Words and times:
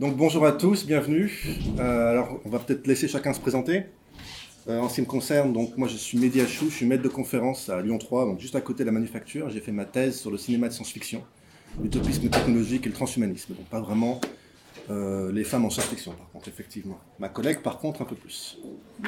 Donc 0.00 0.16
bonjour 0.16 0.46
à 0.46 0.52
tous, 0.52 0.86
bienvenue. 0.86 1.30
Euh, 1.78 2.10
alors 2.12 2.40
on 2.46 2.48
va 2.48 2.58
peut-être 2.58 2.86
laisser 2.86 3.06
chacun 3.06 3.34
se 3.34 3.40
présenter. 3.40 3.84
Euh, 4.66 4.80
en 4.80 4.88
ce 4.88 4.94
qui 4.94 5.00
me 5.02 5.06
concerne, 5.06 5.52
donc 5.52 5.76
moi 5.76 5.88
je 5.88 5.96
suis 5.98 6.16
Mehdi 6.16 6.40
Achou, 6.40 6.70
je 6.70 6.76
suis 6.76 6.86
maître 6.86 7.02
de 7.02 7.08
conférence 7.10 7.68
à 7.68 7.82
Lyon 7.82 7.98
3, 7.98 8.24
donc 8.24 8.40
juste 8.40 8.56
à 8.56 8.62
côté 8.62 8.82
de 8.82 8.86
la 8.86 8.92
manufacture. 8.92 9.50
J'ai 9.50 9.60
fait 9.60 9.72
ma 9.72 9.84
thèse 9.84 10.18
sur 10.18 10.30
le 10.30 10.38
cinéma 10.38 10.68
de 10.68 10.72
science-fiction, 10.72 11.22
l'utopisme 11.82 12.30
technologique 12.30 12.86
et 12.86 12.88
le 12.88 12.94
transhumanisme. 12.94 13.52
Donc 13.52 13.66
pas 13.66 13.82
vraiment 13.82 14.22
euh, 14.88 15.30
les 15.32 15.44
femmes 15.44 15.66
en 15.66 15.70
science-fiction 15.70 16.12
par 16.12 16.30
contre, 16.30 16.48
effectivement. 16.48 16.98
Ma 17.18 17.28
collègue 17.28 17.60
par 17.60 17.76
contre 17.76 18.00
un 18.00 18.06
peu 18.06 18.16
plus. 18.16 18.58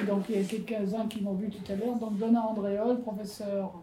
Donc 0.07 0.25
il 0.29 0.37
y 0.37 0.41
a 0.41 0.45
quelques-uns 0.45 1.07
qui 1.07 1.23
m'ont 1.23 1.37
vu 1.37 1.49
tout 1.49 1.73
à 1.73 1.75
l'heure. 1.75 1.97
Donc 1.97 2.19
Donna 2.19 2.43
Andréol, 2.43 3.01
professeur 3.01 3.83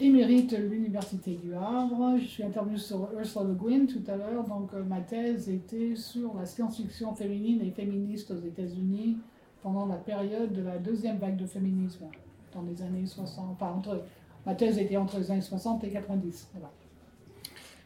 émérite 0.00 0.50
de 0.50 0.62
l'Université 0.62 1.32
du 1.42 1.54
Havre. 1.54 2.16
Je 2.18 2.26
suis 2.26 2.42
intervenu 2.42 2.78
sur 2.78 3.08
Ursula 3.18 3.44
Le 3.44 3.54
Guin 3.54 3.86
tout 3.86 4.02
à 4.10 4.16
l'heure. 4.16 4.44
Donc 4.44 4.70
euh, 4.74 4.82
ma 4.84 5.00
thèse 5.00 5.48
était 5.48 5.96
sur 5.96 6.34
la 6.38 6.46
science-fiction 6.46 7.14
féminine 7.14 7.60
et 7.62 7.70
féministe 7.70 8.30
aux 8.30 8.46
États-Unis 8.46 9.18
pendant 9.62 9.86
la 9.86 9.96
période 9.96 10.52
de 10.52 10.62
la 10.62 10.78
deuxième 10.78 11.18
vague 11.18 11.36
de 11.36 11.46
féminisme 11.46 12.06
dans 12.54 12.62
les 12.62 12.80
années 12.82 13.06
60. 13.06 13.50
Enfin, 13.52 13.72
entre, 13.72 14.04
ma 14.46 14.54
thèse 14.54 14.78
était 14.78 14.96
entre 14.96 15.18
les 15.18 15.30
années 15.30 15.40
60 15.40 15.84
et 15.84 15.90
90. 15.90 16.48
Voilà. 16.52 16.70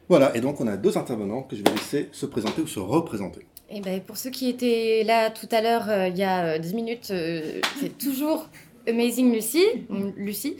Voilà, 0.09 0.35
et 0.35 0.41
donc 0.41 0.59
on 0.59 0.67
a 0.67 0.77
deux 0.77 0.97
intervenants 0.97 1.43
que 1.43 1.55
je 1.55 1.63
vais 1.63 1.71
laisser 1.71 2.09
se 2.11 2.25
présenter 2.25 2.61
ou 2.61 2.67
se 2.67 2.79
représenter. 2.79 3.47
Et 3.69 3.79
ben, 3.79 4.01
pour 4.01 4.17
ceux 4.17 4.29
qui 4.29 4.49
étaient 4.49 5.03
là 5.05 5.31
tout 5.31 5.47
à 5.49 5.61
l'heure, 5.61 5.89
euh, 5.89 6.07
il 6.09 6.17
y 6.17 6.23
a 6.23 6.59
10 6.59 6.75
minutes, 6.75 7.09
euh, 7.11 7.61
c'est 7.79 7.97
toujours 7.97 8.49
Amazing 8.87 9.33
Lucy. 9.33 9.63
Lucie. 10.17 10.57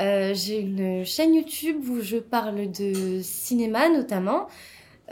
Euh, 0.00 0.34
j'ai 0.34 0.60
une 0.60 1.04
chaîne 1.04 1.34
YouTube 1.34 1.82
où 1.88 2.00
je 2.00 2.18
parle 2.18 2.70
de 2.70 3.20
cinéma 3.22 3.88
notamment. 3.88 4.46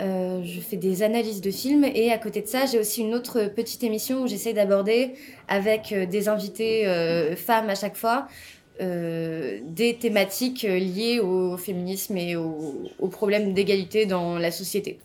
Euh, 0.00 0.42
je 0.44 0.60
fais 0.60 0.76
des 0.76 1.02
analyses 1.02 1.40
de 1.40 1.50
films 1.50 1.84
et 1.84 2.10
à 2.12 2.18
côté 2.18 2.42
de 2.42 2.46
ça, 2.46 2.66
j'ai 2.66 2.78
aussi 2.78 3.02
une 3.02 3.14
autre 3.14 3.44
petite 3.46 3.82
émission 3.84 4.22
où 4.22 4.26
j'essaie 4.26 4.52
d'aborder 4.52 5.14
avec 5.46 5.92
euh, 5.92 6.06
des 6.06 6.28
invités 6.28 6.84
femmes 7.36 7.70
à 7.70 7.74
chaque 7.74 7.96
fois 7.96 8.28
des 8.80 9.96
thématiques 10.00 10.62
liées 10.62 11.20
au 11.20 11.56
féminisme 11.56 12.16
et 12.16 12.34
aux 12.34 13.08
problèmes 13.08 13.54
d'égalité 13.54 14.04
dans 14.04 14.36
la 14.36 14.50
société. 14.50 14.98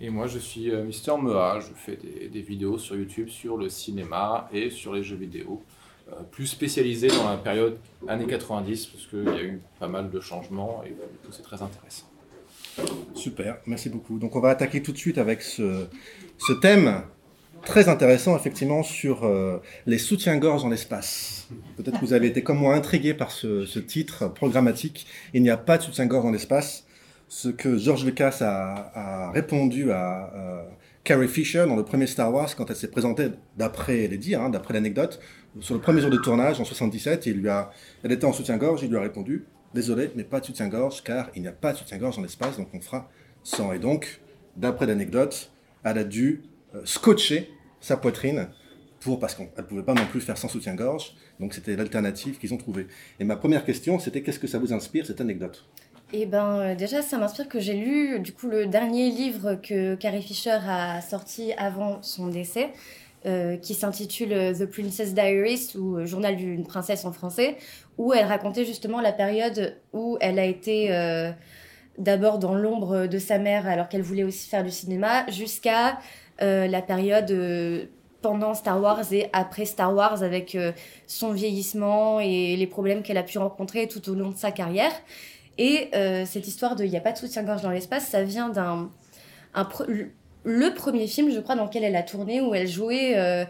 Et 0.00 0.08
moi, 0.08 0.26
je 0.26 0.38
suis 0.38 0.70
euh, 0.70 0.82
Mister 0.82 1.12
Mea. 1.20 1.60
Je 1.60 1.74
fais 1.74 1.96
des, 1.96 2.40
vidéos 2.40 2.78
sur 2.78 2.96
YouTube 2.96 3.28
sur 3.28 3.56
le 3.56 3.68
cinéma 3.68 4.48
et 4.52 4.70
sur 4.70 4.94
les 4.94 5.02
jeux 5.02 5.16
vidéo. 5.16 5.62
Euh, 6.10 6.22
plus 6.30 6.46
spécialisé 6.46 7.08
dans 7.08 7.28
la 7.28 7.36
période 7.36 7.76
années 8.08 8.26
90, 8.26 8.86
parce 8.86 9.06
qu'il 9.06 9.24
y 9.24 9.38
a 9.38 9.42
eu 9.42 9.60
pas 9.78 9.88
mal 9.88 10.10
de 10.10 10.20
changements 10.20 10.82
et 10.86 10.94
c'est 11.30 11.42
très 11.42 11.60
intéressant. 11.60 12.06
Super, 13.14 13.58
merci 13.66 13.90
beaucoup. 13.90 14.18
Donc 14.18 14.34
on 14.36 14.40
va 14.40 14.48
attaquer 14.48 14.82
tout 14.82 14.92
de 14.92 14.96
suite 14.96 15.18
avec 15.18 15.42
ce, 15.42 15.86
thème 16.62 17.02
très 17.62 17.90
intéressant 17.90 18.34
effectivement 18.36 18.82
sur 18.82 19.24
euh, 19.24 19.58
les 19.86 19.98
soutiens-gorge 19.98 20.62
dans 20.62 20.70
l'espace. 20.70 21.48
Peut-être 21.76 22.00
que 22.00 22.06
vous 22.06 22.14
avez 22.14 22.28
été 22.28 22.42
comme 22.42 22.58
moi 22.58 22.74
intrigué 22.74 23.12
par 23.12 23.30
ce, 23.30 23.66
ce 23.66 23.78
titre 23.78 24.28
programmatique. 24.28 25.06
Il 25.34 25.42
n'y 25.42 25.50
a 25.50 25.58
pas 25.58 25.76
de 25.76 25.82
soutien-gorge 25.82 26.24
dans 26.24 26.30
l'espace 26.30 26.86
ce 27.30 27.48
que 27.48 27.78
George 27.78 28.04
Lucas 28.04 28.38
a, 28.40 29.30
répondu 29.30 29.92
à 29.92 30.32
euh, 30.34 30.62
Carrie 31.04 31.28
Fisher 31.28 31.64
dans 31.66 31.76
le 31.76 31.84
premier 31.84 32.08
Star 32.08 32.34
Wars 32.34 32.54
quand 32.56 32.68
elle 32.68 32.76
s'est 32.76 32.90
présentée, 32.90 33.28
d'après 33.56 34.08
les 34.08 34.18
dires, 34.18 34.42
hein, 34.42 34.50
d'après 34.50 34.74
l'anecdote, 34.74 35.20
sur 35.60 35.74
le 35.74 35.80
premier 35.80 36.00
jour 36.00 36.10
de 36.10 36.16
tournage 36.16 36.60
en 36.60 36.64
77, 36.64 37.26
il 37.26 37.34
lui 37.34 37.48
a, 37.48 37.70
elle 38.02 38.10
était 38.10 38.24
en 38.24 38.32
soutien-gorge, 38.32 38.82
il 38.82 38.90
lui 38.90 38.96
a 38.96 39.00
répondu 39.00 39.46
Désolé, 39.72 40.10
mais 40.16 40.24
pas 40.24 40.40
de 40.40 40.46
soutien-gorge, 40.46 41.04
car 41.04 41.30
il 41.36 41.42
n'y 41.42 41.48
a 41.48 41.52
pas 41.52 41.72
de 41.72 41.78
soutien-gorge 41.78 42.16
dans 42.16 42.22
l'espace, 42.22 42.56
donc 42.56 42.66
on 42.74 42.80
fera 42.80 43.08
sans. 43.44 43.72
Et 43.72 43.78
donc, 43.78 44.20
d'après 44.56 44.86
l'anecdote, 44.86 45.52
elle 45.84 45.98
a 45.98 46.04
dû 46.04 46.42
euh, 46.74 46.80
scotcher 46.84 47.48
sa 47.80 47.96
poitrine 47.96 48.48
pour, 48.98 49.20
parce 49.20 49.36
qu'elle 49.36 49.48
ne 49.56 49.62
pouvait 49.62 49.84
pas 49.84 49.94
non 49.94 50.06
plus 50.06 50.20
faire 50.20 50.36
sans 50.36 50.48
soutien-gorge, 50.48 51.14
donc 51.38 51.54
c'était 51.54 51.76
l'alternative 51.76 52.38
qu'ils 52.38 52.52
ont 52.52 52.56
trouvée. 52.56 52.88
Et 53.20 53.24
ma 53.24 53.36
première 53.36 53.64
question, 53.64 54.00
c'était 54.00 54.22
qu'est-ce 54.22 54.40
que 54.40 54.48
ça 54.48 54.58
vous 54.58 54.72
inspire, 54.72 55.06
cette 55.06 55.20
anecdote? 55.20 55.64
Eh 56.12 56.26
ben, 56.26 56.58
euh, 56.58 56.74
déjà, 56.74 57.02
ça 57.02 57.18
m'inspire 57.18 57.48
que 57.48 57.60
j'ai 57.60 57.74
lu 57.74 58.18
du 58.20 58.32
coup 58.32 58.48
le 58.48 58.66
dernier 58.66 59.10
livre 59.10 59.54
que 59.54 59.94
Carrie 59.94 60.22
Fisher 60.22 60.58
a 60.66 61.00
sorti 61.00 61.52
avant 61.52 62.02
son 62.02 62.26
décès, 62.26 62.70
euh, 63.26 63.56
qui 63.56 63.74
s'intitule 63.74 64.32
euh, 64.32 64.52
The 64.52 64.66
Princess 64.66 65.14
Diaries 65.14 65.76
ou 65.76 66.04
Journal 66.06 66.36
d'une 66.36 66.66
princesse 66.66 67.04
en 67.04 67.12
français, 67.12 67.56
où 67.96 68.12
elle 68.12 68.26
racontait 68.26 68.64
justement 68.64 69.00
la 69.00 69.12
période 69.12 69.76
où 69.92 70.16
elle 70.20 70.38
a 70.38 70.44
été 70.44 70.90
d'abord 71.98 72.38
dans 72.38 72.54
l'ombre 72.54 73.06
de 73.06 73.18
sa 73.18 73.38
mère 73.38 73.66
alors 73.66 73.88
qu'elle 73.88 74.02
voulait 74.02 74.24
aussi 74.24 74.48
faire 74.48 74.64
du 74.64 74.70
cinéma, 74.70 75.28
jusqu'à 75.30 75.98
la 76.40 76.82
période 76.82 77.88
pendant 78.22 78.54
Star 78.54 78.80
Wars 78.80 79.12
et 79.12 79.28
après 79.34 79.66
Star 79.66 79.94
Wars 79.94 80.22
avec 80.22 80.56
son 81.06 81.32
vieillissement 81.32 82.20
et 82.20 82.56
les 82.56 82.66
problèmes 82.66 83.02
qu'elle 83.02 83.18
a 83.18 83.22
pu 83.22 83.36
rencontrer 83.36 83.86
tout 83.86 84.08
au 84.08 84.14
long 84.14 84.30
de 84.30 84.36
sa 84.36 84.50
carrière. 84.50 84.92
Et 85.60 85.90
euh, 85.94 86.24
cette 86.24 86.48
histoire 86.48 86.74
de 86.74 86.84
il 86.84 86.90
n'y 86.90 86.96
a 86.96 87.02
pas 87.02 87.12
de 87.12 87.18
soutien-gorge 87.18 87.60
dans 87.60 87.70
l'espace, 87.70 88.08
ça 88.08 88.22
vient 88.22 88.48
d'un. 88.48 88.90
le 90.42 90.74
premier 90.74 91.06
film, 91.06 91.30
je 91.30 91.38
crois, 91.38 91.54
dans 91.54 91.66
lequel 91.66 91.84
elle 91.84 91.96
a 91.96 92.02
tourné, 92.02 92.40
où 92.40 92.54
elle 92.54 92.66
jouait 92.66 93.18
euh, 93.18 93.44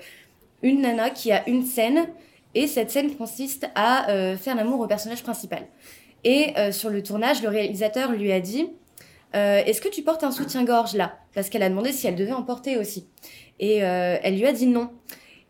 une 0.62 0.81
nana 0.81 1.10
qui 1.10 1.31
a 1.31 1.48
une 1.48 1.65
scène, 1.65 2.09
et 2.56 2.66
cette 2.66 2.91
scène 2.91 3.15
consiste 3.15 3.69
à 3.76 4.10
euh, 4.10 4.37
faire 4.37 4.56
l'amour 4.56 4.81
au 4.81 4.88
personnage 4.88 5.22
principal. 5.22 5.69
Et 6.25 6.53
sur 6.72 6.91
le 6.91 7.03
tournage, 7.03 7.43
le 7.43 7.48
réalisateur 7.48 8.12
lui 8.12 8.31
a 8.31 8.41
dit 8.41 8.69
Est-ce 9.32 9.81
que 9.81 9.88
tu 9.88 10.03
portes 10.03 10.22
un 10.22 10.32
soutien-gorge 10.32 10.94
là? 10.94 11.16
Parce 11.32 11.48
qu'elle 11.48 11.62
a 11.62 11.71
demandé 11.71 11.92
si 11.92 12.06
elle 12.09 12.16
devait 12.16 12.32
en 12.32 12.42
porter 12.42 12.77
aussi. 12.77 13.06
Et 13.59 13.77
elle 13.77 14.37
lui 14.37 14.47
a 14.47 14.53
dit 14.53 14.66
non. 14.66 14.91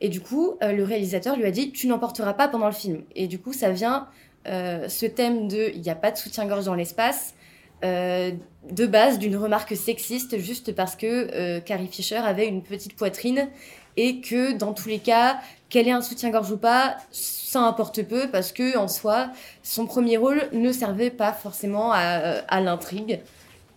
Et 0.01 0.09
du 0.09 0.21
coup, 0.21 0.59
le 0.61 0.85
réalisateur 0.85 1.37
lui 1.37 1.45
a 1.45 1.51
dit 1.51 1.73
Tu 1.73 1.89
n'en 1.89 1.99
porteras 1.99 2.35
pas 2.35 2.47
pendant 2.47 2.67
le 2.67 2.73
film. 2.73 3.03
Et 3.17 3.27
du 3.27 3.41
coup, 3.41 3.53
ça 3.53 3.73
vient 3.73 4.07
ce 4.47 5.07
thème 5.07 5.49
de 5.49 5.71
il 5.75 5.81
n'y 5.81 5.91
a 5.91 5.95
pas 5.95 6.11
de 6.11 6.17
soutien-gorge 6.17 6.65
dans 6.65 6.75
l'espace, 6.75 7.35
euh, 7.83 8.33
de 8.71 8.87
base 8.87 9.19
d'une 9.19 9.37
remarque 9.37 9.75
sexiste 9.75 10.39
juste 10.39 10.75
parce 10.75 10.97
que 10.97 11.35
euh, 11.35 11.61
Carrie 11.61 11.89
Fisher 11.89 12.17
avait 12.17 12.47
une 12.47 12.63
petite 12.63 12.95
poitrine 12.95 13.49
et 13.97 14.21
que 14.21 14.53
dans 14.53 14.75
tous 14.75 14.89
les 14.89 14.99
cas, 14.99 15.41
qu'elle 15.71 15.89
ait 15.89 15.93
un 15.93 16.03
soutien-gorge 16.03 16.51
ou 16.51 16.59
pas, 16.59 16.99
ça 17.11 17.61
importe 17.61 18.03
peu 18.03 18.29
parce 18.31 18.53
que 18.53 18.77
en 18.77 18.87
soi, 18.87 19.31
son 19.63 19.87
premier 19.87 20.19
rôle 20.19 20.43
ne 20.53 20.73
servait 20.73 21.11
pas 21.11 21.33
forcément 21.33 21.91
à, 21.93 22.61
l'intrigue. 22.61 23.21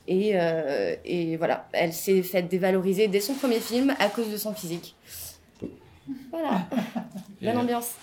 Et, 0.07 0.35
voilà, 1.37 1.67
elle 1.71 1.93
s'est 1.93 2.23
faite 2.23 2.49
dévaloriser 2.49 3.07
dès 3.07 3.21
son 3.21 3.33
premier 3.33 3.59
film 3.59 3.95
à 3.99 4.09
cause 4.09 4.29
de 4.29 4.37
son 4.37 4.53
physique. 4.53 4.95
Voilà, 6.31 6.67
bonne 7.41 7.57
ambiance. 7.57 7.95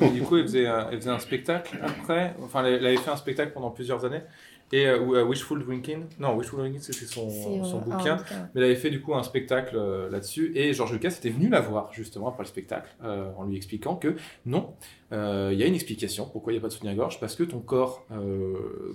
Mais, 0.00 0.10
du 0.10 0.22
coup, 0.22 0.36
elle 0.36 0.44
faisait, 0.44 0.66
un, 0.66 0.90
faisait, 0.90 1.10
un 1.10 1.18
spectacle 1.18 1.78
après. 1.82 2.34
Enfin, 2.42 2.64
elle, 2.64 2.84
avait 2.84 2.96
fait 2.96 3.10
un 3.10 3.16
spectacle 3.16 3.52
pendant 3.52 3.70
plusieurs 3.70 4.04
années. 4.04 4.22
Et 4.70 4.86
euh, 4.86 5.24
Wishful 5.24 5.64
Drinking, 5.64 6.04
non, 6.18 6.36
Wishful 6.36 6.58
Drinking, 6.58 6.80
c'était 6.80 7.06
son, 7.06 7.30
son 7.30 7.78
euh, 7.78 7.80
bouquin. 7.80 8.18
mais 8.30 8.60
elle 8.60 8.64
avait 8.64 8.76
fait 8.76 8.90
du 8.90 9.00
coup 9.00 9.14
un 9.14 9.22
spectacle 9.22 9.76
euh, 9.76 10.10
là-dessus. 10.10 10.52
Et 10.54 10.74
George 10.74 10.92
Lucas 10.92 11.08
était 11.08 11.30
venu 11.30 11.48
la 11.48 11.60
voir 11.60 11.90
justement 11.92 12.28
après 12.28 12.42
le 12.42 12.48
spectacle 12.48 12.94
en 13.02 13.44
lui 13.44 13.56
expliquant 13.56 13.96
que 13.96 14.16
non, 14.44 14.74
il 15.10 15.16
y 15.54 15.62
a 15.62 15.66
une 15.66 15.74
explication 15.74 16.28
pourquoi 16.30 16.52
il 16.52 16.56
n'y 16.56 16.58
a 16.58 16.62
pas 16.62 16.68
de 16.68 16.72
soutien-gorge. 16.72 17.18
Parce 17.18 17.34
que 17.34 17.44
ton 17.44 17.60
corps 17.60 18.06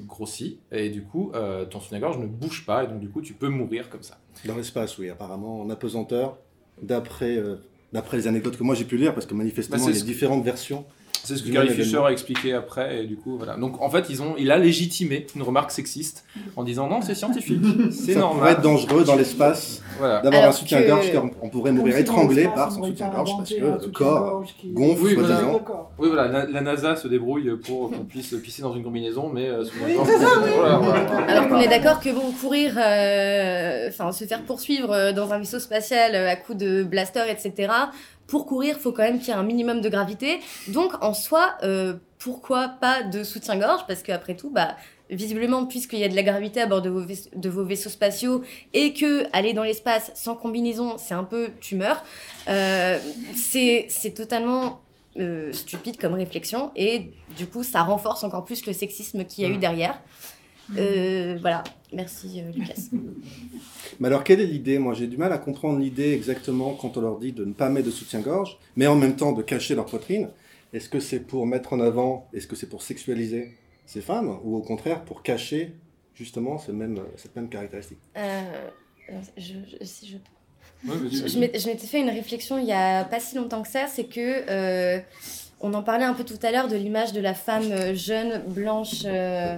grossit 0.05 0.59
et 0.71 0.89
du 0.89 1.03
coup 1.03 1.31
ton 1.69 1.79
soutien-gorge 1.79 2.19
ne 2.19 2.27
bouge 2.27 2.65
pas. 2.65 2.83
Et 2.83 2.87
donc 2.87 2.99
du 2.99 3.09
coup, 3.09 3.21
tu 3.21 3.33
peux 3.33 3.49
mourir 3.49 3.89
comme 3.89 4.03
ça. 4.03 4.19
Dans 4.45 4.55
l'espace, 4.55 4.97
oui, 4.99 5.09
apparemment, 5.09 5.61
en 5.61 5.69
apesanteur, 5.69 6.37
d'après 6.81 7.41
d'après 7.93 8.17
les 8.17 8.27
anecdotes 8.27 8.57
que 8.57 8.63
moi 8.63 8.75
j'ai 8.75 8.85
pu 8.85 8.97
lire, 8.97 9.13
parce 9.13 9.25
que 9.25 9.33
manifestement, 9.33 9.77
bah, 9.77 9.91
il 9.91 9.97
y 9.97 10.01
a 10.01 10.03
différentes 10.03 10.43
versions. 10.43 10.85
C'est 11.23 11.37
ce 11.37 11.43
que 11.43 11.49
Gary 11.49 11.69
Fisher 11.69 12.01
a 12.05 12.11
expliqué 12.11 12.53
après, 12.53 13.01
et 13.01 13.05
du 13.05 13.15
coup, 13.15 13.37
voilà. 13.37 13.55
Donc, 13.55 13.81
en 13.81 13.89
fait, 13.89 14.07
ils 14.09 14.21
ont, 14.21 14.35
il 14.37 14.51
a 14.51 14.57
légitimé 14.57 15.25
une 15.35 15.41
remarque 15.41 15.71
sexiste 15.71 16.25
en 16.57 16.63
disant 16.63 16.87
non, 16.87 17.01
c'est 17.01 17.15
scientifique, 17.15 17.61
c'est 17.91 18.15
normal. 18.15 18.33
Ça 18.33 18.39
pourrait 18.39 18.51
être 18.51 18.61
dangereux 18.61 19.03
dans 19.05 19.15
l'espace. 19.15 19.81
D'avoir 20.01 20.45
un 20.45 20.51
soutien-gorge, 20.51 21.11
car 21.11 21.23
on 21.41 21.49
pourrait 21.49 21.71
mourir 21.71 21.97
étranglé 21.97 22.49
par 22.53 22.71
son 22.71 22.83
soutien-gorge 22.83 23.31
parce 23.37 23.49
que 23.49 23.85
le 23.85 23.91
corps 23.91 24.43
gonfle, 24.65 25.03
oui, 25.03 25.15
voilà. 25.15 25.41
Oui, 25.99 26.09
voilà, 26.11 26.45
la, 26.45 26.61
NASA 26.61 26.95
se 26.95 27.07
débrouille 27.07 27.57
pour 27.63 27.91
qu'on 27.91 28.03
puisse 28.03 28.33
pisser 28.43 28.61
dans 28.61 28.73
une 28.75 28.83
combinaison, 28.83 29.29
mais 29.29 29.47
euh, 29.47 29.63
Alors 31.27 31.47
qu'on 31.47 31.59
est 31.59 31.67
d'accord 31.67 31.99
que 31.99 32.09
bon, 32.09 32.31
courir, 32.41 32.73
euh, 32.77 33.87
enfin, 33.89 34.11
se 34.11 34.25
faire 34.25 34.41
poursuivre 34.41 34.91
euh, 34.91 35.13
dans 35.13 35.31
un 35.31 35.39
vaisseau 35.39 35.59
spatial 35.59 36.15
à 36.15 36.35
coups 36.35 36.57
de 36.57 36.83
blaster, 36.83 37.23
etc 37.29 37.69
pour 38.33 38.47
courir, 38.47 38.77
il 38.79 38.81
faut 38.81 38.91
quand 38.91 39.03
même 39.03 39.19
qu'il 39.19 39.27
y 39.27 39.31
ait 39.31 39.39
un 39.39 39.43
minimum 39.43 39.79
de 39.79 39.89
gravité. 39.89 40.39
Donc, 40.69 40.91
en 41.03 41.13
soi, 41.13 41.53
euh, 41.61 41.93
pourquoi 42.17 42.67
pas 42.67 43.03
de 43.03 43.23
soutien-gorge? 43.23 43.81
Parce 43.87 44.01
qu'après 44.01 44.35
tout, 44.35 44.49
bah, 44.49 44.75
visiblement, 45.11 45.67
puisqu'il 45.67 45.99
y 45.99 46.03
a 46.03 46.09
de 46.09 46.15
la 46.15 46.23
gravité 46.23 46.59
à 46.59 46.65
bord 46.65 46.81
de 46.81 46.89
vos, 46.89 47.03
de 47.03 47.49
vos 47.49 47.63
vaisseaux 47.63 47.91
spatiaux 47.91 48.41
et 48.73 48.93
que 48.93 49.27
aller 49.33 49.53
dans 49.53 49.61
l'espace 49.61 50.09
sans 50.15 50.35
combinaison, 50.35 50.97
c'est 50.97 51.13
un 51.13 51.23
peu 51.23 51.51
tu 51.61 51.75
meurs, 51.75 52.03
euh, 52.49 52.97
c'est 53.35 54.13
totalement 54.15 54.81
euh, 55.19 55.53
stupide 55.53 55.97
comme 55.97 56.15
réflexion 56.15 56.71
et 56.75 57.11
du 57.37 57.45
coup, 57.45 57.61
ça 57.61 57.83
renforce 57.83 58.23
encore 58.23 58.45
plus 58.45 58.65
le 58.65 58.73
sexisme 58.73 59.25
qu'il 59.25 59.43
y 59.43 59.47
a 59.47 59.51
eu 59.51 59.57
mmh. 59.57 59.59
derrière. 59.59 60.01
Euh, 60.77 61.37
voilà, 61.41 61.63
merci 61.91 62.41
euh, 62.41 62.51
Lucas. 62.51 62.89
Mais 63.99 64.07
alors, 64.07 64.23
quelle 64.23 64.39
est 64.39 64.45
l'idée? 64.45 64.79
Moi, 64.79 64.93
j'ai 64.93 65.07
du 65.07 65.17
mal 65.17 65.31
à 65.33 65.37
comprendre 65.37 65.79
l'idée 65.79 66.13
exactement 66.13 66.73
quand 66.73 66.97
on 66.97 67.01
leur 67.01 67.19
dit 67.19 67.31
de 67.31 67.45
ne 67.45 67.53
pas 67.53 67.69
mettre 67.69 67.87
de 67.87 67.91
soutien-gorge, 67.91 68.57
mais 68.75 68.87
en 68.87 68.95
même 68.95 69.15
temps 69.15 69.33
de 69.33 69.41
cacher 69.41 69.75
leur 69.75 69.85
poitrine. 69.85 70.29
Est-ce 70.73 70.89
que 70.89 70.99
c'est 70.99 71.19
pour 71.19 71.45
mettre 71.45 71.73
en 71.73 71.79
avant, 71.79 72.27
est-ce 72.33 72.47
que 72.47 72.55
c'est 72.55 72.67
pour 72.69 72.81
sexualiser 72.81 73.51
ces 73.85 74.01
femmes, 74.01 74.39
ou 74.43 74.55
au 74.55 74.61
contraire 74.61 75.03
pour 75.03 75.21
cacher 75.21 75.73
justement 76.15 76.57
ce 76.57 76.71
même, 76.71 76.99
cette 77.15 77.35
même 77.35 77.49
caractéristique? 77.49 77.99
Euh, 78.17 78.41
je, 79.37 79.53
si 79.81 80.07
je... 80.07 80.17
je, 80.85 81.27
je 81.27 81.37
m'étais 81.39 81.87
fait 81.87 82.01
une 82.01 82.09
réflexion 82.09 82.57
il 82.57 82.65
y 82.65 82.71
a 82.73 83.03
pas 83.03 83.19
si 83.19 83.35
longtemps 83.35 83.61
que 83.61 83.67
ça, 83.67 83.85
c'est 83.87 84.05
que 84.05 84.49
euh, 84.49 84.99
on 85.59 85.73
en 85.75 85.83
parlait 85.83 86.05
un 86.05 86.13
peu 86.13 86.23
tout 86.23 86.39
à 86.41 86.51
l'heure 86.51 86.67
de 86.67 86.75
l'image 86.75 87.13
de 87.13 87.21
la 87.21 87.33
femme 87.35 87.93
jeune, 87.93 88.43
blanche, 88.47 89.03
euh, 89.05 89.57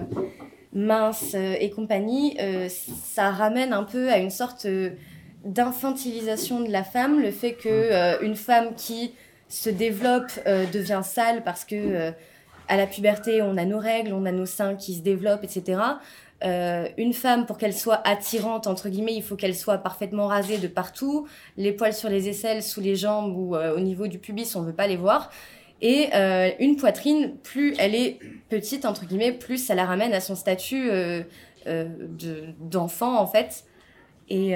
mince 0.76 1.32
euh, 1.34 1.56
et 1.58 1.70
compagnie, 1.70 2.36
euh, 2.40 2.68
ça 2.68 3.30
ramène 3.30 3.72
un 3.72 3.82
peu 3.82 4.10
à 4.10 4.18
une 4.18 4.30
sorte 4.30 4.66
euh, 4.66 4.90
d'infantilisation 5.44 6.60
de 6.60 6.70
la 6.70 6.84
femme, 6.84 7.20
le 7.20 7.30
fait 7.30 7.54
que 7.54 8.22
une 8.24 8.36
femme 8.36 8.74
qui 8.76 9.14
se 9.48 9.70
développe 9.70 10.32
devient 10.72 11.02
sale 11.04 11.44
parce 11.44 11.64
que 11.64 12.10
à 12.66 12.76
la 12.76 12.88
puberté 12.88 13.42
on 13.42 13.56
a 13.56 13.64
nos 13.64 13.78
règles, 13.78 14.12
on 14.12 14.26
a 14.26 14.32
nos 14.32 14.46
seins 14.46 14.74
qui 14.74 14.94
se 14.96 15.02
développent, 15.02 15.44
etc. 15.44 15.80
une 16.42 17.12
femme, 17.12 17.46
pour 17.46 17.58
qu'elle 17.58 17.74
soit 17.74 18.00
attirante, 18.04 18.66
entre 18.66 18.88
guillemets, 18.88 19.14
il 19.14 19.22
faut 19.22 19.36
qu'elle 19.36 19.54
soit 19.54 19.78
parfaitement 19.78 20.26
rasée 20.26 20.58
de 20.58 20.66
partout, 20.66 21.28
les 21.56 21.70
poils 21.70 21.94
sur 21.94 22.08
les 22.08 22.28
aisselles, 22.28 22.64
sous 22.64 22.80
les 22.80 22.96
jambes 22.96 23.36
ou 23.36 23.54
au 23.54 23.80
niveau 23.80 24.08
du 24.08 24.18
pubis, 24.18 24.56
on 24.56 24.62
ne 24.62 24.66
veut 24.66 24.74
pas 24.74 24.88
les 24.88 24.96
voir. 24.96 25.30
Et 25.82 26.08
euh, 26.14 26.50
une 26.58 26.76
poitrine, 26.76 27.36
plus 27.42 27.74
elle 27.78 27.94
est 27.94 28.18
petite, 28.48 28.84
entre 28.84 29.04
guillemets, 29.04 29.32
plus 29.32 29.58
ça 29.58 29.74
la 29.74 29.84
ramène 29.84 30.14
à 30.14 30.20
son 30.20 30.34
statut 30.34 30.88
euh, 30.90 31.22
euh, 31.66 31.86
d'enfant, 32.60 33.18
en 33.18 33.26
fait. 33.26 33.64
Et, 34.28 34.54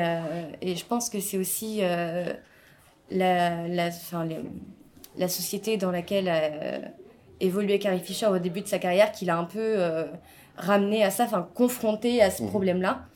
et, 0.63 0.75
je 0.75 0.85
pense 0.85 1.09
que 1.11 1.21
c'est 1.21 1.39
aussi 1.39 1.79
la, 1.79 2.35
la, 3.13 3.91
la, 5.17 5.29
société 5.29 5.77
dans 5.77 5.93
laquelle 5.93 6.29
évoluait 7.39 7.79
Carrie 7.79 8.01
Fisher 8.01 8.27
au 8.27 8.41
début 8.41 8.63
de 8.63 8.67
sa 8.67 8.81
carrière 8.81 9.13
qui 9.13 9.27
l'a 9.27 9.39
un 9.39 9.45
peu 9.45 9.77
ramené 10.57 11.05
à 11.05 11.11
ça, 11.11 11.23
enfin 11.23 11.49
confronté 11.55 12.21
à 12.21 12.33
ce 12.33 12.43
mmh. 12.43 12.49
problème-là. 12.49 13.07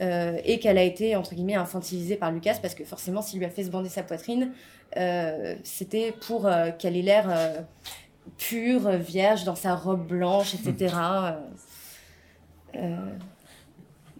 Et 0.00 0.58
qu'elle 0.58 0.78
a 0.78 0.82
été 0.82 1.16
entre 1.16 1.34
guillemets 1.34 1.54
infantilisée 1.54 2.16
par 2.16 2.30
Lucas 2.30 2.58
parce 2.60 2.74
que 2.74 2.84
forcément 2.84 3.22
s'il 3.22 3.38
lui 3.38 3.46
a 3.46 3.50
fait 3.50 3.64
se 3.64 3.70
bander 3.70 3.88
sa 3.88 4.02
poitrine 4.02 4.52
euh, 4.96 5.56
c'était 5.62 6.12
pour 6.12 6.46
euh, 6.46 6.70
qu'elle 6.70 6.96
ait 6.96 7.02
l'air 7.02 7.26
euh, 7.28 7.60
pure, 8.38 8.90
vierge, 8.92 9.44
dans 9.44 9.54
sa 9.54 9.74
robe 9.74 10.06
blanche, 10.06 10.54
etc. 10.54 10.94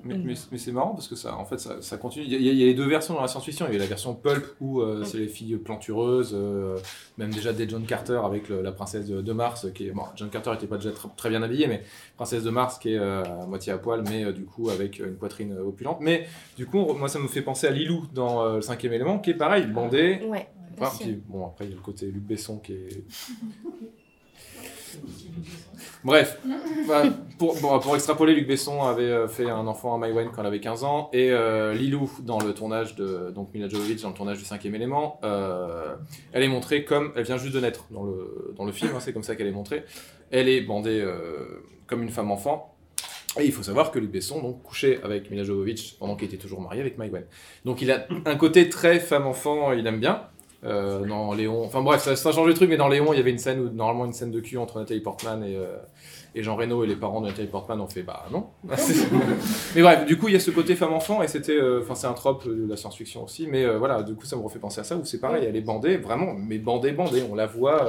Mais, 0.05 0.17
mais, 0.17 0.59
c'est 0.59 0.73
marrant 0.73 0.95
parce 0.95 1.09
que 1.09 1.17
ça, 1.17 1.37
en 1.37 1.45
fait, 1.45 1.59
ça, 1.59 1.81
ça 1.81 1.97
continue. 1.97 2.25
Il 2.27 2.41
y, 2.41 2.63
a, 2.63 2.67
les 2.67 2.75
deux 2.75 2.87
versions 2.87 3.15
dans 3.15 3.23
la 3.23 3.29
science-fiction. 3.29 3.67
Il 3.69 3.73
y 3.75 3.77
a 3.77 3.81
la 3.81 3.87
version 3.87 4.15
pulp 4.15 4.45
où 4.61 4.83
c'est 5.05 5.19
les 5.19 5.29
filles 5.29 5.57
plantureuses, 5.57 6.37
même 7.19 7.33
déjà 7.33 7.53
des 7.53 7.69
John 7.69 7.85
Carter 7.85 8.21
avec 8.25 8.49
la 8.49 8.73
princesse 8.73 9.07
de, 9.07 9.33
Mars, 9.33 9.67
qui 9.75 9.89
est 9.89 9.91
bon, 9.91 10.03
John 10.15 10.31
Carter 10.31 10.53
n'était 10.53 10.67
pas 10.67 10.77
déjà 10.77 10.91
très, 11.17 11.29
bien 11.29 11.43
habillé, 11.43 11.67
mais 11.67 11.83
princesse 12.17 12.45
de 12.45 12.51
Mars 12.51 12.79
qui 12.79 12.93
est 12.93 12.99
à 12.99 13.47
moitié 13.49 13.73
à 13.73 13.79
poil, 13.79 14.05
mais 14.09 14.33
du 14.33 14.45
coup 14.45 14.71
avec 14.71 14.99
une 14.99 15.17
poitrine 15.17 15.59
opulente. 15.59 15.99
Mais 16.01 16.27
du 16.57 16.67
coup, 16.67 16.93
moi, 16.95 17.09
ça 17.09 17.19
me 17.19 17.29
fait 17.29 17.43
penser 17.43 17.67
à 17.67 17.71
Lilou 17.71 18.07
dans 18.15 18.55
le 18.55 18.61
cinquième 18.61 18.93
élément, 18.93 19.19
qui 19.19 19.31
est 19.31 19.35
pareil, 19.35 19.67
bandé. 19.67 20.21
Ouais 20.27 20.47
bon, 21.29 21.47
après, 21.47 21.65
il 21.65 21.71
y 21.71 21.73
a 21.73 21.77
le 21.77 21.83
côté 21.83 22.07
Luc 22.07 22.23
Besson 22.23 22.59
qui 22.59 22.73
est. 22.73 23.05
Bref, 26.07 26.39
bah, 26.87 27.03
pour, 27.37 27.59
pour, 27.59 27.95
extrapoler, 27.97 28.35
Luc 28.35 28.47
Besson 28.47 28.81
avait 28.85 29.03
euh, 29.03 29.27
fait 29.27 29.51
un 29.51 29.67
enfant 29.67 29.93
à 29.93 29.99
Maïwen 29.99 30.31
quand 30.31 30.41
elle 30.43 30.47
avait 30.47 30.61
15 30.61 30.85
ans, 30.85 31.11
et 31.13 31.33
euh, 31.33 31.75
Lilou, 31.75 32.09
dans 32.21 32.39
le 32.39 32.55
tournage 32.55 32.95
de 32.95 33.33
donc 33.35 33.53
Mila 33.53 33.69
Jovovich, 33.69 34.03
dans 34.03 34.11
le 34.11 34.15
tournage 34.15 34.39
du 34.39 34.45
cinquième 34.45 34.77
élément, 34.77 35.19
euh, 35.25 35.97
elle 36.33 36.45
est 36.45 36.49
montrée 36.49 36.85
comme, 36.85 37.13
elle 37.17 37.25
vient 37.25 37.39
juste 37.39 37.55
de 37.55 37.61
naître 37.61 37.87
dans 37.91 38.05
le, 38.05 38.55
dans 38.57 38.65
le 38.65 38.71
film, 38.71 38.93
hein, 38.95 39.01
c'est 39.01 39.13
comme 39.13 39.25
ça 39.25 39.35
qu'elle 39.35 39.49
est 39.49 39.53
montrée. 39.53 39.85
Elle 40.31 40.49
est 40.49 40.61
bandée 40.61 41.05
comme 41.89 42.03
une 42.03 42.11
femme 42.11 42.31
enfant, 42.31 42.77
et 43.41 43.45
il 43.45 43.53
faut 43.53 43.65
savoir 43.65 43.91
que 43.91 43.99
Luc 43.99 44.13
Besson 44.13 44.41
donc 44.41 44.63
couchait 44.63 45.01
avec 45.03 45.29
Mila 45.31 45.43
Jovovich 45.43 45.97
pendant 45.99 46.15
qu'il 46.15 46.29
était 46.29 46.37
toujours 46.37 46.61
marié 46.61 46.81
avec 46.81 46.99
Maïwen. 46.99 47.25
Donc 47.65 47.83
il 47.83 47.91
a 47.91 48.07
un 48.27 48.37
côté 48.37 48.69
très 48.69 49.01
femme-enfant, 49.01 49.73
il 49.73 49.85
aime 49.87 49.99
bien. 49.99 50.23
Euh, 50.65 51.05
dans 51.05 51.35
Léon, 51.35 51.65
enfin 51.65 51.83
bref, 51.83 52.03
ça, 52.03 52.17
ça 52.17 52.33
change 52.33 52.47
le 52.47 52.55
truc, 52.55 52.69
mais 52.71 52.77
dans 52.77 52.89
Léon, 52.89 53.13
il 53.13 53.17
y 53.17 53.21
avait 53.21 53.31
une 53.31 53.39
scène 53.39 53.61
où 53.61 53.69
normalement 53.69 54.07
une 54.07 54.13
scène 54.13 54.31
de 54.31 54.41
cul 54.41 54.57
entre 54.57 54.79
Nathalie 54.79 55.01
Portman 55.01 55.45
et, 55.45 55.55
euh, 55.55 55.77
et 56.35 56.43
Jean 56.43 56.57
Reno 56.57 56.83
et 56.83 56.87
les 56.87 56.97
parents 56.97 57.21
de 57.21 57.29
Nathalie 57.29 57.49
Portman 57.49 57.81
ont 57.81 57.87
fait 57.87 58.03
bah 58.03 58.25
non. 58.33 58.47
mais 59.75 59.83
bref, 59.83 60.07
du 60.07 60.19
coup, 60.19 60.29
il 60.29 60.33
y 60.33 60.37
a 60.37 60.41
ce 60.41 60.51
côté 60.51 60.75
femme-enfant 60.75 61.23
et 61.23 61.29
c'était, 61.29 61.57
euh, 61.57 61.83
enfin, 61.83 61.95
c'est 61.95 62.07
un 62.07 62.15
trope 62.15 62.49
de 62.49 62.67
la 62.67 62.77
science-fiction 62.77 63.25
aussi, 63.25 63.47
mais 63.47 63.65
euh, 63.65 63.79
voilà, 63.79 64.03
du 64.03 64.15
coup, 64.15 64.25
ça 64.25 64.37
me 64.37 64.43
refait 64.43 64.59
penser 64.59 64.81
à 64.81 64.85
ça 64.85 64.97
où 64.97 65.05
c'est 65.05 65.21
pareil, 65.21 65.45
elle 65.45 65.57
est 65.57 65.61
bandée, 65.61 65.99
vraiment, 65.99 66.35
mais 66.35 66.59
bandée, 66.59 66.93
bandée, 66.93 67.23
on 67.31 67.35
la 67.35 67.47
voit 67.47 67.89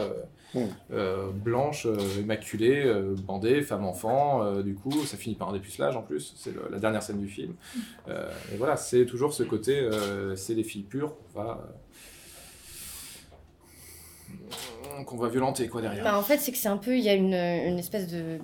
blanche, 1.44 1.88
immaculée, 2.20 2.92
bandée, 3.28 3.62
femme-enfant, 3.62 4.62
du 4.62 4.74
coup, 4.74 4.92
ça 5.06 5.16
finit 5.16 5.36
par 5.36 5.50
un 5.50 5.54
dépucelage 5.54 5.96
en 5.96 6.02
plus, 6.02 6.34
c'est 6.36 6.54
la 6.72 6.80
dernière 6.80 7.04
scène 7.04 7.20
du 7.20 7.28
film. 7.28 7.54
et 8.08 8.58
voilà, 8.58 8.76
c'est 8.76 9.06
toujours 9.06 9.34
ce 9.34 9.44
côté, 9.44 9.88
c'est 10.36 10.56
des 10.56 10.64
filles 10.64 10.84
pures, 10.84 11.14
on 11.36 11.40
va 11.40 11.68
qu'on 15.04 15.18
va 15.18 15.30
violenter 15.30 15.68
quoi 15.68 15.82
derrière 15.82 16.04
bah, 16.04 16.18
En 16.18 16.24
fait, 16.24 16.38
c'est 16.38 16.52
que 16.52 16.58
c'est 16.58 16.68
un 16.68 16.78
peu, 16.78 16.98
il 16.98 17.04
y 17.04 17.10
a 17.10 17.14
une, 17.14 17.34
une 17.34 17.80
espèce 17.80 18.08
de, 18.08 18.40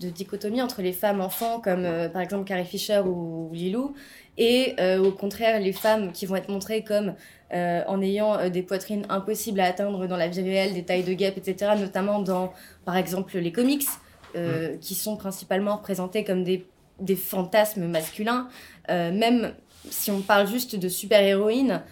de, 0.00 0.08
dichotomie 0.10 0.62
entre 0.62 0.82
les 0.82 0.92
femmes 0.92 1.20
enfants, 1.20 1.60
comme 1.60 1.84
euh, 1.84 2.08
par 2.08 2.22
exemple 2.22 2.44
Carrie 2.44 2.64
Fisher 2.64 3.00
ou, 3.00 3.50
Lilou, 3.52 3.94
et 4.36 4.74
euh, 4.80 5.02
au 5.02 5.12
contraire 5.12 5.60
les 5.60 5.72
femmes 5.72 6.12
qui 6.12 6.26
vont 6.26 6.36
être 6.36 6.48
montrées 6.48 6.82
comme 6.82 7.14
euh, 7.52 7.82
en 7.86 8.02
ayant 8.02 8.50
des 8.50 8.62
poitrines 8.62 9.06
impossibles 9.08 9.60
à 9.60 9.66
atteindre 9.66 10.06
dans 10.06 10.16
la 10.16 10.28
vie 10.28 10.42
réelle, 10.42 10.74
des 10.74 10.84
tailles 10.84 11.04
de 11.04 11.14
guêpes, 11.14 11.38
etc., 11.38 11.72
notamment 11.78 12.20
dans 12.20 12.52
par 12.84 12.96
exemple 12.96 13.38
les 13.38 13.52
comics, 13.52 13.86
mm. 14.34 14.78
qui 14.80 14.94
sont 14.94 15.16
principalement 15.16 15.76
représentés 15.76 16.24
comme 16.24 16.44
des, 16.44 16.66
des 17.00 17.16
fantasmes 17.16 17.86
masculins, 17.86 18.48
même 18.88 19.54
si 19.90 20.10
on 20.10 20.20
parle 20.20 20.46
juste 20.46 20.76
de 20.76 20.88
super-héroïnes. 20.88 21.82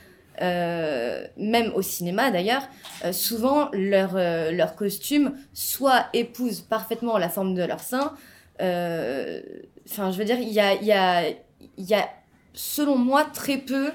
Euh, 0.42 1.24
même 1.36 1.72
au 1.76 1.82
cinéma 1.82 2.32
d'ailleurs, 2.32 2.68
euh, 3.04 3.12
souvent 3.12 3.68
leur, 3.72 4.16
euh, 4.16 4.50
leur 4.50 4.74
costume 4.74 5.34
soit 5.52 6.06
épouse 6.14 6.62
parfaitement 6.62 7.16
la 7.16 7.28
forme 7.28 7.54
de 7.54 7.62
leur 7.62 7.80
sein. 7.80 8.14
Enfin, 8.58 10.10
je 10.10 10.18
veux 10.18 10.24
dire, 10.24 10.38
il 10.38 10.52
y 10.52 10.60
a, 10.60 10.74
y, 10.74 11.94
a, 11.94 12.08
selon 12.54 12.96
moi, 12.96 13.24
très 13.24 13.58
peu 13.58 13.90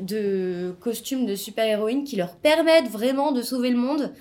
de 0.00 0.74
costumes 0.80 1.26
de 1.26 1.34
super-héroïnes 1.34 2.04
qui 2.04 2.16
leur 2.16 2.36
permettent 2.36 2.90
vraiment 2.90 3.32
de 3.32 3.42
sauver 3.42 3.70
le 3.70 3.76
monde 3.76 4.12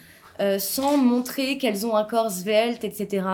sans 0.59 0.97
montrer 0.97 1.57
qu'elles 1.57 1.87
ont 1.87 1.95
un 1.95 2.03
corps 2.03 2.29
svelte, 2.29 2.83
etc. 2.83 3.25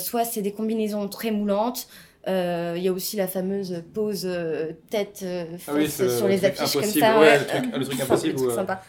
soit 0.00 0.24
c'est 0.24 0.42
des 0.42 0.50
combinaisons 0.50 1.06
très 1.06 1.30
moulantes, 1.30 1.86
il 2.28 2.82
y 2.82 2.88
a 2.88 2.92
aussi 2.92 3.16
la 3.16 3.26
fameuse 3.26 3.82
pose 3.94 4.22
euh, 4.26 4.72
tête 4.90 5.20
euh, 5.22 5.44
ah 5.66 5.72
sur 5.88 6.28
les 6.28 6.44
affiches 6.44 6.72
comme 6.74 6.84
ça. 6.84 7.18
Ouais, 7.18 7.38
le, 7.38 7.84
truc, 7.84 8.00
impossible. 8.00 8.34
Le 8.34 8.38
truc 8.38 8.52
sympa, 8.52 8.82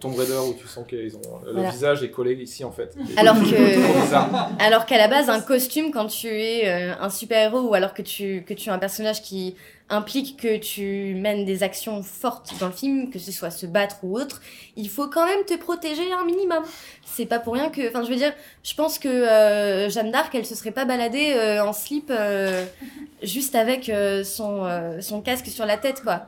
Tomb 0.00 0.14
Raider 0.14 0.38
où 0.48 0.54
tu 0.54 0.66
sens 0.66 0.86
qu'ils 0.86 1.16
ont 1.16 1.40
le 1.46 1.70
visage 1.70 2.02
est 2.02 2.10
collé 2.10 2.34
ici 2.34 2.64
en 2.64 2.72
fait. 2.72 2.94
Alors 3.16 3.36
que, 3.36 4.62
alors 4.64 4.86
qu'à 4.86 4.98
la 4.98 5.08
base 5.08 5.30
un 5.30 5.40
costume 5.40 5.90
quand 5.92 6.06
tu 6.06 6.28
es 6.28 6.68
un 6.68 7.10
super 7.10 7.38
héros 7.38 7.68
ou 7.68 7.74
alors 7.74 7.94
que 7.94 8.02
tu 8.02 8.44
que 8.46 8.54
tu 8.54 8.68
es 8.68 8.72
un 8.72 8.78
personnage 8.78 9.22
qui 9.22 9.54
implique 9.88 10.40
que 10.40 10.56
tu 10.56 11.14
mènes 11.14 11.44
des 11.44 11.62
actions 11.62 12.02
fortes 12.02 12.54
dans 12.58 12.66
le 12.66 12.72
film, 12.72 13.10
que 13.10 13.18
ce 13.18 13.30
soit 13.30 13.50
se 13.50 13.66
battre 13.66 13.96
ou 14.02 14.16
autre, 14.16 14.40
il 14.76 14.88
faut 14.88 15.08
quand 15.08 15.26
même 15.26 15.44
te 15.44 15.56
protéger 15.56 16.12
un 16.12 16.24
minimum. 16.24 16.62
C'est 17.04 17.26
pas 17.26 17.38
pour 17.38 17.54
rien 17.54 17.68
que, 17.68 17.88
enfin, 17.88 18.02
je 18.02 18.10
veux 18.10 18.16
dire, 18.16 18.32
je 18.62 18.74
pense 18.74 18.98
que 18.98 19.08
euh, 19.08 19.90
Jeanne 19.90 20.10
d'Arc, 20.10 20.34
elle 20.34 20.46
se 20.46 20.54
serait 20.54 20.70
pas 20.70 20.84
baladée 20.84 21.34
euh, 21.34 21.64
en 21.64 21.72
slip 21.72 22.10
euh, 22.10 22.64
juste 23.22 23.54
avec 23.54 23.90
son, 24.24 24.98
son 25.00 25.20
casque 25.20 25.46
sur 25.46 25.66
la 25.66 25.76
tête, 25.76 26.02
quoi. 26.02 26.26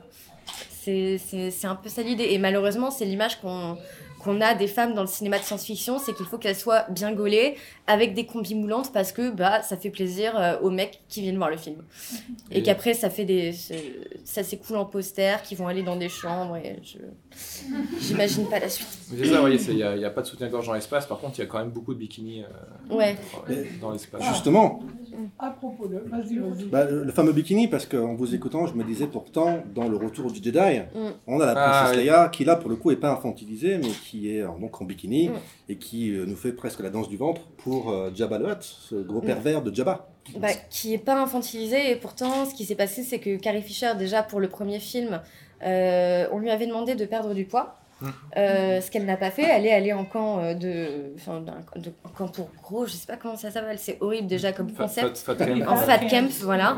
C'est 0.83 1.19
un 1.63 1.75
peu 1.75 1.89
ça 1.89 2.03
l'idée. 2.03 2.27
Et 2.31 2.37
malheureusement, 2.37 2.91
c'est 2.91 3.05
l'image 3.05 3.41
qu'on 3.41 3.77
qu'on 4.25 4.41
a 4.41 4.55
des 4.55 4.67
femmes 4.67 4.95
dans 4.95 5.01
le 5.01 5.07
cinéma 5.07 5.37
de 5.37 5.43
science-fiction, 5.43 5.99
c'est 5.99 6.13
qu'il 6.13 6.25
faut 6.25 6.39
qu'elles 6.39 6.55
soient 6.55 6.85
bien 6.89 7.13
gaulées, 7.13 7.55
avec 7.85 8.15
des 8.15 8.25
combis 8.25 8.55
moulantes, 8.55 8.91
parce 8.91 9.11
que 9.11 9.29
bah, 9.29 9.61
ça 9.61 9.77
fait 9.77 9.91
plaisir 9.91 10.33
euh, 10.35 10.57
aux 10.61 10.71
mecs 10.71 11.01
qui 11.07 11.21
viennent 11.21 11.37
voir 11.37 11.51
le 11.51 11.57
film. 11.57 11.83
Et, 12.49 12.63
qu'après, 12.63 12.95
ça 12.95 13.11
fait 13.11 13.25
des. 13.25 13.53
Ça 14.23 14.41
s'écoule 14.43 14.77
en 14.77 14.85
poster, 14.85 15.43
qui 15.43 15.53
vont 15.53 15.67
aller 15.67 15.83
dans 15.83 15.95
des 15.95 16.09
chambres, 16.09 16.57
et 16.57 16.79
je. 16.81 16.97
J'imagine 17.99 18.47
pas 18.47 18.59
la 18.59 18.69
suite. 18.69 18.87
C'est 19.09 19.25
ça, 19.25 19.47
il 19.47 19.75
n'y 19.75 19.83
a, 19.83 20.07
a, 20.07 20.09
pas 20.09 20.21
de 20.21 20.27
soutien-gorge 20.27 20.65
dans 20.65 20.73
l'espace, 20.73 21.05
par 21.05 21.19
contre, 21.19 21.37
il 21.37 21.41
y 21.41 21.43
a 21.43 21.47
quand 21.47 21.59
même 21.59 21.69
beaucoup 21.69 21.93
de 21.93 21.99
bikinis 21.99 22.43
euh, 22.43 22.95
ouais. 22.95 23.15
dans, 23.79 23.91
l'espace. 23.91 24.23
Justement. 24.23 24.79
À 25.37 25.51
propos 25.51 25.87
de. 25.87 25.97
Vas-y, 26.09 26.37
vas-y. 26.37 26.65
Bah, 26.65 26.85
le, 26.85 27.11
fameux 27.11 27.33
bikini, 27.33 27.67
parce 27.67 27.85
qu'en 27.85 28.15
vous 28.15 28.33
écoutant, 28.33 28.65
je 28.65 28.73
me 28.73 28.83
disais 28.83 29.07
pourtant, 29.07 29.63
dans 29.75 29.87
le 29.87 29.97
retour 29.97 30.31
du 30.31 30.41
Jedi, 30.41 30.79
mm. 30.79 31.11
on 31.27 31.39
a 31.39 31.45
la 31.45 31.53
princesse 31.53 31.91
ah, 31.93 31.95
Leia 31.95 32.29
qui, 32.29 32.45
là, 32.45 32.55
pour 32.55 32.69
le 32.69 32.77
coup, 32.77 32.89
n'est 32.89 32.95
pas 32.95 33.11
infantilisée, 33.11 33.77
mais 33.77 33.89
qui 33.89 34.14
qui 34.19 34.35
est 34.37 34.41
donc 34.41 34.81
en 34.81 34.85
bikini 34.85 35.29
Mm. 35.29 35.33
et 35.69 35.75
qui 35.77 36.11
euh, 36.11 36.25
nous 36.25 36.35
fait 36.35 36.51
presque 36.53 36.79
la 36.81 36.89
danse 36.89 37.09
du 37.09 37.17
ventre 37.17 37.41
pour 37.57 37.89
euh, 37.91 38.11
Jabba 38.13 38.37
le 38.37 38.45
Hutt, 38.49 38.61
ce 38.63 38.95
gros 38.95 39.21
Mm. 39.21 39.25
pervers 39.25 39.61
de 39.61 39.73
Jabba. 39.73 40.07
Bah, 40.39 40.47
qui 40.71 40.93
est 40.93 40.97
pas 40.97 41.21
infantilisé 41.21 41.91
et 41.91 41.95
pourtant 41.95 42.45
ce 42.45 42.55
qui 42.55 42.65
s'est 42.65 42.73
passé 42.75 43.03
c'est 43.03 43.19
que 43.19 43.35
Carrie 43.37 43.61
Fisher 43.61 43.91
déjà 43.97 44.23
pour 44.23 44.39
le 44.39 44.47
premier 44.49 44.79
film 44.79 45.21
euh, 45.63 46.27
on 46.31 46.39
lui 46.39 46.49
avait 46.49 46.65
demandé 46.67 46.95
de 46.95 47.05
perdre 47.05 47.33
du 47.33 47.45
poids 47.45 47.77
Mm. 48.01 48.07
Euh, 48.35 48.81
ce 48.81 48.91
qu'elle 48.91 49.05
n'a 49.05 49.15
pas 49.15 49.31
fait 49.31 49.43
elle 49.43 49.65
est 49.65 49.71
allée 49.71 49.93
en 49.93 50.03
camp 50.03 50.53
de 50.53 51.13
enfin 51.15 51.39
d'un 51.39 51.59
de- 51.79 51.93
en 52.03 52.09
camp 52.09 52.27
pour 52.27 52.49
gros 52.61 52.85
je 52.85 52.91
sais 52.91 53.07
pas 53.07 53.15
comment 53.15 53.37
ça 53.37 53.51
s'appelle 53.51 53.79
c'est 53.79 53.97
horrible 54.01 54.27
déjà 54.27 54.51
comme 54.51 54.67
Fat- 54.69 54.83
concept 54.83 55.17
fat- 55.17 55.33
fat 55.37 55.45
camp. 55.45 55.65
en 55.71 55.77
fat 55.77 55.99
camp 55.99 56.27
voilà 56.41 56.75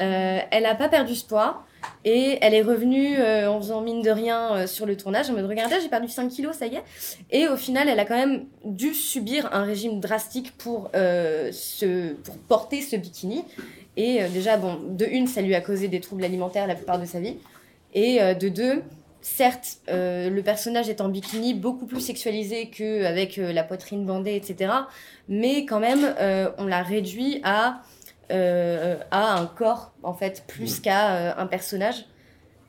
Euh, 0.00 0.38
elle 0.52 0.62
n'a 0.62 0.76
pas 0.76 0.88
perdu 0.88 1.16
ce 1.16 1.26
poids 1.26 1.64
et 2.04 2.38
elle 2.40 2.54
est 2.54 2.62
revenue 2.62 3.16
euh, 3.18 3.50
en 3.50 3.60
faisant 3.60 3.80
mine 3.80 4.02
de 4.02 4.10
rien 4.10 4.54
euh, 4.54 4.66
sur 4.66 4.86
le 4.86 4.96
tournage 4.96 5.30
en 5.30 5.34
mode 5.34 5.46
regardez 5.46 5.76
j'ai 5.80 5.88
perdu 5.88 6.08
5 6.08 6.28
kilos 6.28 6.56
ça 6.56 6.66
y 6.66 6.76
est. 6.76 6.82
Et 7.30 7.48
au 7.48 7.56
final 7.56 7.88
elle 7.88 8.00
a 8.00 8.04
quand 8.04 8.16
même 8.16 8.44
dû 8.64 8.94
subir 8.94 9.48
un 9.52 9.62
régime 9.62 10.00
drastique 10.00 10.56
pour, 10.58 10.90
euh, 10.94 11.50
pour 12.24 12.38
porter 12.48 12.80
ce 12.80 12.96
bikini. 12.96 13.44
Et 13.96 14.22
euh, 14.22 14.28
déjà 14.28 14.56
bon 14.56 14.80
de 14.88 15.06
une 15.06 15.26
ça 15.26 15.42
lui 15.42 15.54
a 15.54 15.60
causé 15.60 15.88
des 15.88 16.00
troubles 16.00 16.24
alimentaires 16.24 16.66
la 16.66 16.74
plupart 16.74 16.98
de 16.98 17.06
sa 17.06 17.20
vie. 17.20 17.36
Et 17.94 18.20
de 18.20 18.48
deux 18.48 18.82
certes 19.20 19.80
le 19.86 20.40
personnage 20.40 20.88
est 20.88 21.02
en 21.02 21.10
bikini 21.10 21.52
beaucoup 21.52 21.84
plus 21.84 22.00
sexualisé 22.00 22.70
qu'avec 22.70 23.36
la 23.36 23.62
poitrine 23.64 24.06
bandée 24.06 24.34
etc 24.34 24.72
mais 25.28 25.66
quand 25.66 25.78
même 25.78 26.14
on 26.56 26.64
l'a 26.64 26.82
réduit 26.82 27.42
à 27.44 27.82
à 29.10 29.34
un 29.38 29.46
corps 29.46 29.92
en 30.02 30.14
fait 30.14 30.44
plus 30.46 30.80
qu'à 30.80 31.14
euh, 31.16 31.32
un 31.36 31.46
personnage. 31.46 32.06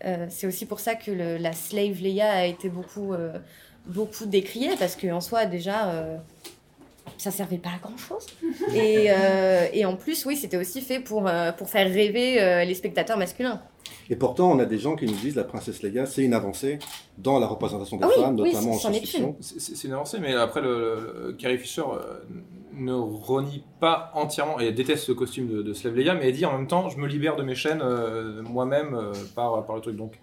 Euh, 0.06 0.26
c'est 0.30 0.48
aussi 0.48 0.66
pour 0.66 0.80
ça 0.82 0.96
que 0.96 1.12
le- 1.12 1.38
la 1.38 1.54
slave 1.54 2.02
Leia 2.02 2.30
a 2.30 2.46
été 2.46 2.68
beaucoup 2.70 3.14
euh, 3.14 3.38
beaucoup 3.86 4.26
décriée 4.26 4.72
parce 4.78 4.96
qu'en 4.98 5.22
soi 5.22 5.46
déjà 5.46 5.90
euh, 5.90 6.18
ça 7.18 7.32
servait 7.32 7.58
pas 7.58 7.70
à 7.70 7.80
grand 7.82 7.98
chose 7.98 8.26
et, 8.76 9.06
euh, 9.12 9.68
et 9.72 9.86
en 9.86 9.96
plus 9.96 10.26
oui 10.26 10.36
c'était 10.36 10.58
aussi 10.58 10.82
fait 10.82 11.00
pour 11.00 11.28
euh, 11.28 11.52
pour 11.54 11.70
faire 11.70 11.88
rêver 11.88 12.42
euh, 12.42 12.66
les 12.66 12.74
spectateurs 12.76 13.18
masculins. 13.18 13.62
Et 14.10 14.18
pourtant, 14.18 14.52
on 14.52 14.60
a 14.60 14.66
des 14.66 14.80
gens 14.80 14.96
qui 14.98 15.06
nous 15.06 15.14
disent 15.16 15.36
la 15.36 15.46
princesse 15.46 15.82
Leia, 15.82 16.06
c'est 16.06 16.24
une 16.24 16.34
avancée 16.34 16.80
dans 17.18 17.40
la 17.40 17.48
représentation 17.48 17.96
des 17.98 18.04
Ah 18.04 18.10
oui, 18.16 18.22
femmes, 18.22 18.40
oui, 18.40 18.52
notamment 18.52 18.74
en 18.74 18.78
science-fiction. 18.78 19.38
C'est 19.40 19.60
c'est 19.62 19.88
une 19.88 19.94
avancée, 19.94 20.20
mais 20.20 20.34
après, 20.34 20.60
le, 20.62 20.68
le- 20.70 21.28
le- 21.28 21.34
Carrie 21.34 21.58
Fisher 21.58 21.84
euh, 21.90 22.20
ne 22.76 22.94
renie 22.94 23.64
pas 23.80 24.12
entièrement, 24.16 24.60
et 24.60 24.66
elle 24.68 24.76
déteste 24.76 25.04
ce 25.06 25.12
costume 25.12 25.48
de, 25.48 25.62
de 25.62 25.74
Slave 25.74 25.96
Leia, 25.96 26.14
mais 26.16 26.28
elle 26.30 26.34
dit 26.36 26.46
en 26.46 26.58
même 26.58 26.68
temps, 26.68 26.90
je 26.90 26.98
me 26.98 27.08
libère 27.08 27.36
de 27.36 27.44
mes 27.44 27.56
chaînes 27.56 27.82
euh, 27.84 28.42
moi-même 28.44 28.94
euh, 28.96 29.14
par, 29.36 29.66
par 29.66 29.76
le 29.76 29.82
truc. 29.82 29.96
Donc. 29.96 30.20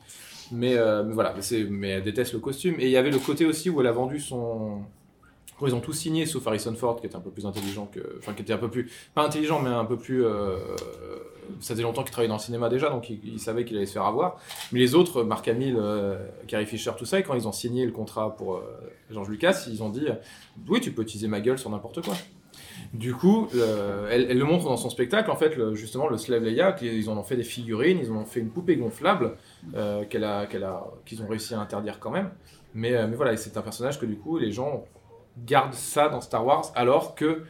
Mais, 0.52 0.76
euh, 0.76 1.04
mais 1.04 1.14
voilà, 1.14 1.34
c'est- 1.40 1.64
mais 1.70 1.90
elle 1.90 2.02
déteste 2.02 2.32
le 2.32 2.40
costume. 2.40 2.74
Et 2.80 2.86
il 2.86 2.90
y 2.90 2.96
avait 2.96 3.12
le 3.12 3.18
côté 3.20 3.46
aussi 3.46 3.70
où 3.70 3.80
elle 3.80 3.86
a 3.86 3.92
vendu 3.92 4.18
son. 4.18 4.80
Ils 5.64 5.74
ont 5.74 5.80
tous 5.80 5.92
signé, 5.92 6.24
sauf 6.26 6.44
Harrison 6.46 6.74
Ford, 6.74 6.98
qui 7.00 7.06
était 7.06 7.16
un 7.16 7.20
peu 7.20 7.30
plus 7.30 7.46
intelligent 7.46 7.86
que. 7.92 8.00
Enfin, 8.18 8.32
qui 8.32 8.42
était 8.42 8.52
un 8.54 8.58
peu 8.58 8.68
plus. 8.68 8.90
Pas 9.14 9.22
intelligent, 9.24 9.60
mais 9.60 9.68
un 9.70 9.84
peu 9.84 9.96
plus. 9.96 10.24
ça 11.60 11.74
faisait 11.74 11.82
longtemps 11.82 12.02
qu'il 12.02 12.10
travaillait 12.12 12.28
dans 12.30 12.36
le 12.36 12.40
cinéma 12.40 12.68
déjà, 12.68 12.88
donc 12.90 13.10
il, 13.10 13.20
il 13.24 13.38
savait 13.38 13.64
qu'il 13.64 13.76
allait 13.76 13.86
se 13.86 13.92
faire 13.92 14.04
avoir. 14.06 14.38
Mais 14.72 14.78
les 14.80 14.94
autres, 14.94 15.22
Mark 15.22 15.46
Hamill, 15.48 15.78
Carrie 16.48 16.66
Fisher, 16.66 16.92
tout 16.98 17.04
ça, 17.04 17.18
et 17.20 17.22
quand 17.22 17.34
ils 17.34 17.46
ont 17.46 17.52
signé 17.52 17.84
le 17.86 17.92
contrat 17.92 18.34
pour 18.36 18.60
George 19.10 19.28
Lucas, 19.28 19.66
ils 19.70 19.82
ont 19.82 19.90
dit 19.90 20.06
Oui, 20.68 20.80
tu 20.80 20.92
peux 20.92 21.02
utiliser 21.02 21.28
ma 21.28 21.40
gueule 21.40 21.58
sur 21.58 21.70
n'importe 21.70 22.02
quoi. 22.02 22.14
Du 22.92 23.14
coup, 23.14 23.48
euh, 23.54 24.08
elle, 24.10 24.36
le 24.36 24.44
montre 24.44 24.64
dans 24.64 24.76
son 24.76 24.90
spectacle, 24.90 25.30
en 25.30 25.36
fait, 25.36 25.54
justement, 25.74 26.08
le 26.08 26.18
Slave 26.18 26.42
Leia, 26.42 26.76
ils 26.82 27.08
en 27.08 27.16
ont 27.16 27.22
fait 27.22 27.36
des 27.36 27.44
figurines, 27.44 27.98
ils 28.02 28.10
en 28.10 28.16
ont 28.16 28.24
fait 28.24 28.40
une 28.40 28.50
poupée 28.50 28.76
gonflable, 28.76 29.36
euh, 29.74 30.04
qu'elle 30.04 30.24
a, 30.24 30.46
qu'ils 31.06 31.22
ont 31.22 31.28
réussi 31.28 31.54
à 31.54 31.60
interdire 31.60 32.00
quand 32.00 32.10
même. 32.10 32.30
Mais, 32.74 32.94
euh, 32.94 33.06
voilà, 33.14 33.36
c'est 33.36 33.56
un 33.56 33.62
personnage 33.62 34.00
que 34.00 34.06
du 34.06 34.16
coup, 34.16 34.38
les 34.38 34.50
gens 34.50 34.84
gardent 35.46 35.74
ça 35.74 36.08
dans 36.08 36.20
Star 36.20 36.44
Wars, 36.44 36.72
alors 36.74 37.14
que, 37.14 37.44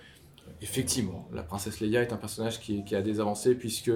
effectivement, 0.60 1.26
la 1.32 1.42
princesse 1.42 1.80
Leia 1.80 2.02
est 2.02 2.12
un 2.12 2.18
personnage 2.18 2.60
qui, 2.60 2.84
a 2.94 3.00
des 3.00 3.20
avancées, 3.20 3.54
puisque 3.54 3.92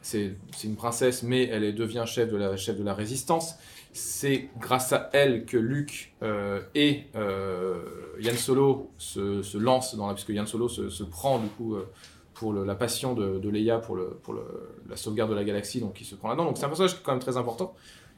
c'est 0.00 0.36
c'est 0.54 0.68
une 0.68 0.76
princesse, 0.76 1.22
mais 1.22 1.44
elle 1.48 1.74
devient 1.74 2.04
chef 2.06 2.30
de 2.30 2.36
la, 2.36 2.56
chef 2.56 2.78
de 2.78 2.84
la 2.84 2.94
résistance. 2.94 3.56
C'est 3.96 4.50
grâce 4.58 4.92
à 4.92 5.08
elle 5.12 5.44
que 5.44 5.56
Luke 5.56 6.16
euh, 6.24 6.60
et 6.74 7.04
euh, 7.14 7.84
Yann 8.18 8.34
Solo 8.34 8.90
se, 8.98 9.40
se 9.42 9.56
lancent 9.56 9.94
dans 9.94 10.08
la... 10.08 10.14
Parce 10.14 10.24
que 10.24 10.32
Yann 10.32 10.48
Solo 10.48 10.68
se, 10.68 11.04
prend 11.04 11.38
du 11.38 11.46
coup 11.46 11.76
euh, 11.76 11.88
pour 12.34 12.52
la 12.52 12.74
passion 12.74 13.14
de, 13.14 13.48
Leia 13.48 13.78
pour, 13.78 13.94
le, 13.94 14.18
pour 14.24 14.34
le- 14.34 14.80
la 14.88 14.96
sauvegarde 14.96 15.30
de 15.30 15.36
la 15.36 15.44
galaxie, 15.44 15.78
donc 15.80 16.00
il 16.00 16.04
se 16.04 16.16
prend 16.16 16.28
là-dedans. 16.28 16.46
Donc 16.46 16.58
c'est 16.58 16.64
un 16.64 16.68
personnage 16.68 16.94
qui 16.94 17.02
est 17.02 17.02
quand 17.04 17.12
même 17.12 17.20
très 17.20 17.36
important. 17.36 17.72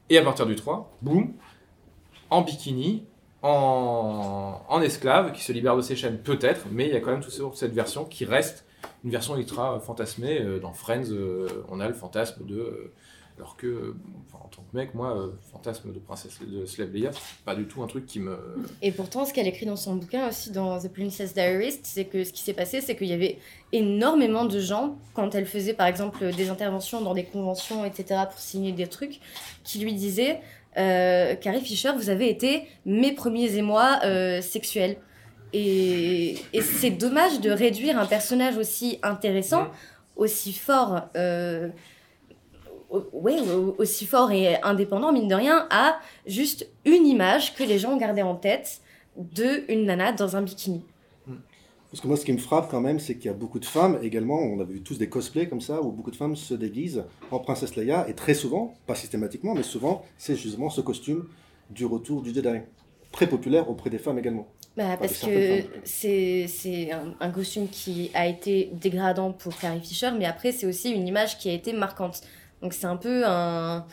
Et 0.08 0.16
à 0.16 0.22
partir 0.22 0.46
du 0.46 0.56
3, 0.56 0.96
boum, 1.02 1.34
en 2.30 2.40
bikini, 2.40 3.04
en, 3.42 4.80
esclave, 4.80 5.32
qui 5.32 5.44
se 5.44 5.52
libère 5.52 5.76
de 5.76 5.82
ses 5.82 5.94
chaînes 5.94 6.16
peut-être, 6.16 6.62
mais 6.72 6.86
il 6.86 6.94
y 6.94 6.96
a 6.96 7.00
quand 7.00 7.10
même 7.10 7.22
cette 7.52 7.74
version 7.74 8.06
qui 8.06 8.24
reste 8.24 8.64
une 9.04 9.10
version 9.10 9.36
ultra 9.36 9.78
fantasmée. 9.80 10.42
Dans 10.62 10.72
Friends, 10.72 11.12
on 11.68 11.80
a 11.80 11.86
le 11.86 11.92
fantasme 11.94 12.46
de... 12.46 12.92
alors 13.38 13.56
que, 13.56 13.66
euh, 13.66 13.96
enfin, 14.28 14.42
en 14.44 14.48
tant 14.48 14.62
que 14.62 14.76
mec, 14.76 14.94
moi, 14.94 15.16
euh, 15.16 15.30
fantasme 15.52 15.92
de 15.92 15.98
princesse 15.98 16.38
de 16.40 16.64
Slave 16.64 16.90
Leia, 16.92 17.10
c'est 17.12 17.44
pas 17.44 17.54
du 17.54 17.66
tout 17.66 17.82
un 17.82 17.86
truc 17.86 18.06
qui 18.06 18.18
me... 18.18 18.38
Et 18.80 18.92
pourtant, 18.92 19.24
ce 19.26 19.34
qu'elle 19.34 19.46
écrit 19.46 19.66
dans 19.66 19.76
son 19.76 19.96
bouquin 19.96 20.28
aussi, 20.28 20.50
dans 20.52 20.78
The 20.80 20.88
Princess 20.88 21.34
Diarist, 21.34 21.80
c'est 21.84 22.06
que 22.06 22.24
ce 22.24 22.32
qui 22.32 22.42
s'est 22.42 22.54
passé, 22.54 22.80
c'est 22.80 22.96
qu'il 22.96 23.08
y 23.08 23.12
avait 23.12 23.38
énormément 23.72 24.46
de 24.46 24.58
gens, 24.58 24.96
quand 25.14 25.34
elle 25.34 25.44
faisait 25.46 25.74
par 25.74 25.86
exemple 25.86 26.32
des 26.34 26.48
interventions 26.48 27.02
dans 27.02 27.12
des 27.14 27.24
conventions, 27.24 27.84
etc., 27.84 28.22
pour 28.30 28.38
signer 28.38 28.72
des 28.72 28.86
trucs, 28.86 29.20
qui 29.64 29.80
lui 29.80 29.92
disaient 29.92 30.40
euh, 30.78 31.34
Carrie 31.36 31.60
Fisher, 31.60 31.90
vous 31.96 32.08
avez 32.10 32.30
été 32.30 32.64
mes 32.86 33.12
premiers 33.12 33.56
émois 33.56 34.00
euh, 34.04 34.40
sexuels. 34.40 34.96
Et, 35.52 36.36
et 36.52 36.60
c'est 36.62 36.90
dommage 36.90 37.40
de 37.40 37.50
réduire 37.50 37.98
un 37.98 38.06
personnage 38.06 38.56
aussi 38.56 38.98
intéressant, 39.02 39.64
Mhm. 39.64 39.70
aussi 40.16 40.52
fort. 40.52 41.02
euh, 41.16 41.68
ouais, 42.90 43.40
au- 43.40 43.74
aussi 43.78 44.06
fort 44.06 44.30
et 44.32 44.60
indépendant, 44.62 45.12
mine 45.12 45.28
de 45.28 45.34
rien, 45.34 45.66
à 45.70 45.98
juste 46.26 46.68
une 46.84 47.06
image 47.06 47.54
que 47.54 47.64
les 47.64 47.78
gens 47.78 47.96
gardaient 47.96 48.22
en 48.22 48.36
tête 48.36 48.80
de 49.16 49.64
une 49.72 49.84
nana 49.86 50.12
dans 50.12 50.36
un 50.36 50.42
bikini. 50.42 50.82
Parce 51.90 52.00
que 52.02 52.08
moi, 52.08 52.16
ce 52.16 52.24
qui 52.24 52.32
me 52.32 52.38
frappe 52.38 52.70
quand 52.70 52.80
même, 52.80 52.98
c'est 52.98 53.14
qu'il 53.14 53.26
y 53.26 53.28
a 53.30 53.32
beaucoup 53.32 53.58
de 53.58 53.64
femmes 53.64 53.98
également, 54.02 54.38
on 54.38 54.60
a 54.60 54.64
vu 54.64 54.82
tous 54.82 54.98
des 54.98 55.08
cosplays 55.08 55.48
comme 55.48 55.60
ça, 55.60 55.80
où 55.80 55.92
beaucoup 55.92 56.10
de 56.10 56.16
femmes 56.16 56.36
se 56.36 56.52
déguisent 56.52 57.04
en 57.30 57.38
princesse 57.38 57.76
Leia, 57.76 58.06
et 58.08 58.14
très 58.14 58.34
souvent, 58.34 58.74
pas 58.86 58.94
systématiquement, 58.94 59.54
mais 59.54 59.62
souvent, 59.62 60.04
c'est 60.18 60.36
justement 60.36 60.68
ce 60.68 60.80
costume 60.80 61.26
du 61.70 61.86
retour 61.86 62.22
du 62.22 62.34
Jedi. 62.34 62.48
Très 63.12 63.28
populaire 63.28 63.70
auprès 63.70 63.88
des 63.88 63.98
femmes 63.98 64.18
également. 64.18 64.46
Bah, 64.76 64.98
parce 64.98 65.20
que 65.20 65.62
c'est 65.84 66.92
un, 66.92 67.14
un 67.18 67.30
costume 67.30 67.66
qui 67.68 68.10
a 68.12 68.26
été 68.26 68.70
dégradant 68.74 69.32
pour 69.32 69.56
Carrie 69.56 69.80
Fisher, 69.80 70.10
mais 70.10 70.26
après 70.26 70.52
c'est 70.52 70.66
aussi 70.66 70.90
une 70.90 71.08
image 71.08 71.38
qui 71.38 71.48
a 71.48 71.52
été 71.54 71.72
marquante. 71.72 72.20
Donc 72.66 72.72
c'est 72.72 72.88
un 72.88 72.96
peu 72.96 73.24
un, 73.24 73.86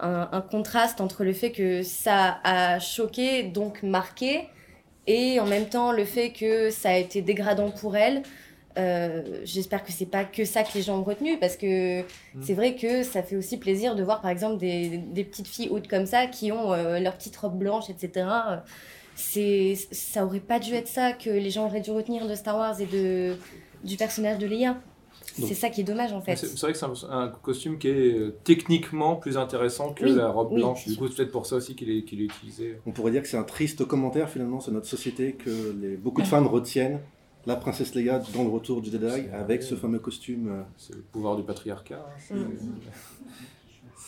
un, 0.00 0.28
un 0.32 0.40
contraste 0.40 1.00
entre 1.00 1.22
le 1.22 1.32
fait 1.32 1.52
que 1.52 1.84
ça 1.84 2.40
a 2.42 2.80
choqué, 2.80 3.44
donc 3.44 3.84
marqué, 3.84 4.48
et 5.06 5.38
en 5.38 5.46
même 5.46 5.68
temps 5.68 5.92
le 5.92 6.04
fait 6.04 6.32
que 6.32 6.68
ça 6.70 6.88
a 6.88 6.96
été 6.96 7.22
dégradant 7.22 7.70
pour 7.70 7.96
elle. 7.96 8.24
Euh, 8.76 9.22
J'espère 9.44 9.84
que 9.84 9.92
c'est 9.92 10.10
pas 10.10 10.24
que 10.24 10.44
ça 10.44 10.64
que 10.64 10.74
les 10.74 10.82
gens 10.82 10.98
ont 10.98 11.04
retenu 11.04 11.38
parce 11.38 11.56
que 11.56 12.02
c'est 12.42 12.54
vrai 12.54 12.74
que 12.74 13.04
ça 13.04 13.22
fait 13.22 13.36
aussi 13.36 13.56
plaisir 13.56 13.94
de 13.94 14.02
voir 14.02 14.20
par 14.20 14.32
exemple 14.32 14.58
des, 14.58 14.98
des 14.98 15.22
petites 15.22 15.46
filles 15.46 15.68
hautes 15.68 15.86
comme 15.86 16.06
ça 16.06 16.26
qui 16.26 16.50
ont 16.50 16.72
euh, 16.72 16.98
leur 16.98 17.16
petite 17.16 17.36
robe 17.36 17.56
blanche, 17.56 17.88
etc. 17.88 18.26
C'est 19.14 19.76
ça 19.92 20.26
aurait 20.26 20.40
pas 20.40 20.58
dû 20.58 20.74
être 20.74 20.88
ça 20.88 21.12
que 21.12 21.30
les 21.30 21.50
gens 21.50 21.66
auraient 21.66 21.82
dû 21.82 21.92
retenir 21.92 22.26
de 22.26 22.34
Star 22.34 22.56
Wars 22.56 22.80
et 22.80 22.86
de 22.86 23.36
du 23.84 23.96
personnage 23.96 24.38
de 24.38 24.46
Leia. 24.48 24.76
C'est 25.22 25.54
ça 25.54 25.70
qui 25.70 25.82
est 25.82 25.84
dommage 25.84 26.12
en 26.12 26.20
fait. 26.20 26.34
C'est 26.36 26.58
vrai 26.60 26.72
que 26.72 26.78
c'est 26.78 26.86
un, 26.86 27.10
un 27.10 27.28
costume 27.28 27.78
qui 27.78 27.86
est 27.88 28.12
euh, 28.18 28.36
techniquement 28.42 29.14
plus 29.16 29.36
intéressant 29.38 29.92
que 29.92 30.04
Oui, 30.04 30.14
la 30.16 30.28
robe 30.30 30.48
oui. 30.52 30.56
blanche. 30.60 30.86
Du 30.88 30.96
coup, 30.96 31.06
c'est 31.06 31.14
peut-être 31.16 31.30
pour 31.30 31.46
ça 31.46 31.56
aussi 31.56 31.76
qu'il 31.76 31.90
est, 31.90 32.02
qu'il 32.02 32.20
est 32.20 32.24
utilisé. 32.24 32.80
On 32.86 32.90
pourrait 32.90 33.12
dire 33.12 33.22
que 33.22 33.28
c'est 33.28 33.36
un 33.36 33.44
triste 33.44 33.84
commentaire 33.84 34.28
finalement 34.28 34.60
sur 34.60 34.72
notre 34.72 34.86
société 34.88 35.34
que 35.34 35.76
les, 35.80 35.96
beaucoup 35.96 36.22
de 36.22 36.26
femmes 36.26 36.46
retiennent 36.48 36.98
la 37.46 37.54
princesse 37.56 37.94
Leia 37.94 38.18
dans 38.34 38.42
le 38.42 38.50
retour 38.50 38.82
du 38.82 38.90
Jedi 38.90 39.28
avec 39.32 39.62
ce 39.62 39.74
fameux 39.76 40.00
costume. 40.00 40.48
euh, 40.50 40.62
C'est 40.76 40.94
le 40.96 41.02
pouvoir 41.02 41.36
du 41.36 41.44
patriarcat. 41.44 42.04
hein. 42.32 42.34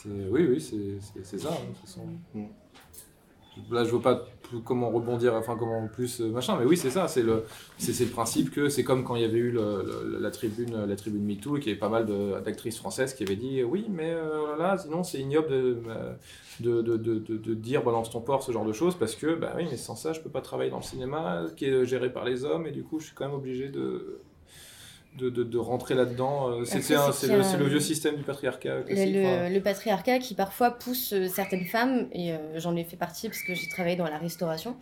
Mm. 0.05 0.11
oui, 0.31 0.47
oui, 0.50 0.61
c'est 0.61 1.38
ça. 1.38 1.49
hein, 1.50 1.55
de 1.69 1.75
toute 1.75 1.87
façon. 1.87 2.00
Mm. 2.35 2.45
Là, 3.71 3.85
je 3.85 3.90
vois 3.90 4.02
pas 4.02 4.26
comment 4.64 4.90
rebondir, 4.90 5.35
enfin 5.35 5.57
comment 5.59 5.87
plus 5.88 6.21
euh, 6.21 6.30
machin, 6.30 6.57
mais 6.59 6.64
oui, 6.64 6.76
c'est 6.76 6.90
ça. 6.90 7.09
C'est 7.09 7.23
le, 7.23 7.45
c'est 7.78 7.99
le 8.04 8.11
principe 8.11 8.50
que 8.50 8.69
c'est 8.69 8.85
comme 8.85 9.04
quand 9.04 9.16
il 9.16 9.23
y 9.23 9.25
avait 9.25 9.38
eu 9.38 9.50
le- 9.50 10.19
la 10.21 10.30
tribune, 10.30 10.85
la 10.87 10.97
tribune 10.97 11.25
MeToo, 11.25 11.57
et 11.57 11.61
qu'il 11.61 11.69
y 11.69 11.73
avait 11.73 11.78
pas 11.80 11.88
mal 11.88 12.07
d'actrices 12.45 12.78
françaises 12.78 13.14
qui 13.14 13.23
avaient 13.23 13.37
dit 13.37 13.62
oui, 13.62 13.87
mais 13.88 14.11
euh, 14.12 14.57
là, 14.59 14.76
sinon 14.78 15.02
c'est 15.02 15.19
ignoble 15.19 15.49
de, 15.50 15.78
euh, 15.88 16.12
de, 16.61 16.83
de, 16.83 17.19
de, 17.19 17.54
dire 17.54 17.83
balance 17.83 18.11
ton 18.11 18.21
porc, 18.21 18.42
ce 18.42 18.52
genre 18.52 18.64
de 18.66 18.73
choses, 18.73 18.95
parce 18.97 19.14
que 19.14 19.35
bah 19.35 19.52
oui, 19.57 19.66
mais 19.71 19.76
sans 19.76 19.97
ça, 19.97 20.12
je 20.12 20.21
peux 20.21 20.30
pas 20.30 20.40
travailler 20.42 20.71
dans 20.71 20.78
le 20.78 20.83
cinéma 20.83 21.47
qui 21.57 21.66
est 21.66 21.85
géré 21.85 22.12
par 22.12 22.25
les 22.25 22.45
hommes, 22.45 22.66
et 22.66 22.71
du 22.71 22.83
coup, 22.83 22.99
je 23.00 23.07
suis 23.07 23.14
quand 23.14 23.26
même 23.26 23.35
obligé 23.35 23.69
de 23.69 24.21
de, 25.19 25.29
de, 25.29 25.59
rentrer 25.59 25.95
là-dedans 25.95 26.49
euh, 26.49 26.64
C'est 26.64 26.79
le, 27.26 27.59
le, 27.59 27.67
vieux 27.67 27.81
système 27.81 28.17
du 28.17 28.23
patriarcat 28.23 28.81
le, 28.88 29.52
le, 29.52 29.61
patriarcat 29.61 30.19
qui 30.19 30.35
parfois 30.35 30.71
pousse 30.71 31.12
euh, 31.12 31.29
certaines 31.29 31.67
femmes, 31.67 32.07
et 32.12 32.33
euh, 32.33 32.37
j'en 32.57 32.76
ai 32.76 32.85
fait 32.85 32.97
partie 32.97 33.29
parce 33.29 33.43
que 33.43 33.55
j'ai 33.55 33.69
travaillé 33.69 33.97
dans 33.97 34.09
la 34.09 34.19
restauration, 34.19 34.76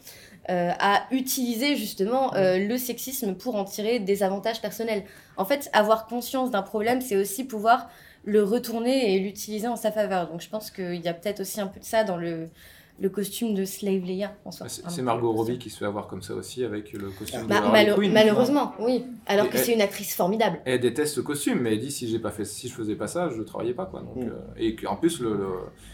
à 0.48 1.06
utiliser 1.10 1.76
justement 1.76 2.32
le 2.34 2.76
sexisme 2.78 3.34
pour 3.34 3.56
en 3.56 3.64
tirer 3.64 3.98
des 3.98 4.22
avantages 4.22 4.62
personnels. 4.62 5.04
En 5.36 5.44
fait, 5.44 5.68
avoir 5.74 6.06
conscience 6.06 6.50
d'un 6.50 6.62
problème, 6.62 7.02
c'est 7.02 7.16
aussi 7.16 7.44
pouvoir 7.44 7.90
le 8.24 8.42
retourner 8.42 9.14
et 9.14 9.18
l'utiliser 9.18 9.68
en 9.68 9.76
sa 9.76 9.92
faveur. 9.92 10.30
Donc 10.30 10.40
je 10.40 10.48
pense 10.48 10.70
qu'il 10.70 11.00
y 11.02 11.08
a 11.08 11.12
peut-être 11.12 11.40
aussi 11.40 11.60
un 11.60 11.66
peu 11.66 11.80
de 11.80 11.84
ça 11.84 12.02
dans 12.02 12.16
le, 12.16 12.48
le 13.00 13.08
costume 13.08 13.54
de 13.54 13.64
Slave 13.64 14.04
Leia 14.04 14.32
en 14.44 14.50
soi. 14.50 14.66
C'est 14.68 15.02
Margot 15.02 15.32
Robbie 15.32 15.58
qui 15.58 15.70
se 15.70 15.78
fait 15.78 15.84
avoir 15.84 16.08
comme 16.08 16.22
ça 16.22 16.34
aussi 16.34 16.64
avec 16.64 16.92
le 16.92 17.10
costume 17.10 17.46
bah, 17.46 17.60
de 17.60 17.66
Harley 17.66 17.92
Quinn. 17.94 18.12
Malheureusement, 18.12 18.74
oui. 18.80 19.04
Alors 19.26 19.48
que 19.48 19.58
c'est 19.58 19.72
une 19.72 19.80
actrice 19.80 20.14
formidable. 20.14 20.60
Elle 20.64 20.80
déteste 20.80 21.14
ce 21.14 21.20
costume, 21.20 21.60
mais 21.60 21.72
elle 21.74 21.80
dit 21.80 21.90
si 21.90 22.08
j'ai 22.08 22.18
pas 22.18 22.30
fait, 22.30 22.44
si 22.44 22.68
je 22.68 22.74
faisais 22.74 22.96
pas 22.96 23.06
ça, 23.06 23.28
je 23.30 23.42
travaillais 23.42 23.74
pas 23.74 23.86
quoi. 23.86 24.00
Donc, 24.00 24.16
mm. 24.16 24.28
euh, 24.28 24.32
et 24.56 24.76
en 24.86 24.96
plus 24.96 25.20
le, 25.20 25.38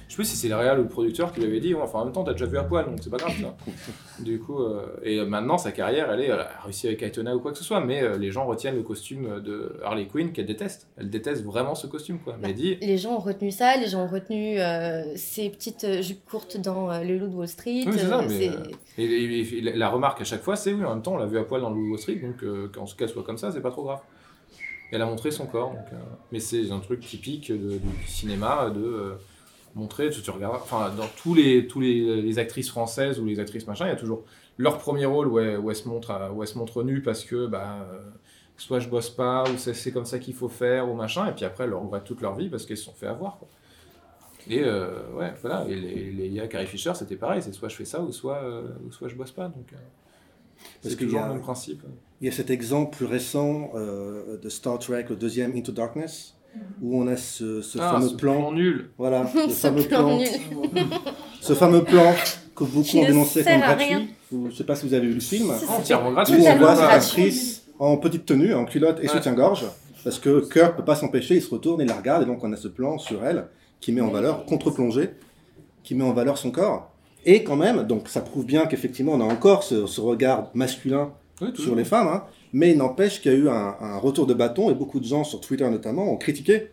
je 0.08 0.14
sais 0.14 0.16
pas 0.18 0.24
si 0.24 0.36
c'est 0.36 0.48
le 0.48 0.56
réal 0.56 0.78
ou 0.78 0.84
le 0.84 0.88
producteur 0.88 1.32
qui 1.32 1.40
lui 1.40 1.48
avait 1.48 1.60
dit, 1.60 1.74
enfin 1.74 1.98
en 2.00 2.04
même 2.04 2.14
temps 2.14 2.24
t'as 2.24 2.32
déjà 2.32 2.46
vu 2.46 2.56
à 2.56 2.64
poil, 2.64 2.86
donc 2.86 3.00
c'est 3.02 3.10
pas 3.10 3.16
grave 3.16 3.34
ça. 3.40 3.56
du 4.20 4.38
coup, 4.38 4.62
euh, 4.62 4.86
et 5.02 5.24
maintenant 5.24 5.58
sa 5.58 5.72
carrière, 5.72 6.10
elle 6.12 6.20
est, 6.20 6.26
elle 6.26 6.40
a 6.40 6.50
réussi 6.62 6.86
avec 6.86 7.02
Aitona 7.02 7.34
ou 7.34 7.40
quoi 7.40 7.52
que 7.52 7.58
ce 7.58 7.64
soit, 7.64 7.80
mais 7.80 8.02
euh, 8.02 8.16
les 8.16 8.30
gens 8.30 8.46
retiennent 8.46 8.76
le 8.76 8.82
costume 8.82 9.40
de 9.40 9.76
Harley 9.84 10.06
Quinn 10.06 10.32
qu'elle 10.32 10.46
déteste. 10.46 10.88
Elle 10.96 11.10
déteste 11.10 11.44
vraiment 11.44 11.74
ce 11.74 11.86
costume 11.86 12.18
quoi. 12.20 12.36
Mais 12.40 12.48
bah, 12.48 12.54
dit, 12.54 12.76
les 12.80 12.98
gens 12.98 13.16
ont 13.16 13.20
retenu 13.20 13.50
ça, 13.50 13.76
les 13.76 13.88
gens 13.88 14.04
ont 14.04 14.08
retenu 14.08 14.58
ces 15.16 15.50
petites 15.50 16.02
jupes 16.02 16.24
courtes 16.24 16.56
dans 16.56 16.88
Le 17.02 17.18
Loup 17.18 17.28
de 17.28 17.34
Wall 17.34 17.48
Street 17.48 17.84
oui, 17.86 17.92
c'est 17.92 18.06
ça, 18.06 18.20
euh, 18.20 18.26
mais, 18.28 18.50
euh, 18.50 18.62
et, 18.98 19.60
la 19.60 19.88
remarque 19.88 20.20
à 20.20 20.24
chaque 20.24 20.42
fois, 20.42 20.56
c'est 20.56 20.72
oui, 20.72 20.84
en 20.84 20.90
même 20.90 21.02
temps, 21.02 21.14
on 21.14 21.18
l'a 21.18 21.26
vu 21.26 21.38
à 21.38 21.44
poil 21.44 21.60
dans 21.60 21.70
le 21.70 21.90
Wall 21.90 21.98
Street, 21.98 22.16
donc 22.16 22.42
euh, 22.42 22.68
qu'elle 22.96 23.08
soit 23.08 23.22
comme 23.22 23.38
ça, 23.38 23.50
c'est 23.50 23.60
pas 23.60 23.70
trop 23.70 23.84
grave. 23.84 24.00
elle 24.92 25.02
a 25.02 25.06
montré 25.06 25.30
son 25.30 25.46
corps, 25.46 25.70
donc, 25.70 26.00
mais 26.30 26.40
c'est 26.40 26.70
un 26.70 26.80
truc 26.80 27.00
typique 27.00 27.50
du 27.50 27.80
cinéma, 28.06 28.70
de 28.70 29.14
montrer, 29.74 30.10
tu, 30.10 30.22
tu, 30.22 30.30
regardes, 30.30 30.56
enfin, 30.56 30.92
dans 30.96 31.08
tous 31.22 31.34
les, 31.34 31.66
tous 31.66 31.80
les, 31.80 32.22
les, 32.22 32.38
actrices 32.38 32.68
françaises 32.68 33.18
ou 33.18 33.24
les 33.24 33.40
actrices 33.40 33.66
machin, 33.66 33.86
il 33.86 33.88
y 33.88 33.92
a 33.92 33.96
toujours 33.96 34.22
leur 34.56 34.78
premier 34.78 35.04
rôle 35.04 35.26
où 35.26 35.40
elles, 35.40 35.58
où 35.58 35.70
elles 35.70 35.76
se, 35.76 35.88
montrent, 35.88 36.30
où 36.32 36.42
elles 36.42 36.48
se 36.48 36.58
montrent 36.58 36.84
nues 36.84 37.02
parce 37.02 37.24
que, 37.24 37.46
bah, 37.46 37.86
soit 38.56 38.78
je 38.78 38.88
bosse 38.88 39.10
pas, 39.10 39.44
ou 39.44 39.56
c'est 39.56 39.92
comme 39.92 40.04
ça 40.04 40.18
qu'il 40.18 40.34
faut 40.34 40.48
faire, 40.48 40.88
ou 40.88 40.94
machin, 40.94 41.26
et 41.26 41.32
puis 41.32 41.44
après, 41.44 41.64
elles 41.64 41.70
le 41.70 41.76
regrettent 41.76 42.04
toute 42.04 42.20
leur 42.20 42.34
vie 42.34 42.48
parce 42.48 42.66
qu'elles 42.66 42.76
se 42.76 42.84
sont 42.84 42.92
fait 42.92 43.06
avoir, 43.06 43.38
quoi. 43.38 43.48
Et 44.50 44.62
euh, 44.62 44.88
ouais, 45.14 45.32
voilà. 45.40 45.64
Et 45.68 45.74
les, 45.74 46.10
les 46.12 46.28
IA 46.28 46.46
Carrie 46.48 46.66
Fisher, 46.66 46.92
c'était 46.94 47.16
pareil. 47.16 47.40
C'est 47.42 47.52
soit 47.52 47.68
je 47.68 47.76
fais 47.76 47.84
ça 47.84 48.00
ou 48.00 48.12
soit, 48.12 48.42
euh, 48.42 48.62
ou 48.86 48.92
soit 48.92 49.08
je 49.08 49.14
bosse 49.14 49.32
pas. 49.32 49.48
Donc, 49.48 49.72
euh, 49.72 49.76
c'est 50.82 50.96
toujours 50.96 51.22
le 51.22 51.28
même 51.28 51.40
principe. 51.40 51.82
Il 52.20 52.26
y 52.26 52.28
a 52.28 52.32
cet 52.32 52.50
exemple 52.50 52.96
plus 52.96 53.06
récent 53.06 53.72
de 53.74 54.48
Star 54.48 54.78
Trek, 54.78 55.06
le 55.08 55.16
deuxième 55.16 55.54
Into 55.56 55.72
Darkness, 55.72 56.36
où 56.80 57.00
on 57.00 57.06
a 57.06 57.16
ce, 57.16 57.60
ce 57.60 57.78
ah, 57.80 57.92
fameux 57.92 58.08
ce 58.08 58.14
plan. 58.14 58.52
nul. 58.52 58.90
Voilà, 58.96 59.26
ce, 59.48 59.48
fameux 59.50 59.82
plan. 59.82 60.20
ce 61.40 61.52
fameux 61.54 61.84
plan 61.84 62.14
que 62.54 62.64
beaucoup 62.64 62.98
ont 62.98 63.06
dénoncé 63.06 63.44
comme 63.44 63.58
gratuit. 63.58 64.14
Je 64.30 64.36
ne 64.36 64.50
sais 64.50 64.64
pas 64.64 64.74
si 64.74 64.86
vous 64.86 64.94
avez 64.94 65.06
vu 65.06 65.14
le 65.14 65.20
film. 65.20 65.52
Entièrement 65.68 66.12
gratuit. 66.12 66.36
Où 66.36 66.46
on 66.46 66.56
voit 66.56 66.76
cette 66.76 66.84
actrice 66.84 67.66
en 67.78 67.96
petite 67.96 68.24
tenue, 68.24 68.54
en 68.54 68.64
culotte 68.64 69.00
et 69.02 69.08
soutien-gorge. 69.08 69.64
Parce 70.04 70.18
que 70.18 70.46
Kirk 70.52 70.76
peut 70.76 70.84
pas 70.84 70.96
s'empêcher, 70.96 71.36
il 71.36 71.42
se 71.42 71.50
retourne, 71.50 71.80
il 71.80 71.88
la 71.88 71.96
regarde, 71.96 72.22
et 72.22 72.26
donc 72.26 72.44
on 72.44 72.52
a 72.52 72.56
ce 72.56 72.68
plan 72.68 72.98
sur 72.98 73.24
elle 73.24 73.46
qui 73.84 73.92
met 73.92 74.00
en 74.00 74.08
valeur, 74.08 74.46
contre-plongée, 74.46 75.10
qui 75.82 75.94
met 75.94 76.04
en 76.04 76.14
valeur 76.14 76.38
son 76.38 76.50
corps. 76.50 76.90
Et 77.26 77.44
quand 77.44 77.56
même, 77.56 77.82
donc 77.82 78.08
ça 78.08 78.22
prouve 78.22 78.46
bien 78.46 78.64
qu'effectivement 78.64 79.12
on 79.12 79.20
a 79.20 79.24
encore 79.30 79.62
ce, 79.62 80.00
regard 80.00 80.50
masculin 80.54 81.12
sur 81.52 81.74
les 81.74 81.84
femmes, 81.84 82.08
hein, 82.08 82.24
mais 82.54 82.70
il 82.70 82.78
n'empêche 82.78 83.20
qu'il 83.20 83.32
y 83.32 83.34
a 83.34 83.38
eu 83.38 83.50
un, 83.50 83.98
retour 83.98 84.26
de 84.26 84.32
bâton 84.32 84.70
et 84.70 84.74
beaucoup 84.74 85.00
de 85.00 85.04
gens 85.04 85.22
sur 85.22 85.42
Twitter 85.42 85.68
notamment 85.68 86.10
ont 86.10 86.16
critiqué 86.16 86.68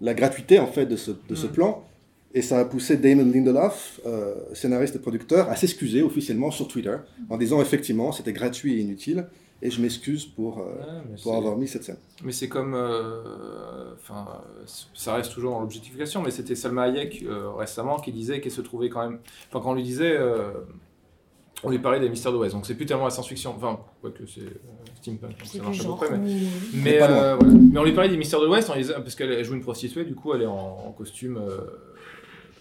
la 0.00 0.12
gratuité 0.12 0.58
en 0.58 0.66
fait 0.66 0.86
de 0.86 0.96
ce, 0.96 1.12
de 1.28 1.36
ce 1.36 1.46
plan. 1.46 1.84
Et 2.34 2.42
ça 2.42 2.58
a 2.58 2.64
poussé 2.64 2.96
Damon 2.96 3.30
Lindelof, 3.32 4.00
euh, 4.04 4.34
scénariste 4.52 4.96
et 4.96 4.98
producteur, 4.98 5.48
à 5.50 5.54
s'excuser 5.54 6.02
officiellement 6.02 6.50
sur 6.50 6.66
Twitter 6.66 6.96
en 7.28 7.36
disant 7.36 7.62
effectivement 7.62 8.10
c'était 8.10 8.32
gratuit 8.32 8.74
et 8.74 8.80
inutile 8.80 9.26
et 9.62 9.70
je 9.70 9.80
m'excuse 9.80 10.24
pour, 10.24 10.60
euh, 10.60 11.00
pour 11.22 11.36
avoir 11.36 11.56
mis 11.56 11.68
cette 11.68 11.84
scène. 11.84 11.98
Mais 12.24 12.32
c'est 12.32 12.48
comme. 12.48 12.74
Euh, 12.74 13.92
enfin, 13.94 14.26
ça 14.94 15.14
reste 15.14 15.32
toujours 15.32 15.52
dans 15.52 15.60
l'objectification, 15.60 16.22
mais 16.22 16.30
c'était 16.30 16.54
Salma 16.54 16.84
Hayek 16.84 17.22
euh, 17.22 17.50
récemment 17.50 17.98
qui 17.98 18.12
disait 18.12 18.40
qu'elle 18.40 18.52
se 18.52 18.62
trouvait 18.62 18.88
quand 18.88 19.02
même. 19.02 19.18
Enfin, 19.48 19.62
quand 19.62 19.70
on 19.70 19.74
lui 19.74 19.82
disait. 19.82 20.18
on 21.62 21.68
lui 21.68 21.78
parlait 21.78 22.00
des 22.00 22.08
mystères 22.08 22.32
de 22.32 22.38
l'Ouest, 22.38 22.54
donc 22.54 22.64
c'est 22.64 22.74
plus 22.74 22.86
tellement 22.86 23.04
la 23.04 23.10
science-fiction. 23.10 23.54
Enfin, 23.54 23.80
quoi 24.00 24.10
que 24.10 24.24
c'est 24.24 24.40
steampunk, 25.02 25.36
ça 25.44 25.62
marche 25.62 25.80
à 25.80 25.84
peu 25.84 25.96
près. 25.96 26.18
Mais, 26.18 26.40
mais, 26.72 26.98
voilà. 26.98 27.38
mais, 27.42 27.78
on 27.78 27.84
lui 27.84 27.92
parlait 27.92 28.08
des 28.08 28.16
mystères 28.16 28.40
de 28.40 28.46
l'Ouest, 28.46 28.68
parce 28.68 29.14
qu'elle 29.14 29.44
joue 29.44 29.54
une 29.54 29.60
prostituée, 29.60 30.04
du 30.04 30.14
coup 30.14 30.32
elle 30.32 30.42
est 30.42 30.46
en, 30.46 30.86
en 30.86 30.92
costume. 30.92 31.38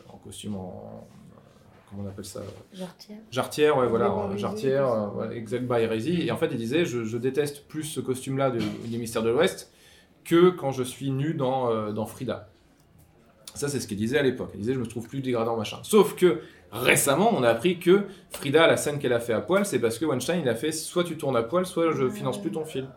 en 0.10 0.18
costume 0.18 0.56
en 0.56 1.08
comment 1.90 2.04
on 2.06 2.08
appelle 2.08 2.26
ça 2.26 2.42
Jartière. 2.74 3.18
Jartière, 3.32 3.78
ouais, 3.78 3.88
voilà, 3.88 4.14
Jartière, 4.36 4.88
euh, 5.20 5.32
exact 5.32 5.64
by 5.64 5.82
Hérésie. 5.82 6.22
Et 6.22 6.32
en 6.32 6.38
fait, 6.38 6.50
il 6.52 6.58
disait 6.58 6.86
je, 6.86 7.18
déteste 7.18 7.68
plus 7.68 7.84
ce 7.84 8.00
costume-là 8.00 8.52
des 8.52 8.98
Mystères 8.98 9.24
de 9.24 9.30
l'Ouest 9.30 9.72
que 10.24 10.50
quand 10.50 10.72
je 10.72 10.84
suis 10.84 11.12
nu 11.12 11.34
dans, 11.34 11.72
euh, 11.72 11.92
dans 11.92 12.06
Frida. 12.06 12.50
Ça, 13.56 13.68
c'est 13.68 13.80
ce 13.80 13.88
qu'il 13.88 13.98
disait 13.98 14.20
à 14.20 14.24
l'époque. 14.24 14.52
Il 14.54 14.60
disait 14.62 14.74
je 14.74 14.80
me 14.80 14.86
trouve 14.86 15.08
plus 15.08 15.22
dégradant, 15.22 15.58
machin. 15.58 15.80
Sauf 15.84 16.16
que 16.16 16.42
récemment, 16.72 17.32
on 17.36 17.44
a 17.44 17.50
appris 17.50 17.80
que 17.80 18.04
Frida, 18.30 18.68
la 18.68 18.78
scène 18.78 19.00
qu'elle 19.00 19.14
a 19.14 19.20
fait 19.20 19.34
à 19.34 19.42
poil, 19.42 19.66
c'est 19.66 19.80
parce 19.80 19.98
que 19.98 20.06
Weinstein, 20.06 20.42
il 20.42 20.50
a 20.50 20.56
fait 20.56 20.72
soit 20.72 21.04
tu 21.04 21.18
tournes 21.18 21.36
à 21.36 21.44
poil, 21.44 21.66
soit 21.66 21.92
je 21.92 22.10
finance 22.10 22.40
plus 22.40 22.52
ton 22.52 22.64
film. 22.64 22.88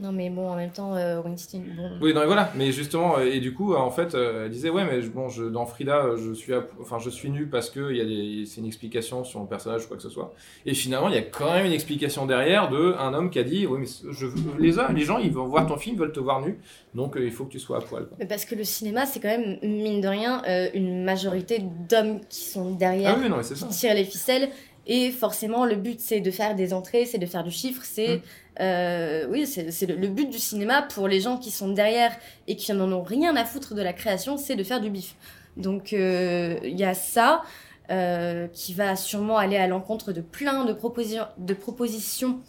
Non, 0.00 0.12
mais 0.12 0.30
bon, 0.30 0.48
en 0.48 0.56
même 0.56 0.70
temps, 0.70 0.96
euh, 0.96 1.20
Weinstein. 1.20 1.62
Bon. 1.76 1.90
Oui, 2.00 2.14
non, 2.14 2.20
mais 2.20 2.26
voilà. 2.26 2.50
Mais 2.56 2.72
justement, 2.72 3.18
euh, 3.18 3.26
et 3.26 3.38
du 3.38 3.52
coup, 3.52 3.74
en 3.74 3.90
fait, 3.90 4.14
euh, 4.14 4.46
elle 4.46 4.50
disait, 4.50 4.70
ouais, 4.70 4.84
mais 4.84 5.00
bon, 5.08 5.28
je, 5.28 5.44
dans 5.44 5.66
Frida, 5.66 6.16
je 6.16 6.32
suis, 6.32 6.54
enfin, 6.80 6.98
je 6.98 7.10
suis 7.10 7.28
nu 7.28 7.46
parce 7.46 7.68
que 7.68 7.92
y 7.92 8.00
a 8.00 8.04
des, 8.06 8.46
c'est 8.46 8.62
une 8.62 8.66
explication 8.66 9.24
sur 9.24 9.40
le 9.40 9.46
personnage 9.46 9.84
ou 9.84 9.88
quoi 9.88 9.98
que 9.98 10.02
ce 10.02 10.08
soit. 10.08 10.32
Et 10.64 10.72
finalement, 10.72 11.08
il 11.08 11.14
y 11.16 11.18
a 11.18 11.22
quand 11.22 11.52
même 11.52 11.66
une 11.66 11.72
explication 11.72 12.24
derrière 12.24 12.70
de 12.70 12.94
un 12.98 13.12
homme 13.12 13.28
qui 13.28 13.38
a 13.38 13.44
dit, 13.44 13.66
oui, 13.66 13.80
mais 13.80 14.12
je, 14.12 14.26
les, 14.58 14.72
les 14.94 15.04
gens, 15.04 15.18
ils 15.18 15.32
vont 15.32 15.46
voir 15.46 15.66
ton 15.66 15.76
film, 15.76 15.96
ils 15.96 16.00
veulent 16.00 16.12
te 16.12 16.20
voir 16.20 16.40
nu, 16.40 16.58
donc 16.94 17.18
il 17.20 17.30
faut 17.30 17.44
que 17.44 17.52
tu 17.52 17.58
sois 17.58 17.76
à 17.76 17.80
poil. 17.82 18.06
Mais 18.18 18.26
parce 18.26 18.46
que 18.46 18.54
le 18.54 18.64
cinéma, 18.64 19.04
c'est 19.04 19.20
quand 19.20 19.28
même, 19.28 19.58
mine 19.62 20.00
de 20.00 20.08
rien, 20.08 20.42
une 20.72 21.04
majorité 21.04 21.62
d'hommes 21.88 22.20
qui 22.30 22.40
sont 22.40 22.70
derrière, 22.70 23.16
ah 23.16 23.20
oui, 23.22 23.28
non, 23.28 23.40
qui 23.40 23.54
ça. 23.54 23.66
tirent 23.66 23.94
les 23.94 24.04
ficelles. 24.04 24.48
Et 24.92 25.12
forcément, 25.12 25.64
le 25.64 25.76
but, 25.76 26.00
c'est 26.00 26.20
de 26.20 26.30
faire 26.30 26.54
des 26.54 26.74
entrées, 26.74 27.06
c'est 27.06 27.18
de 27.18 27.24
faire 27.24 27.44
du 27.44 27.50
chiffre, 27.50 27.82
c'est 27.84 28.16
mm. 28.16 28.20
Euh, 28.60 29.26
oui, 29.30 29.46
c'est 29.46 29.86
le, 29.86 30.08
but 30.08 30.28
du 30.28 30.38
cinéma 30.38 30.82
pour 30.82 31.08
les 31.08 31.20
gens 31.20 31.38
qui 31.38 31.50
sont 31.50 31.68
derrière 31.70 32.12
et 32.46 32.56
qui 32.56 32.72
n'en 32.72 32.92
ont 32.92 33.02
rien 33.02 33.34
à 33.36 33.44
foutre 33.46 33.74
de 33.74 33.80
la 33.80 33.94
création, 33.94 34.36
c'est 34.36 34.54
de 34.54 34.64
faire 34.64 34.80
du 34.80 34.90
bif. 34.90 35.14
Donc 35.56 35.92
euh, 35.92 36.58
il 36.62 36.78
y 36.78 36.84
a 36.84 36.92
ça 36.92 37.42
euh, 37.90 38.48
qui 38.48 38.74
va 38.74 38.96
sûrement 38.96 39.38
aller 39.38 39.56
à 39.56 39.66
l'encontre 39.66 40.12
de 40.12 40.20
plein 40.20 40.66
de, 40.66 40.74
propositions, 40.74 41.24
de 41.38 41.54
propositions 41.54 42.40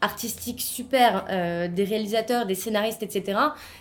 artistiques 0.00 0.60
super 0.60 1.24
des 1.68 1.84
réalisateurs, 1.84 2.46
des 2.46 2.54
scénaristes, 2.54 3.02
etc., 3.02 3.38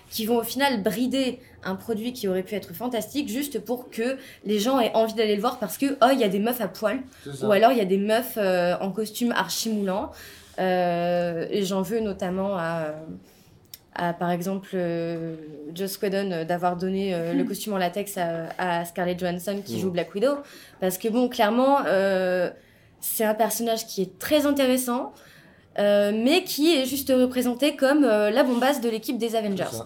qui 0.10 0.26
vont 0.26 0.38
au 0.38 0.44
final 0.44 0.84
brider 0.84 1.40
un 1.64 1.76
produit 1.76 2.14
qui 2.14 2.28
aurait 2.28 2.44
pu 2.44 2.56
être 2.56 2.74
fantastique 2.74 3.30
juste 3.30 3.60
pour 3.60 3.90
que 3.90 4.18
les 4.46 4.60
gens 4.60 4.80
aient 4.80 4.92
envie 4.94 5.14
d'aller 5.14 5.36
le 5.36 5.42
voir 5.42 5.60
parce 5.60 5.78
que, 5.78 5.98
oh, 6.02 6.08
il 6.12 6.20
y 6.20 6.24
a 6.24 6.30
des 6.30 6.40
meufs 6.40 6.62
à 6.62 6.68
poil, 6.68 7.00
ou 7.42 7.52
alors 7.52 7.72
il 7.72 7.78
y 7.78 7.82
a 7.82 7.86
des 7.86 7.98
meufs 7.98 8.38
en 8.38 8.92
costume 8.92 9.32
archi 9.32 9.70
moulant. 9.70 10.12
Euh, 10.60 11.48
et 11.50 11.64
j'en 11.64 11.82
veux 11.82 12.00
notamment 12.00 12.58
à, 12.58 14.14
par 14.14 14.32
exemple, 14.32 14.70
euh, 14.74 15.36
Joss 15.74 16.00
Whedon 16.02 16.32
euh, 16.32 16.46
d'avoir 16.46 16.78
donné 16.78 17.14
le 17.34 17.44
costume 17.48 17.74
en 17.74 17.78
latex 17.78 18.18
à, 18.18 18.86
Scarlett 18.86 19.20
Johansson 19.20 19.62
qui 19.66 19.80
joue 19.80 19.92
Black 19.92 20.14
Widow. 20.14 20.38
Parce 20.80 20.98
que, 20.98 21.08
bon, 21.08 21.30
clairement, 21.30 21.80
c'est 23.02 23.24
un 23.24 23.34
personnage 23.34 23.88
qui 23.88 24.02
est 24.02 24.20
très 24.20 24.46
intéressant. 24.46 25.14
Mais 25.78 26.44
qui 26.46 26.76
est 26.76 26.86
juste 26.86 27.10
représenté 27.16 27.76
comme 27.76 28.02
la 28.02 28.44
bombasse 28.44 28.82
de 28.82 28.90
l'équipe 28.90 29.18
des 29.18 29.36
Avengers. 29.36 29.84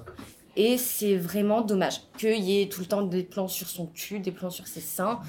Et 0.55 0.77
c'est 0.77 1.15
vraiment 1.15 1.61
dommage 1.61 2.01
qu'il 2.19 2.43
y 2.43 2.61
ait 2.61 2.67
tout 2.67 2.81
le 2.81 2.85
temps 2.85 3.01
des 3.01 3.23
plans 3.23 3.47
sur 3.47 3.67
son 3.67 3.87
cul, 3.87 4.19
des 4.19 4.31
plans 4.31 4.51
sur 4.51 4.67
ses 4.67 4.81
seins. 4.81 5.19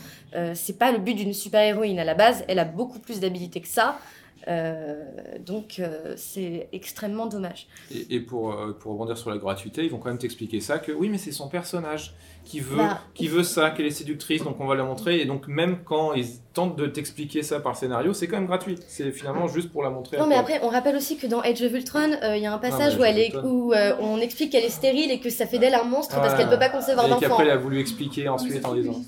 c'est 0.55 0.79
pas 0.79 0.93
le 0.93 0.99
but 0.99 1.15
d'une 1.15 1.33
super-héroïne 1.33 1.99
à 1.99 2.05
la 2.05 2.15
base. 2.15 2.45
Elle 2.49 2.59
a 2.59 2.65
beaucoup 2.65 2.99
plus 2.99 3.21
d'habilité 3.21 3.61
que 3.61 3.69
ça. 3.69 3.99
Euh, 4.47 5.03
donc 5.45 5.77
euh, 5.79 6.15
c'est 6.17 6.69
extrêmement 6.73 7.27
dommage. 7.27 7.67
Et, 8.11 8.21
pour, 8.21 8.53
euh, 8.53 8.77
pour 8.79 8.93
rebondir 8.93 9.17
sur 9.17 9.31
la 9.31 9.39
gratuité, 9.39 9.85
ils 9.85 9.91
vont 9.91 9.99
quand 9.99 10.11
même 10.11 10.19
t'expliquer 10.19 10.61
ça, 10.61 10.79
que 10.79 10.93
oui 10.93 11.09
mais 11.09 11.19
c'est 11.19 11.33
son 11.33 11.49
personnage 11.49 12.15
qui 12.45 12.61
veut, 12.61 12.77
bah, 12.77 13.01
qui 13.15 13.29
veut 13.29 13.43
ça, 13.43 13.71
qu'elle 13.71 13.87
est 13.87 13.91
séductrice, 13.91 14.45
donc 14.45 14.61
on 14.61 14.67
va 14.67 14.75
la 14.75 14.85
montrer. 14.85 15.21
Et 15.21 15.25
donc 15.25 15.49
même 15.49 15.79
quand 15.85 16.13
ils 16.13 16.27
tentent 16.53 16.77
de 16.77 16.87
t'expliquer 16.87 17.43
ça 17.43 17.61
par 17.61 17.77
scénario, 17.77 18.13
c'est 18.13 18.27
quand 18.27 18.37
même 18.37 18.47
gratuit. 18.47 18.79
C'est 18.87 19.13
finalement 19.13 19.49
juste 19.49 19.71
pour 19.71 19.83
la 19.83 19.91
montrer. 19.91 20.19
Non 20.19 20.27
mais 20.27 20.37
après, 20.37 20.61
on 20.63 20.69
rappelle 20.69 20.97
aussi 20.97 21.17
que 21.17 21.27
dans 21.27 21.41
Age 21.41 21.63
of 21.63 21.73
Ultron, 21.73 22.11
il 22.35 22.43
y 22.43 22.47
a 22.47 22.53
un 22.53 22.59
passage 22.59 22.99
où, 22.99 23.05
elle 23.05 23.19
est, 23.19 23.35
où 23.37 23.73
on 24.01 24.19
explique 24.19 24.53
qu'elle 24.53 24.65
est 24.65 24.71
stérile 24.71 25.11
et 25.11 25.21
que 25.21 25.31
ça 25.31 25.47
fait 25.47 25.59
d'elle 25.59 25.75
un 25.75 25.85
monstre 25.85 26.17
parce 26.17 26.35
qu'elle 26.35 26.51
peut 26.51 26.59
pas 26.59 26.69
concevoir 26.69 27.09
d'enfant. 27.09 27.19
Et 27.19 27.29
qu'après 27.29 27.45
elle 27.45 27.51
a 27.51 27.57
voulu 27.57 27.81
expliquer 27.81 28.29
ensuite 28.29 28.65
en 28.65 28.75
disant... 28.75 29.01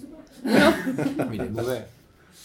Non. 0.45 0.73
mais 1.29 1.37
il 1.37 1.43
est 1.43 1.51
mauvais. 1.51 1.83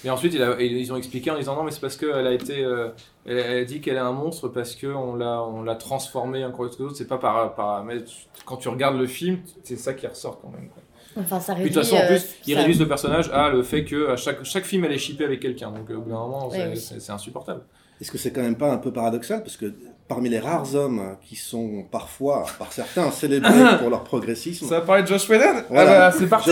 Et 0.03 0.09
ensuite, 0.09 0.33
il 0.33 0.41
a, 0.41 0.59
ils 0.61 0.91
ont 0.91 0.97
expliqué 0.97 1.29
en 1.31 1.37
disant 1.37 1.55
non, 1.55 1.63
mais 1.63 1.71
c'est 1.71 1.79
parce 1.79 1.97
qu'elle 1.97 2.27
a 2.27 2.33
été. 2.33 2.63
Euh, 2.63 2.89
elle, 3.25 3.39
a 3.39 3.63
dit 3.63 3.81
qu'elle 3.81 3.95
est 3.95 3.99
un 3.99 4.11
monstre 4.11 4.47
parce 4.47 4.75
qu'on 4.75 5.15
l'a, 5.15 5.43
on 5.43 5.61
l'a 5.61 5.75
transformé 5.75 6.43
encore 6.43 6.61
autre 6.61 6.77
chose. 6.77 6.95
C'est 6.97 7.07
pas 7.07 7.17
par. 7.17 7.53
par 7.55 7.83
mais 7.83 7.97
quand 8.45 8.57
tu 8.57 8.69
regardes 8.69 8.97
le 8.97 9.07
film, 9.07 9.39
c'est 9.63 9.77
ça 9.77 9.93
qui 9.93 10.07
ressort 10.07 10.39
quand 10.41 10.49
même. 10.49 10.69
Enfin, 11.17 11.39
ça 11.39 11.53
réduit, 11.53 11.69
de 11.69 11.75
toute 11.75 11.83
façon, 11.83 11.97
en 11.97 12.07
plus, 12.07 12.25
ils 12.47 12.57
réduisent 12.57 12.79
le 12.79 12.87
personnage 12.87 13.29
à 13.31 13.49
le 13.49 13.63
fait 13.63 13.83
que 13.83 14.09
à 14.09 14.15
chaque, 14.15 14.43
chaque 14.45 14.63
film, 14.63 14.85
elle 14.85 14.93
est 14.93 14.97
chippée 14.97 15.25
avec 15.25 15.41
quelqu'un. 15.41 15.71
Donc, 15.71 15.89
au 15.89 15.99
bout 15.99 16.09
d'un 16.09 16.15
moment, 16.15 16.49
c'est 16.75 17.11
insupportable. 17.11 17.61
Est-ce 17.99 18.11
que 18.11 18.17
c'est 18.17 18.31
quand 18.31 18.41
même 18.41 18.57
pas 18.57 18.71
un 18.71 18.77
peu 18.77 18.91
paradoxal? 18.91 19.43
Parce 19.43 19.57
que 19.57 19.71
parmi 20.11 20.27
les 20.27 20.39
rares 20.39 20.75
hommes 20.75 21.15
qui 21.21 21.37
sont 21.37 21.85
parfois, 21.89 22.45
par 22.59 22.73
certains, 22.73 23.11
célébrés 23.21 23.77
pour 23.79 23.89
leur 23.89 24.03
progressisme. 24.03 24.67
Ça 24.67 24.81
va 24.81 24.85
parler 24.85 25.03
de 25.03 25.07
Josh 25.07 25.29
Whedon 25.29 25.63
ah 25.69 25.85
bah, 25.85 26.11
c'est 26.11 26.27
parti. 26.27 26.51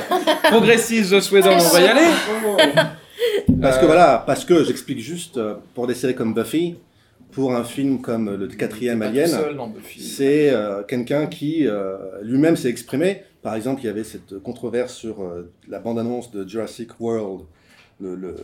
Progressiste 0.42 1.08
Josh 1.08 1.32
Whedon, 1.32 1.48
on 1.52 1.72
va 1.72 1.80
y 1.80 1.86
aller. 1.86 2.08
Parce 3.62 3.78
que 3.78 3.86
voilà, 3.86 4.22
parce 4.26 4.44
que 4.44 4.64
j'explique 4.64 5.00
juste, 5.00 5.36
euh, 5.36 5.54
pour 5.74 5.86
des 5.86 5.94
séries 5.94 6.14
comme 6.14 6.32
Buffy, 6.32 6.76
pour 7.32 7.54
un 7.54 7.64
film 7.64 8.00
comme 8.00 8.34
le 8.34 8.46
quatrième 8.48 9.02
Alien, 9.02 9.30
c'est 9.98 10.50
euh, 10.50 10.82
quelqu'un 10.82 11.26
qui 11.26 11.66
euh, 11.66 11.96
lui-même 12.22 12.56
s'est 12.56 12.70
exprimé. 12.70 13.22
Par 13.42 13.54
exemple, 13.54 13.82
il 13.82 13.86
y 13.86 13.90
avait 13.90 14.04
cette 14.04 14.38
controverse 14.42 14.94
sur 14.94 15.26
la 15.68 15.78
bande-annonce 15.78 16.30
de 16.30 16.46
Jurassic 16.46 17.00
World, 17.00 17.46
le, 18.00 18.14
le, 18.14 18.34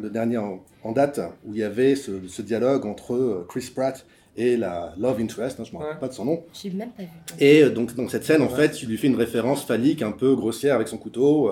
le, 0.00 0.10
dernier 0.10 0.38
en, 0.38 0.92
date, 0.92 1.20
où 1.44 1.54
il 1.54 1.60
y 1.60 1.62
avait 1.62 1.96
ce, 1.96 2.12
ce, 2.28 2.42
dialogue 2.42 2.86
entre 2.86 3.44
Chris 3.48 3.70
Pratt 3.74 4.04
et 4.36 4.56
la 4.56 4.94
Love 4.98 5.20
Interest, 5.20 5.58
hein, 5.60 5.64
je 5.64 5.72
ne 5.72 5.78
me 5.78 5.82
rappelle 5.82 5.98
pas 5.98 6.08
de 6.08 6.14
son 6.14 6.24
nom. 6.24 6.44
J'ai 6.52 6.70
même 6.70 6.90
pas 6.90 7.02
vu. 7.02 7.08
Et 7.38 7.68
donc, 7.70 7.94
dans 7.94 8.08
cette 8.08 8.24
scène, 8.24 8.42
en 8.42 8.48
fait, 8.48 8.82
il 8.82 8.88
lui 8.88 8.96
fait 8.96 9.08
une 9.08 9.16
référence 9.16 9.64
phallique 9.64 10.02
un 10.02 10.12
peu 10.12 10.34
grossière 10.34 10.74
avec 10.76 10.88
son 10.88 10.98
couteau. 10.98 11.50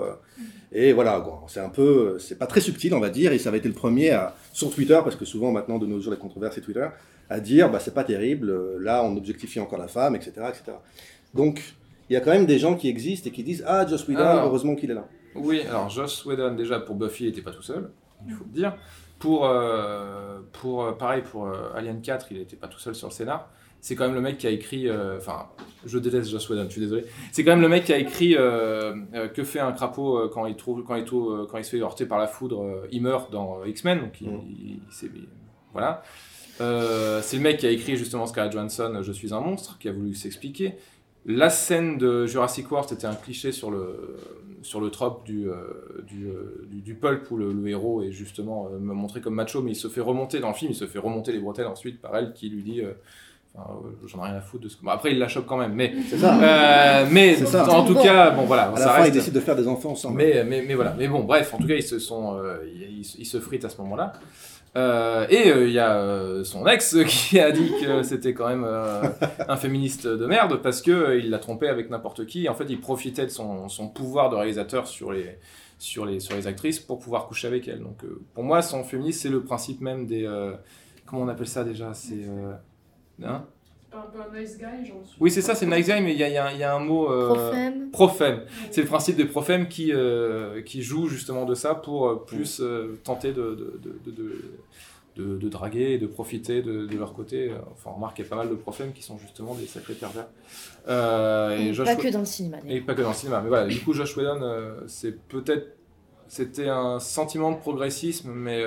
Et 0.71 0.93
voilà, 0.93 1.25
c'est 1.47 1.59
un 1.59 1.69
peu, 1.69 2.19
c'est 2.19 2.37
pas 2.37 2.45
très 2.45 2.61
subtil, 2.61 2.93
on 2.93 2.99
va 2.99 3.09
dire, 3.09 3.31
et 3.31 3.39
ça 3.39 3.49
avait 3.49 3.57
été 3.57 3.67
le 3.67 3.73
premier 3.73 4.11
à, 4.11 4.35
sur 4.53 4.73
Twitter, 4.73 4.99
parce 5.03 5.15
que 5.15 5.25
souvent 5.25 5.51
maintenant 5.51 5.79
de 5.79 5.87
nos 5.87 5.99
jours 5.99 6.13
les 6.13 6.19
controverses 6.19 6.55
c'est 6.55 6.61
Twitter, 6.61 6.87
à 7.29 7.39
dire, 7.39 7.71
bah 7.71 7.79
c'est 7.79 7.93
pas 7.93 8.03
terrible, 8.03 8.77
là 8.79 9.03
on 9.03 9.17
objectifie 9.17 9.59
encore 9.59 9.79
la 9.79 9.87
femme, 9.87 10.15
etc., 10.15 10.31
etc. 10.49 10.77
Donc 11.33 11.73
il 12.09 12.13
y 12.13 12.15
a 12.17 12.21
quand 12.21 12.31
même 12.31 12.45
des 12.45 12.59
gens 12.59 12.75
qui 12.75 12.87
existent 12.87 13.29
et 13.29 13.31
qui 13.31 13.43
disent, 13.43 13.63
ah 13.65 13.85
Joss 13.87 14.07
Whedon, 14.07 14.43
heureusement 14.43 14.75
qu'il 14.75 14.91
est 14.91 14.95
là. 14.95 15.07
Oui, 15.35 15.61
alors 15.61 15.89
Joss 15.89 16.25
Whedon 16.25 16.55
déjà 16.55 16.79
pour 16.79 16.95
Buffy 16.95 17.25
il 17.25 17.29
était 17.29 17.41
pas 17.41 17.51
tout 17.51 17.61
seul, 17.61 17.91
il 18.27 18.33
faut 18.33 18.43
le 18.45 18.51
dire. 18.51 18.75
Pour, 19.19 19.45
euh, 19.45 20.39
pour 20.53 20.83
euh, 20.83 20.91
pareil 20.93 21.21
pour 21.21 21.47
euh, 21.47 21.73
Alien 21.75 22.01
4, 22.01 22.27
il 22.31 22.39
n'était 22.39 22.55
pas 22.55 22.67
tout 22.67 22.79
seul 22.79 22.95
sur 22.95 23.07
le 23.09 23.13
scénar 23.13 23.49
c'est 23.81 23.95
quand 23.95 24.05
même 24.05 24.13
le 24.13 24.19
mec 24.19 24.37
qui 24.37 24.45
a 24.45 24.49
écrit. 24.49 24.89
euh, 24.89 25.15
Enfin, 25.15 25.47
je 25.85 25.97
déteste 25.99 26.29
Joss 26.29 26.49
Whedon, 26.49 26.65
je 26.65 26.71
suis 26.71 26.81
désolé. 26.81 27.05
C'est 27.31 27.45
quand 27.45 27.51
même 27.51 27.61
le 27.61 27.69
mec 27.69 27.85
qui 27.85 27.93
a 27.93 27.97
écrit 27.97 28.33
Que 28.33 29.43
fait 29.45 29.61
un 29.61 29.71
crapaud 29.71 30.27
quand 30.33 30.45
il, 30.47 30.57
trouve, 30.57 30.83
quand, 30.83 30.95
il 30.95 31.05
trouve, 31.05 31.47
quand 31.49 31.57
il 31.57 31.63
se 31.63 31.69
fait 31.69 31.81
heurter 31.81 32.05
par 32.05 32.17
la 32.19 32.27
foudre 32.27 32.83
Il 32.91 33.01
meurt 33.01 33.31
dans 33.31 33.63
X-Men, 33.63 34.01
donc 34.01 34.19
il, 34.19 34.27
mm. 34.27 35.07
voilà. 35.71 36.03
c'est 36.57 37.37
le 37.37 37.41
mec 37.41 37.59
qui 37.59 37.67
a 37.67 37.71
écrit 37.71 37.95
justement 37.95 38.25
Scarlett 38.27 38.51
Johansson 38.51 38.99
Je 39.01 39.13
suis 39.13 39.33
un 39.33 39.39
monstre, 39.39 39.77
qui 39.79 39.87
a 39.87 39.93
voulu 39.93 40.13
s'expliquer. 40.13 40.75
La 41.25 41.49
scène 41.49 41.97
de 41.97 42.25
Jurassic 42.25 42.69
World, 42.69 42.89
c'était 42.89 43.07
un 43.07 43.15
cliché 43.15 43.53
sur 43.53 43.71
le, 43.71 44.17
sur 44.61 44.81
le 44.81 44.89
trope 44.89 45.25
du, 45.25 45.47
du, 46.07 46.27
du, 46.69 46.81
du, 46.81 46.95
pulp 46.95 47.29
où 47.31 47.37
le, 47.37 47.53
le 47.53 47.67
héros 47.67 48.01
est 48.03 48.11
justement 48.11 48.69
montré 48.79 49.21
comme 49.21 49.35
macho, 49.35 49.61
mais 49.61 49.71
il 49.71 49.75
se 49.75 49.87
fait 49.87 50.01
remonter 50.01 50.39
dans 50.39 50.49
le 50.49 50.53
film, 50.53 50.71
il 50.71 50.75
se 50.75 50.87
fait 50.87 50.99
remonter 50.99 51.31
les 51.31 51.39
bretelles 51.39 51.67
ensuite 51.67 52.01
par 52.01 52.15
elle 52.15 52.33
qui 52.33 52.49
lui 52.49 52.63
dit 52.63 52.81
J'en 54.05 54.23
ai 54.23 54.29
rien 54.29 54.37
à 54.37 54.41
foutre 54.41 54.63
de 54.63 54.69
ce 54.69 54.77
Bon, 54.81 54.91
après, 54.91 55.11
il 55.11 55.19
la 55.19 55.27
chope 55.27 55.45
quand 55.45 55.57
même, 55.57 55.73
mais. 55.73 55.93
C'est 56.07 56.17
ça. 56.17 56.39
Euh, 56.39 57.07
mais 57.11 57.37
en 57.55 57.85
tout 57.85 57.95
cas, 57.95 58.31
bon 58.31 58.43
voilà. 58.43 58.71
À 58.75 58.79
la 58.79 58.89
fin, 58.89 59.05
ils 59.05 59.11
décident 59.11 59.35
de 59.35 59.43
faire 59.43 59.55
des 59.55 59.67
enfants 59.67 59.91
ensemble. 59.91 60.17
Mais, 60.17 60.43
mais, 60.43 60.63
mais, 60.65 60.75
voilà. 60.75 60.95
Mais 60.97 61.07
bon, 61.07 61.23
bref, 61.23 61.53
en 61.53 61.57
tout 61.57 61.67
cas, 61.67 61.75
ils 61.75 61.83
se 61.83 61.99
sont, 61.99 62.37
euh, 62.37 62.57
ils, 62.67 63.25
se 63.25 63.39
fritent 63.39 63.65
à 63.65 63.69
ce 63.69 63.77
moment-là. 63.81 64.13
Euh, 64.77 65.25
et 65.29 65.49
il 65.49 65.71
y 65.71 65.79
a 65.79 66.43
son 66.43 66.67
ex 66.67 66.95
qui 67.07 67.39
a 67.39 67.51
dit 67.51 67.71
que 67.81 68.03
c'était 68.03 68.33
quand 68.33 68.47
même 68.47 68.63
un 68.63 69.57
féministe 69.57 70.07
de 70.07 70.25
merde 70.25 70.61
parce 70.61 70.81
que 70.81 71.17
il 71.17 71.29
l'a 71.29 71.39
trompé 71.39 71.67
avec 71.67 71.89
n'importe 71.89 72.25
qui. 72.25 72.47
En 72.49 72.53
fait, 72.53 72.65
il 72.69 72.79
profitait 72.79 73.25
de 73.25 73.31
son, 73.31 73.67
son, 73.67 73.89
pouvoir 73.89 74.29
de 74.29 74.35
réalisateur 74.35 74.87
sur 74.87 75.11
les, 75.11 75.37
sur 75.79 76.05
les, 76.05 76.19
sur 76.19 76.35
les 76.35 76.47
actrices 76.47 76.79
pour 76.79 76.99
pouvoir 76.99 77.27
coucher 77.27 77.47
avec 77.47 77.67
elles. 77.67 77.81
Donc, 77.81 78.03
pour 78.33 78.43
moi, 78.43 78.61
son 78.61 78.83
féministe, 78.83 79.21
c'est 79.21 79.29
le 79.29 79.43
principe 79.43 79.81
même 79.81 80.05
des. 80.05 80.29
comment 81.05 81.23
on 81.23 81.27
appelle 81.27 81.47
ça 81.47 81.63
déjà? 81.63 81.93
C'est 81.93 82.25
Hein? 83.23 83.45
Un 83.91 84.01
peu 84.01 84.19
un 84.19 84.39
nice 84.39 84.57
guy, 84.57 84.85
genre. 84.85 85.01
Oui, 85.19 85.31
c'est 85.31 85.41
ça, 85.41 85.55
c'est 85.55 85.65
nice 85.65 85.87
guy, 85.87 86.01
mais 86.01 86.13
il 86.13 86.19
y 86.19 86.23
a, 86.23 86.29
y, 86.29 86.37
a, 86.37 86.53
y 86.53 86.63
a, 86.63 86.75
un 86.75 86.79
mot. 86.79 87.11
Euh, 87.11 87.33
prophème. 87.33 87.91
Prophème. 87.91 88.41
C'est 88.71 88.81
le 88.81 88.87
principe 88.87 89.17
de 89.17 89.23
prophème 89.23 89.67
qui, 89.67 89.91
euh, 89.91 90.61
qui 90.61 90.81
joue 90.81 91.07
justement 91.07 91.45
de 91.45 91.55
ça 91.55 91.75
pour 91.75 92.07
euh, 92.07 92.23
plus 92.25 92.59
euh, 92.61 92.99
tenter 93.03 93.31
de, 93.31 93.79
de, 93.81 94.01
de, 94.05 94.11
de, 95.15 95.37
de, 95.37 95.49
draguer 95.49 95.93
et 95.93 95.97
de 95.97 96.07
profiter 96.07 96.61
de, 96.61 96.95
leur 96.95 97.13
côté. 97.13 97.51
Enfin, 97.71 97.91
on 97.91 97.95
remarque 97.95 98.17
qu'il 98.17 98.25
y 98.25 98.27
a 98.27 98.29
pas 98.29 98.37
mal 98.37 98.49
de 98.49 98.55
prophèmes 98.55 98.93
qui 98.93 99.03
sont 99.03 99.17
justement 99.17 99.55
des 99.55 99.65
sacrés 99.65 99.95
pervers. 99.95 100.27
et 100.87 101.73
Josh 101.73 101.85
pas 101.85 101.95
que 101.95 102.09
dans 102.09 102.19
le 102.19 102.25
cinéma. 102.25 102.57
Et 102.67 102.81
pas 102.81 102.93
que 102.93 103.01
dans 103.01 103.09
le 103.09 103.15
cinéma. 103.15 103.41
Mais 103.41 103.49
voilà, 103.49 103.67
du 103.67 103.79
coup, 103.79 103.93
Josh 103.93 104.15
Whedon, 104.15 104.77
c'est 104.87 105.19
peut-être. 105.27 105.75
C'était 106.31 106.69
un 106.69 106.99
sentiment 106.99 107.51
de 107.51 107.57
progressisme, 107.57 108.31
mais 108.31 108.63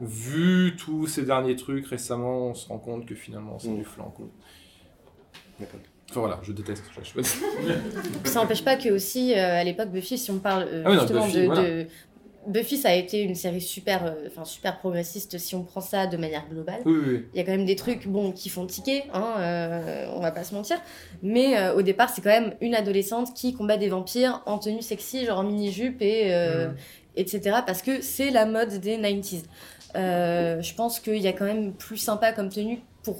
vu 0.00 0.76
tous 0.76 1.06
ces 1.06 1.22
derniers 1.22 1.56
trucs 1.56 1.86
récemment, 1.86 2.48
on 2.48 2.54
se 2.54 2.68
rend 2.68 2.78
compte 2.78 3.06
que 3.06 3.14
finalement 3.14 3.58
c'est 3.58 3.68
mm. 3.68 3.78
du 3.78 3.84
flanc. 3.84 4.14
Enfin 6.10 6.20
voilà, 6.20 6.40
je 6.42 6.52
déteste. 6.52 6.84
ça 8.24 8.40
n'empêche 8.40 8.64
pas 8.64 8.76
que 8.76 8.88
aussi 8.88 9.32
euh, 9.34 9.60
à 9.60 9.64
l'époque 9.64 9.90
Buffy, 9.90 10.18
si 10.18 10.30
on 10.30 10.38
parle 10.38 10.66
euh, 10.68 10.82
ah 10.84 10.92
justement 10.92 11.28
de, 11.28 11.86
Buffy, 12.46 12.78
ça 12.78 12.88
a 12.88 12.94
été 12.94 13.20
une 13.20 13.34
série 13.34 13.60
super, 13.60 14.06
euh, 14.06 14.26
enfin 14.26 14.44
super 14.46 14.78
progressiste 14.78 15.38
si 15.38 15.54
on 15.54 15.62
prend 15.62 15.82
ça 15.82 16.06
de 16.06 16.16
manière 16.16 16.48
globale. 16.48 16.80
Il 16.86 17.22
y 17.34 17.38
a 17.38 17.44
quand 17.44 17.52
même 17.52 17.66
des 17.66 17.76
trucs 17.76 18.08
bon 18.08 18.32
qui 18.32 18.48
font 18.48 18.66
tiquer, 18.66 19.04
hein, 19.12 20.08
on 20.16 20.20
va 20.20 20.32
pas 20.32 20.42
se 20.42 20.54
mentir. 20.54 20.78
Mais 21.22 21.70
au 21.72 21.82
départ, 21.82 22.08
c'est 22.08 22.22
quand 22.22 22.30
même 22.30 22.54
une 22.60 22.74
adolescente 22.74 23.34
qui 23.34 23.54
combat 23.54 23.76
des 23.76 23.90
vampires 23.90 24.42
en 24.46 24.58
tenue 24.58 24.82
sexy, 24.82 25.26
genre 25.26 25.38
en 25.38 25.44
mini 25.44 25.70
jupe 25.70 26.00
et 26.00 26.30
mm. 26.30 26.74
etc. 27.16 27.58
Parce 27.64 27.82
que 27.82 28.00
c'est 28.00 28.30
la 28.30 28.46
mode 28.46 28.80
des 28.80 28.96
90s. 28.96 29.42
Euh, 29.96 30.60
je 30.62 30.74
pense 30.74 31.00
qu'il 31.00 31.18
y 31.18 31.28
a 31.28 31.32
quand 31.32 31.44
même 31.44 31.72
plus 31.72 31.96
sympa 31.96 32.32
comme 32.32 32.48
tenue 32.48 32.80
pour 33.02 33.16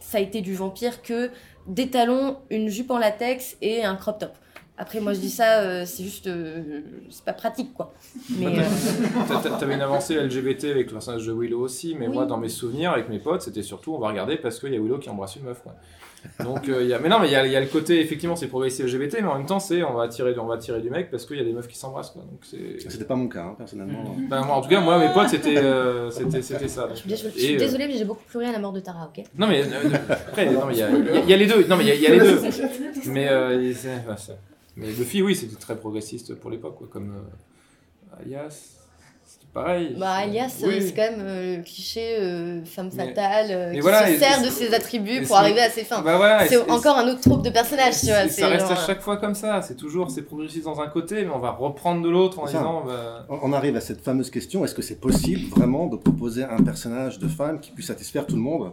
ça 0.00 0.18
a 0.18 0.20
été 0.20 0.40
du 0.40 0.54
vampire 0.54 1.02
que 1.02 1.30
des 1.66 1.90
talons, 1.90 2.38
une 2.50 2.68
jupe 2.68 2.90
en 2.90 2.98
latex 2.98 3.56
et 3.60 3.84
un 3.84 3.96
crop 3.96 4.18
top. 4.18 4.32
Après, 4.80 5.00
moi 5.00 5.12
je 5.12 5.18
dis 5.18 5.30
ça, 5.30 5.60
euh, 5.60 5.84
c'est 5.84 6.04
juste. 6.04 6.28
Euh, 6.28 6.82
c'est 7.10 7.24
pas 7.24 7.32
pratique 7.32 7.74
quoi. 7.74 7.92
Mais. 8.38 8.56
T'avais 9.58 9.74
une 9.74 9.82
avancée 9.82 10.14
LGBT 10.14 10.66
avec 10.66 10.86
le 10.86 10.92
personnage 10.92 11.26
de 11.26 11.32
Willow 11.32 11.60
aussi, 11.60 11.96
mais 11.98 12.06
moi 12.06 12.26
dans 12.26 12.38
mes 12.38 12.48
souvenirs 12.48 12.92
avec 12.92 13.08
mes 13.08 13.18
potes, 13.18 13.42
c'était 13.42 13.64
surtout 13.64 13.94
on 13.94 13.98
va 13.98 14.08
regarder 14.08 14.36
parce 14.36 14.60
qu'il 14.60 14.72
y 14.72 14.76
a 14.76 14.80
Willow 14.80 14.98
qui 14.98 15.10
embrasse 15.10 15.34
une 15.34 15.42
meuf. 15.42 15.62
Quoi. 15.62 15.74
Donc, 16.42 16.68
euh, 16.68 16.84
y 16.84 16.92
a... 16.92 16.98
mais 16.98 17.08
non, 17.08 17.18
mais 17.18 17.28
il 17.28 17.32
y 17.32 17.36
a, 17.36 17.46
y 17.46 17.56
a, 17.56 17.60
le 17.60 17.66
côté, 17.66 18.00
effectivement, 18.00 18.36
c'est 18.36 18.48
progressif 18.48 18.86
LGBT, 18.86 19.18
mais 19.20 19.28
en 19.28 19.38
même 19.38 19.46
temps, 19.46 19.60
c'est 19.60 19.82
on 19.82 19.94
va 19.94 20.08
tirer, 20.08 20.36
on 20.38 20.46
va 20.46 20.58
tirer 20.58 20.80
du 20.80 20.90
mec 20.90 21.10
parce 21.10 21.26
qu'il 21.26 21.36
y 21.36 21.40
a 21.40 21.44
des 21.44 21.52
meufs 21.52 21.68
qui 21.68 21.76
s'embrassent. 21.76 22.10
Quoi. 22.10 22.22
Donc, 22.22 22.44
c'était 22.44 23.04
pas 23.04 23.16
mon 23.16 23.28
cas, 23.28 23.44
hein, 23.44 23.54
personnellement. 23.56 24.16
Ben, 24.28 24.44
moi, 24.44 24.56
en 24.56 24.60
tout 24.60 24.68
cas, 24.68 24.80
moi, 24.80 24.98
mes 24.98 25.12
potes, 25.12 25.28
c'était, 25.28 25.58
euh, 25.58 26.10
c'était, 26.10 26.42
c'était 26.42 26.68
ça. 26.68 26.88
je, 26.94 27.14
suis 27.14 27.54
euh, 27.54 27.58
désolé, 27.58 27.86
mais 27.86 27.96
j'ai 27.96 28.04
beaucoup 28.04 28.24
pleuré 28.28 28.46
à 28.46 28.52
la 28.52 28.58
mort 28.58 28.72
de 28.72 28.80
Tara, 28.80 29.10
ok? 29.14 29.24
Non, 29.36 29.46
mais 29.46 29.62
après, 30.10 30.50
non, 30.50 30.66
mais 30.66 30.74
il 30.74 30.78
y 30.78 30.82
a, 30.82 30.90
y 30.90 31.34
a, 31.34 31.36
les 31.36 31.46
deux. 31.46 31.66
Non, 31.66 31.76
mais 31.76 31.84
il 31.84 32.00
y, 32.00 32.06
a 32.06 32.10
les 32.10 32.20
deux. 32.20 32.40
mais, 33.06 33.28
mais 34.76 34.86
Buffy, 34.92 35.22
oui, 35.22 35.34
c'était 35.34 35.56
très 35.56 35.76
progressiste 35.76 36.34
pour 36.34 36.50
l'époque, 36.50 36.88
comme 36.90 37.14
Alias 38.20 38.77
pareil. 39.52 39.94
Bah, 39.98 40.12
Alias, 40.12 40.54
c'est 40.58 40.94
quand 40.94 41.02
même 41.02 41.20
euh, 41.20 41.56
le 41.56 41.62
cliché 41.62 42.16
euh, 42.18 42.64
femme 42.64 42.90
fatale 42.90 43.46
euh, 43.50 43.72
qui 43.72 43.82
se 43.82 44.18
sert 44.18 44.42
de 44.42 44.50
ses 44.50 44.74
attributs 44.74 45.22
pour 45.22 45.36
arriver 45.36 45.60
à 45.60 45.70
ses 45.70 45.84
fins. 45.84 46.02
Bah, 46.02 46.46
c'est 46.48 46.70
encore 46.70 46.96
un 46.96 47.08
autre 47.08 47.20
troupe 47.20 47.42
de 47.42 47.50
personnages, 47.50 48.00
tu 48.00 48.06
vois. 48.06 48.28
Ça 48.28 48.48
reste 48.48 48.70
à 48.70 48.76
chaque 48.76 49.00
fois 49.00 49.16
comme 49.16 49.34
ça. 49.34 49.62
C'est 49.62 49.76
toujours, 49.76 50.10
c'est 50.10 50.22
progressiste 50.22 50.64
dans 50.64 50.80
un 50.80 50.88
côté, 50.88 51.24
mais 51.24 51.30
on 51.34 51.38
va 51.38 51.50
reprendre 51.50 52.02
de 52.02 52.08
l'autre 52.08 52.38
en 52.38 52.46
disant. 52.46 52.84
Bah... 52.86 53.26
On 53.42 53.52
arrive 53.52 53.76
à 53.76 53.80
cette 53.80 54.02
fameuse 54.02 54.30
question 54.30 54.64
est-ce 54.64 54.74
que 54.74 54.82
c'est 54.82 55.00
possible 55.00 55.48
vraiment 55.50 55.86
de 55.86 55.96
proposer 55.96 56.44
un 56.44 56.62
personnage 56.62 57.18
de 57.18 57.28
femme 57.28 57.60
qui 57.60 57.70
puisse 57.70 57.86
satisfaire 57.86 58.26
tout 58.26 58.36
le 58.36 58.42
monde 58.42 58.72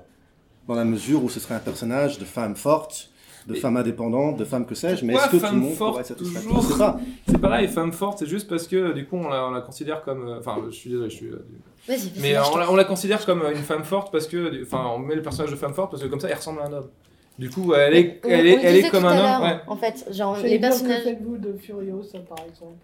Dans 0.68 0.76
la 0.76 0.86
mesure 0.86 1.24
où 1.24 1.30
ce 1.30 1.40
serait 1.40 1.56
un 1.56 1.60
personnage 1.60 2.20
de 2.20 2.26
femme 2.26 2.56
forte 2.56 3.10
de 3.48 3.54
femmes 3.54 3.78
indépendantes, 3.78 4.38
de 4.38 4.46
femmes 4.46 4.66
que 4.66 4.76
sais-je, 4.76 5.06
mais 5.06 5.14
est-ce 5.14 5.30
que 5.30 5.38
tout 5.38 5.54
le 5.54 5.60
monde 5.60 5.76
pourrait 5.76 6.04
toujours 6.04 7.00
C'est 7.28 7.38
pareil, 7.38 7.68
femme 7.68 7.92
forte, 7.92 8.20
c'est 8.20 8.26
juste 8.26 8.48
parce 8.50 8.68
que 8.68 8.94
du 8.94 9.06
coup 9.06 9.18
on 9.18 9.30
la, 9.30 9.48
on 9.48 9.52
la 9.52 9.62
considère 9.62 10.04
comme. 10.04 10.28
Euh, 10.28 10.40
enfin, 10.40 10.58
je 10.70 10.76
suis 10.76 10.90
désolé, 10.90 11.10
je 11.10 11.16
suis. 11.16 11.28
Euh, 11.28 11.96
mais 12.20 12.36
on 12.38 12.58
la, 12.58 12.72
on 12.72 12.76
la, 12.76 12.84
considère 12.84 13.24
comme 13.26 13.44
une 13.44 13.62
femme 13.62 13.84
forte 13.84 14.12
parce 14.12 14.28
que. 14.28 14.64
Enfin, 14.64 14.86
on 14.96 15.00
met 15.00 15.16
le 15.16 15.22
personnage 15.22 15.52
de 15.52 15.56
femme 15.56 15.74
forte 15.74 15.92
parce 15.92 16.02
que 16.02 16.08
comme 16.08 16.20
ça, 16.20 16.28
elle 16.28 16.36
ressemble 16.36 16.62
à 16.62 16.66
un 16.66 16.74
homme. 16.74 16.90
Du 17.38 17.50
coup, 17.50 17.74
elle 17.74 17.96
est, 17.96 18.22
elle 18.24 18.48
est, 18.48 18.60
elle 18.64 18.76
est 18.78 18.90
comme 18.90 19.06
un 19.06 19.18
homme. 19.18 19.44
Ouais. 19.44 19.60
En 19.68 19.76
fait, 19.76 20.08
genre 20.12 20.38
les 20.42 20.58
personnages. 20.58 21.04
Que 21.04 21.10
faites-vous 21.10 21.38
de 21.38 21.54
Furiosa 21.54 22.20
par 22.20 22.40
exemple 22.48 22.76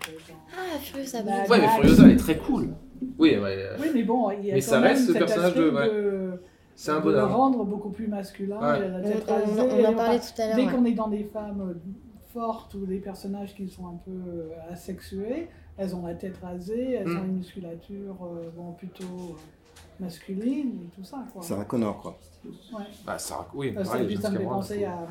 Ah, 0.53 0.77
Furiosa. 0.79 1.23
Bah, 1.23 1.31
ouais, 1.49 1.59
mais 1.59 1.67
Furiosa, 1.67 2.03
elle 2.03 2.11
est 2.11 2.17
très 2.17 2.37
cool. 2.37 2.69
Oui, 3.17 3.37
ouais. 3.37 3.69
Oui, 3.79 3.87
mais 3.95 4.03
bon, 4.03 4.29
il 4.31 4.45
y 4.45 4.51
a 4.51 4.55
mais 4.55 4.61
ça 4.61 4.79
reste 4.79 5.07
ce 5.07 5.13
personnage 5.13 5.55
de. 5.55 6.33
C'est 6.75 6.91
un 6.91 6.99
bonheur. 6.99 7.27
le 7.27 7.33
rendre 7.33 7.63
beaucoup 7.65 7.89
plus 7.89 8.07
masculin. 8.07 8.57
on, 8.59 8.63
en 8.63 9.93
parlait 9.93 10.19
tout 10.19 10.41
à 10.41 10.47
l'heure. 10.47 10.55
Dès 10.55 10.65
qu'on 10.67 10.85
est 10.85 10.93
dans 10.93 11.07
des 11.09 11.23
femmes 11.25 11.61
euh, 11.61 11.73
fortes 12.33 12.73
ou 12.75 12.85
des 12.85 12.99
personnages 12.99 13.53
qui 13.55 13.69
sont 13.69 13.87
un 13.87 13.99
peu 14.05 14.11
euh, 14.11 14.49
asexués, 14.71 15.49
elles 15.77 15.95
ont 15.95 16.05
la 16.05 16.15
tête 16.15 16.37
rasée, 16.41 16.93
elles 16.93 17.07
ont 17.09 17.21
Mm. 17.21 17.25
une 17.25 17.35
musculature 17.37 18.15
euh, 18.23 18.49
bon, 18.55 18.71
plutôt 18.73 19.03
euh, 19.05 19.33
masculine 19.99 20.79
et 20.85 20.95
tout 20.95 21.03
ça. 21.03 21.23
Quoi. 21.33 21.41
Sarah 21.41 21.65
Connor, 21.65 22.01
quoi. 22.01 22.17
Ouais. 22.45 22.83
Bah, 23.05 23.17
ça, 23.19 23.47
oui, 23.53 23.73
Euh, 23.77 23.83
ça, 23.83 23.91
pareil, 23.91 24.17
ça 24.17 24.29
me 24.31 24.37
fait 24.39 24.43
penser 24.45 24.85
à 24.85 25.07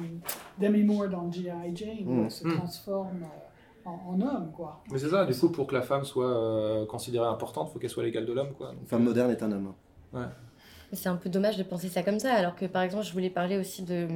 Demi 0.60 0.82
Moore 0.82 1.08
dans 1.08 1.30
G.I. 1.30 1.76
Jane, 1.76 1.98
où 2.06 2.12
Mm. 2.12 2.24
elle 2.24 2.30
se 2.30 2.46
Mm. 2.46 2.56
transforme 2.56 3.22
euh, 3.22 3.88
en, 3.88 4.14
en 4.14 4.20
homme. 4.20 4.50
Quoi. 4.56 4.80
Mais 4.90 4.98
c'est 4.98 5.08
ça, 5.08 5.24
du 5.24 5.34
coup, 5.38 5.48
pour 5.50 5.66
que 5.66 5.74
la 5.74 5.82
femme 5.82 6.04
soit 6.04 6.26
euh, 6.26 6.86
considérée 6.86 7.26
importante, 7.28 7.68
il 7.70 7.72
faut 7.74 7.78
qu'elle 7.78 7.90
soit 7.90 8.02
l'égale 8.02 8.26
de 8.26 8.32
l'homme, 8.32 8.52
quoi. 8.56 8.68
Donc, 8.68 8.80
Une 8.80 8.86
femme 8.86 9.04
moderne 9.04 9.30
est 9.30 9.42
un 9.42 9.52
homme. 9.52 9.72
C'est 10.92 11.08
un 11.08 11.16
peu 11.16 11.30
dommage 11.30 11.56
de 11.56 11.62
penser 11.62 11.88
ça 11.88 12.02
comme 12.02 12.18
ça, 12.18 12.32
alors 12.32 12.56
que 12.56 12.66
par 12.66 12.82
exemple, 12.82 13.04
je 13.04 13.12
voulais 13.12 13.30
parler 13.30 13.56
aussi 13.56 13.82
de. 13.82 14.08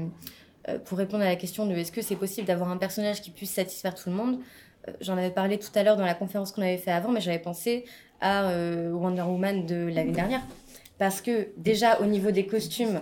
euh, 0.69 0.79
pour 0.79 0.99
répondre 0.99 1.23
à 1.23 1.27
la 1.27 1.37
question 1.37 1.67
de 1.67 1.75
est-ce 1.75 1.93
que 1.93 2.03
c'est 2.03 2.17
possible 2.17 2.47
d'avoir 2.47 2.71
un 2.71 2.77
personnage 2.77 3.21
qui 3.21 3.31
puisse 3.31 3.53
satisfaire 3.53 3.95
tout 3.95 4.11
le 4.11 4.17
monde, 4.17 4.41
euh, 4.89 4.93
j'en 5.01 5.17
avais 5.17 5.31
parlé 5.31 5.59
tout 5.59 5.71
à 5.75 5.83
l'heure 5.83 5.97
dans 5.97 6.05
la 6.05 6.15
conférence 6.15 6.53
qu'on 6.53 6.63
avait 6.63 6.79
fait 6.79 6.91
avant, 6.91 7.11
mais 7.11 7.21
j'avais 7.21 7.39
pensé 7.39 7.85
à 8.21 8.49
euh, 8.49 8.91
Wonder 8.91 9.23
Woman 9.23 9.67
de 9.67 9.87
l'année 9.87 10.13
dernière. 10.13 10.41
Parce 10.99 11.21
que 11.21 11.49
déjà, 11.59 12.01
au 12.01 12.07
niveau 12.07 12.31
des 12.31 12.47
costumes, 12.47 13.01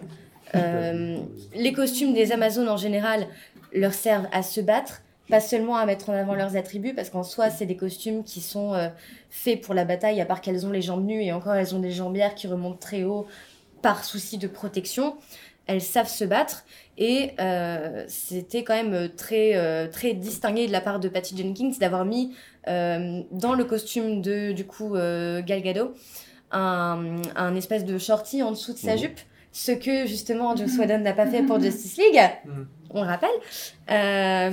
les 0.54 1.72
costumes 1.72 2.12
des 2.14 2.32
Amazones 2.32 2.68
en 2.68 2.76
général 2.76 3.26
leur 3.72 3.94
servent 3.94 4.28
à 4.32 4.42
se 4.42 4.60
battre, 4.60 5.02
pas 5.28 5.40
seulement 5.40 5.76
à 5.76 5.86
mettre 5.86 6.10
en 6.10 6.14
avant 6.14 6.34
leurs 6.34 6.56
attributs, 6.56 6.94
parce 6.94 7.10
qu'en 7.10 7.22
soi, 7.22 7.48
c'est 7.50 7.66
des 7.66 7.76
costumes 7.76 8.24
qui 8.24 8.40
sont 8.40 8.90
faits 9.30 9.60
pour 9.60 9.74
la 9.74 9.84
bataille, 9.84 10.20
à 10.20 10.26
part 10.26 10.40
qu'elles 10.40 10.66
ont 10.66 10.70
les 10.70 10.82
jambes 10.82 11.04
nues 11.04 11.22
et 11.22 11.32
encore 11.32 11.54
elles 11.54 11.74
ont 11.74 11.80
des 11.80 11.90
jambières 11.90 12.34
qui 12.34 12.46
remontent 12.48 12.78
très 12.78 13.04
haut 13.04 13.26
par 13.82 14.04
souci 14.04 14.38
de 14.38 14.46
protection. 14.48 15.16
Elles 15.66 15.80
savent 15.82 16.08
se 16.08 16.24
battre 16.24 16.64
et 16.98 17.30
euh, 17.40 18.04
c'était 18.08 18.64
quand 18.64 18.74
même 18.74 19.08
très, 19.16 19.54
euh, 19.54 19.86
très 19.88 20.12
distingué 20.12 20.66
de 20.66 20.72
la 20.72 20.80
part 20.80 20.98
de 21.00 21.08
Patty 21.08 21.36
Jenkins 21.36 21.70
d'avoir 21.80 22.04
mis 22.04 22.34
euh, 22.68 23.22
dans 23.30 23.54
le 23.54 23.64
costume 23.64 24.22
de 24.22 24.52
du 24.52 24.64
coup 24.66 24.96
euh, 24.96 25.40
Gal 25.42 25.62
Gadot 25.62 25.92
un, 26.50 27.22
un 27.36 27.54
espèce 27.56 27.84
de 27.84 27.96
shorty 27.96 28.42
en 28.42 28.50
dessous 28.50 28.72
de 28.72 28.78
sa 28.78 28.92
Mhm. 28.92 28.98
jupe, 28.98 29.20
ce 29.52 29.72
que 29.72 30.06
justement 30.06 30.54
Joss 30.56 30.76
Whedon 30.78 30.98
n'a 30.98 31.12
pas 31.12 31.26
fait 31.26 31.42
pour 31.42 31.60
Justice 31.60 31.96
League, 31.96 32.20
on 32.90 33.02
le 33.02 33.06
rappelle. 33.08 33.30
Euh, 33.90 34.50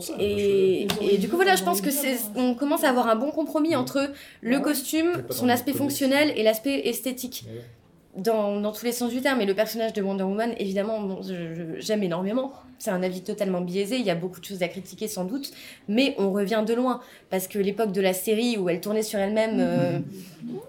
ça, 0.00 0.12
et, 0.18 0.86
et 1.00 1.18
du 1.18 1.28
coup, 1.28 1.36
voilà, 1.36 1.54
je 1.56 1.62
pense 1.62 1.80
que 1.80 1.90
c'est, 1.90 2.16
on 2.36 2.54
commence 2.54 2.82
à 2.84 2.88
avoir 2.90 3.06
un 3.08 3.16
bon 3.16 3.30
compromis 3.30 3.76
entre 3.76 4.10
le 4.42 4.56
Ouais. 4.56 4.62
costume, 4.62 5.22
son 5.30 5.48
aspect 5.48 5.72
fonctionnel 5.72 6.32
et 6.36 6.42
l'aspect 6.42 6.88
esthétique. 6.88 7.46
Dans, 8.16 8.72
tous 8.72 8.84
les 8.84 8.92
sens 8.92 9.10
du 9.10 9.20
terme. 9.20 9.40
Et 9.40 9.46
le 9.46 9.54
personnage 9.54 9.92
de 9.92 10.00
Wonder 10.00 10.22
Woman, 10.22 10.54
évidemment, 10.58 11.20
j'aime 11.78 12.02
énormément. 12.02 12.52
C'est 12.78 12.90
un 12.90 13.02
avis 13.02 13.22
totalement 13.22 13.60
biaisé. 13.60 13.96
Il 13.96 14.04
y 14.04 14.10
a 14.10 14.14
beaucoup 14.14 14.40
de 14.40 14.44
choses 14.44 14.62
à 14.62 14.68
critiquer, 14.68 15.08
sans 15.08 15.24
doute. 15.24 15.50
Mais 15.88 16.14
on 16.18 16.32
revient 16.32 16.62
de 16.66 16.74
loin. 16.74 17.00
Parce 17.30 17.48
que 17.48 17.58
l'époque 17.58 17.92
de 17.92 18.00
la 18.00 18.12
série 18.12 18.56
où 18.56 18.68
elle 18.68 18.80
tournait 18.80 19.02
sur 19.02 19.18
elle-même 19.18 19.56
euh, 19.58 19.98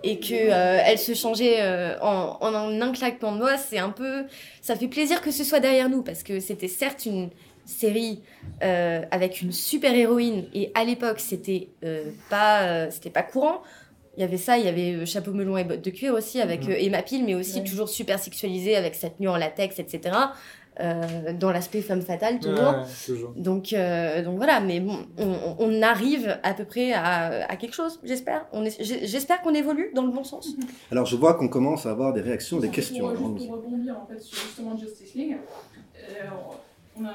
et 0.03 0.19
que 0.19 0.33
euh, 0.33 0.81
elle 0.85 0.97
se 0.97 1.13
changeait 1.13 1.61
euh, 1.61 1.99
en, 2.01 2.37
en 2.39 2.81
un 2.81 2.91
claquement 2.91 3.33
de 3.33 3.39
doigts, 3.39 3.57
c'est 3.57 3.79
un 3.79 3.89
peu. 3.89 4.23
Ça 4.61 4.75
fait 4.75 4.87
plaisir 4.87 5.21
que 5.21 5.31
ce 5.31 5.43
soit 5.43 5.59
derrière 5.59 5.89
nous. 5.89 6.01
Parce 6.01 6.23
que 6.23 6.39
c'était 6.39 6.67
certes 6.67 7.05
une 7.05 7.29
série 7.65 8.21
euh, 8.63 9.01
avec 9.11 9.41
une 9.41 9.51
super 9.51 9.93
héroïne. 9.93 10.45
Et 10.53 10.71
à 10.73 10.83
l'époque, 10.83 11.19
c'était 11.19 11.69
pas, 12.29 12.89
c'était 12.91 13.09
pas 13.09 13.23
courant. 13.23 13.61
Il 14.17 14.21
y 14.21 14.23
avait 14.23 14.37
ça, 14.37 14.57
il 14.57 14.65
y 14.65 14.69
avait 14.69 14.93
euh, 14.93 15.05
chapeau 15.05 15.31
melon 15.31 15.57
et 15.57 15.63
bottes 15.63 15.83
de 15.83 15.89
cuir 15.89 16.13
aussi 16.13 16.39
avec 16.41 16.63
Mhm. 16.65 16.71
euh, 16.71 16.75
Emma 16.79 17.01
Peel, 17.03 17.23
mais 17.25 17.35
aussi 17.35 17.59
Ouais. 17.59 17.65
toujours 17.65 17.89
super 17.89 18.17
sexualisée 18.19 18.75
avec 18.75 18.95
cette 18.95 19.17
tenue 19.17 19.29
en 19.29 19.37
latex, 19.37 19.79
etc. 19.79 20.15
euh, 20.81 21.31
dans 21.39 21.51
l'aspect 21.53 21.81
femme 21.81 22.01
fatale 22.01 22.37
toujours. 22.39 22.59
Ouais, 22.59 22.83
toujours. 23.05 23.31
Donc, 23.37 23.71
euh, 23.71 24.21
donc 24.23 24.35
voilà, 24.35 24.59
mais 24.59 24.81
bon, 24.81 25.05
on, 25.17 25.55
on 25.59 25.81
arrive 25.81 26.37
à 26.43 26.53
peu 26.53 26.65
près 26.65 26.91
à, 26.91 27.45
à 27.49 27.55
quelque 27.55 27.73
chose, 27.73 27.97
j'espère. 28.03 28.45
J'espère 28.81 29.41
qu'on 29.41 29.53
évolue 29.53 29.91
dans 29.95 30.03
le 30.03 30.11
bon 30.11 30.25
sens. 30.25 30.49
Alors 30.91 31.05
je 31.05 31.15
vois 31.15 31.35
qu'on 31.35 31.47
commence 31.47 31.85
à 31.85 31.91
avoir 31.91 32.11
des 32.11 32.19
réactions, 32.19 32.59
des 32.59 32.69
questions. 32.71 33.07
Pour, 33.07 33.09
Alors, 33.17 33.37
juste 33.37 33.47
pour 33.47 33.55
rebondir 33.57 33.95
en 34.01 34.05
fait 34.05 34.19
sur 34.21 34.37
justement 34.37 34.77
Justice 34.77 35.13
League, 35.15 35.37
euh, 35.97 36.25
on 36.97 37.05
a 37.05 37.13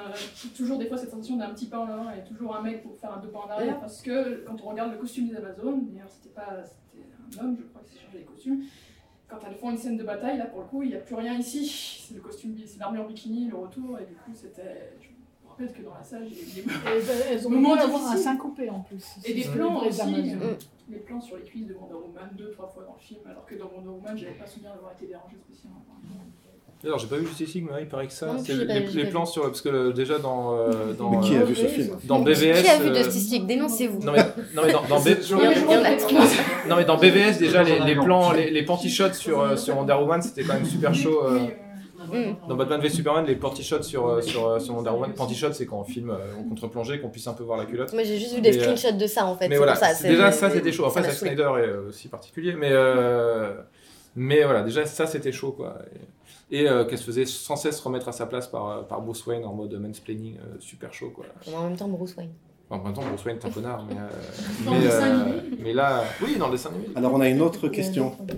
toujours 0.57 0.79
des 0.79 0.87
fois 0.87 0.97
cette 0.99 1.11
sensation 1.11 1.37
d'un 1.37 1.51
petit 1.51 1.67
pas 1.67 1.79
en 1.81 1.89
avant 1.89 2.11
et 2.11 2.23
toujours 2.25 2.55
un 2.57 2.63
mec 2.63 2.83
pour 2.83 2.97
faire 2.99 3.15
un 3.15 3.21
deux 3.21 3.29
pas 3.29 3.41
en 3.41 3.51
arrière 3.51 3.81
parce 3.81 4.03
que 4.03 4.45
quand 4.47 4.57
on 4.63 4.69
regarde 4.71 4.93
le 4.93 4.99
costume 4.99 5.29
des 5.29 5.37
Amazones, 5.37 5.87
d'ailleurs 5.91 6.09
c'était 6.11 6.35
pas 6.35 6.63
c'était 6.65 7.05
un 7.41 7.45
homme 7.45 7.57
je 7.59 7.65
crois 7.67 7.83
qui 7.87 7.95
s'est 7.95 8.01
changé 8.05 8.19
les 8.19 8.25
costumes. 8.25 8.63
Quand 9.29 9.39
elles 9.47 9.55
font 9.57 9.71
une 9.71 9.79
scène 9.79 9.97
de 9.97 10.03
bataille, 10.03 10.39
là 10.39 10.47
pour 10.47 10.61
le 10.61 10.67
coup 10.67 10.83
il 10.83 10.89
n'y 10.91 10.97
a 10.97 10.99
plus 11.01 11.15
rien 11.15 11.35
ici. 11.39 12.05
C'est 12.09 12.15
le 12.15 12.21
costume, 12.21 12.57
c'est 12.67 12.79
l'armure 12.79 13.07
bikini, 13.07 13.49
le 13.49 13.57
retour 13.57 13.99
et 13.99 14.05
du 14.05 14.15
coup 14.15 14.33
c'était. 14.35 14.93
Je 15.01 15.09
me 15.47 15.51
rappelle 15.51 15.73
que 15.73 15.83
dans 15.83 15.95
la 15.95 16.03
salle 16.03 16.27
j'ai 16.29 16.35
des, 16.35 16.61
Et 16.61 16.65
ben, 16.65 17.17
elles 17.31 17.47
ont 17.47 17.51
Moment 17.51 17.77
dû 17.77 17.83
avoir 17.83 18.11
un 18.11 18.17
syncopé 18.17 18.69
en 18.69 18.81
plus. 18.81 19.05
et 19.25 19.35
des 19.35 19.45
plans 19.45 19.83
aussi. 19.87 20.01
Euh, 20.35 20.55
Les 20.91 20.99
plans 20.99 21.21
sur 21.21 21.37
les 21.37 21.45
cuisses 21.45 21.67
de 21.69 21.75
Wonder 21.75 21.95
Woman 21.95 22.29
deux 22.37 22.51
trois 22.51 22.67
fois 22.69 22.83
dans 22.83 22.95
le 22.95 23.01
film 23.01 23.21
alors 23.25 23.47
que 23.47 23.55
dans 23.55 23.71
Wonder 23.75 23.89
Woman 23.91 24.19
j'avais 24.19 24.35
pas 24.35 24.47
souvenir 24.47 24.75
d'avoir 24.75 24.93
été 24.93 25.07
dérangé 25.07 25.37
spécialement. 25.39 25.85
Alors, 26.83 26.99
j'ai 26.99 27.07
pas 27.09 27.17
vu 27.17 27.27
Justice 27.27 27.55
League, 27.55 27.67
mais 27.71 27.83
il 27.83 27.89
paraît 27.89 28.07
que 28.07 28.13
ça. 28.13 28.27
Non, 28.27 28.43
les, 28.95 29.05
plans 29.05 29.27
sur. 29.27 29.43
Parce 29.43 29.61
que 29.61 29.69
euh, 29.69 29.93
déjà 29.93 30.19
dans. 30.19 30.57
euh, 30.59 30.93
dans 30.99 31.11
Mais 31.11 31.21
qui 31.21 31.37
a 31.37 31.41
euh, 31.41 31.45
vu 31.45 31.55
ce 31.55 31.67
film? 31.67 31.97
Dans 32.05 32.21
BVS. 32.21 32.63
Qui 32.63 32.69
a 32.71 32.79
vu 32.79 32.89
euh, 32.89 32.95
Justice 33.05 33.31
League? 33.33 33.47
Dénoncez-vous. 33.47 33.99
Non 34.01 34.13
mais, 34.13 34.25
non 34.55 34.63
mais 34.65 34.73
dans, 34.73 34.83
dans 34.89 34.99
B- 35.01 35.17
non 36.69 36.77
mais 36.77 36.85
dans 36.85 36.97
BVS 36.97 37.39
déjà 37.39 37.63
les, 37.63 37.81
les 37.81 37.95
plans 37.95 38.33
les, 38.33 38.51
les 38.51 38.65
panty 38.65 38.89
shots 38.89 39.13
sur 39.15 39.41
euh, 39.41 39.57
sur 39.57 39.77
Wonder 39.77 39.93
Woman 39.95 40.23
c'était 40.23 40.43
quand 40.43 40.55
même 40.55 40.65
super 40.67 40.95
chaud 40.95 41.25
euh, 41.25 41.39
Mm. 42.11 42.49
dans 42.49 42.57
Batman 42.57 42.81
v 42.81 42.89
Superman 42.89 43.27
les 43.27 43.37
panty 43.37 43.63
shots 43.63 43.83
sur 43.83 44.09
euh, 44.09 44.21
sur 44.23 44.49
euh, 44.49 44.59
sur 44.59 44.75
Wonder 44.75 44.91
Woman 44.91 45.13
panty 45.13 45.35
shots 45.35 45.53
c'est 45.53 45.67
quand 45.67 45.79
on 45.81 45.85
filme 45.85 46.11
euh, 46.11 46.41
en 46.41 46.49
contre-plongée 46.49 46.99
qu'on 46.99 47.11
puisse 47.11 47.27
un 47.29 47.35
peu 47.35 47.45
voir 47.45 47.59
la 47.59 47.67
culotte 47.67 47.93
Moi 47.93 48.03
j'ai 48.05 48.19
juste 48.19 48.35
vu 48.35 48.41
des 48.41 48.51
Mais, 48.53 48.57
euh, 48.59 48.75
screenshots 48.77 48.97
de 48.97 49.07
ça 49.07 49.27
en 49.27 49.37
fait. 49.37 49.49
mais 49.49 49.59
voilà 49.59 49.75
ça, 49.77 49.93
déjà 50.09 50.33
ça 50.33 50.51
c'était 50.51 50.73
chaud 50.73 50.87
après 50.87 51.03
Zack. 51.03 51.13
Snyder 51.13 51.43
est 51.43 51.69
euh, 51.69 51.89
aussi 51.89 52.09
particulier 52.09 52.55
mais 52.55 52.71
euh, 52.73 53.53
mais 54.17 54.43
voilà 54.45 54.63
déjà 54.63 54.87
ça 54.87 55.07
c'était 55.07 55.31
chaud 55.31 55.53
quoi 55.53 55.77
et, 55.95 55.99
et, 56.51 56.69
euh, 56.69 56.85
qu'elle 56.85 56.99
se 56.99 57.05
faisait 57.05 57.27
sans 57.27 57.57
cesse 57.57 57.81
remettre 57.81 58.09
à 58.09 58.13
sa 58.13 58.27
place 58.27 58.47
par 58.49 58.69
euh, 58.69 58.83
par 58.83 59.01
Bruce 59.03 59.25
Wayne 59.27 59.45
en 59.45 59.55
mode 59.55 59.73
mansplaining 59.75 60.37
euh, 60.39 60.57
super 60.61 60.93
chaud 60.93 61.11
quoi 61.11 61.25
Mais 61.47 61.55
en 61.55 61.65
même 61.69 61.77
temps, 61.77 61.89
Bruce 61.89 62.15
Wayne. 62.17 62.31
Enfin, 62.69 62.81
en 62.83 62.85
même 62.85 62.95
temps 62.95 63.03
Bruce 63.09 63.25
Wayne 63.25 63.39
est 63.39 63.45
un 63.47 63.51
connard 63.51 63.85
mais 63.87 63.97
euh, 63.97 64.09
mais, 64.71 64.87
euh, 64.87 65.41
mais 65.59 65.73
là 65.73 66.05
oui 66.23 66.37
dans 66.37 66.47
le 66.47 66.53
dessin 66.53 66.71
animé 66.71 66.87
alors 66.95 67.13
on 67.15 67.21
a 67.21 67.29
une 67.29 67.41
autre 67.43 67.69
question. 67.69 68.11
Peut-être 68.11 68.37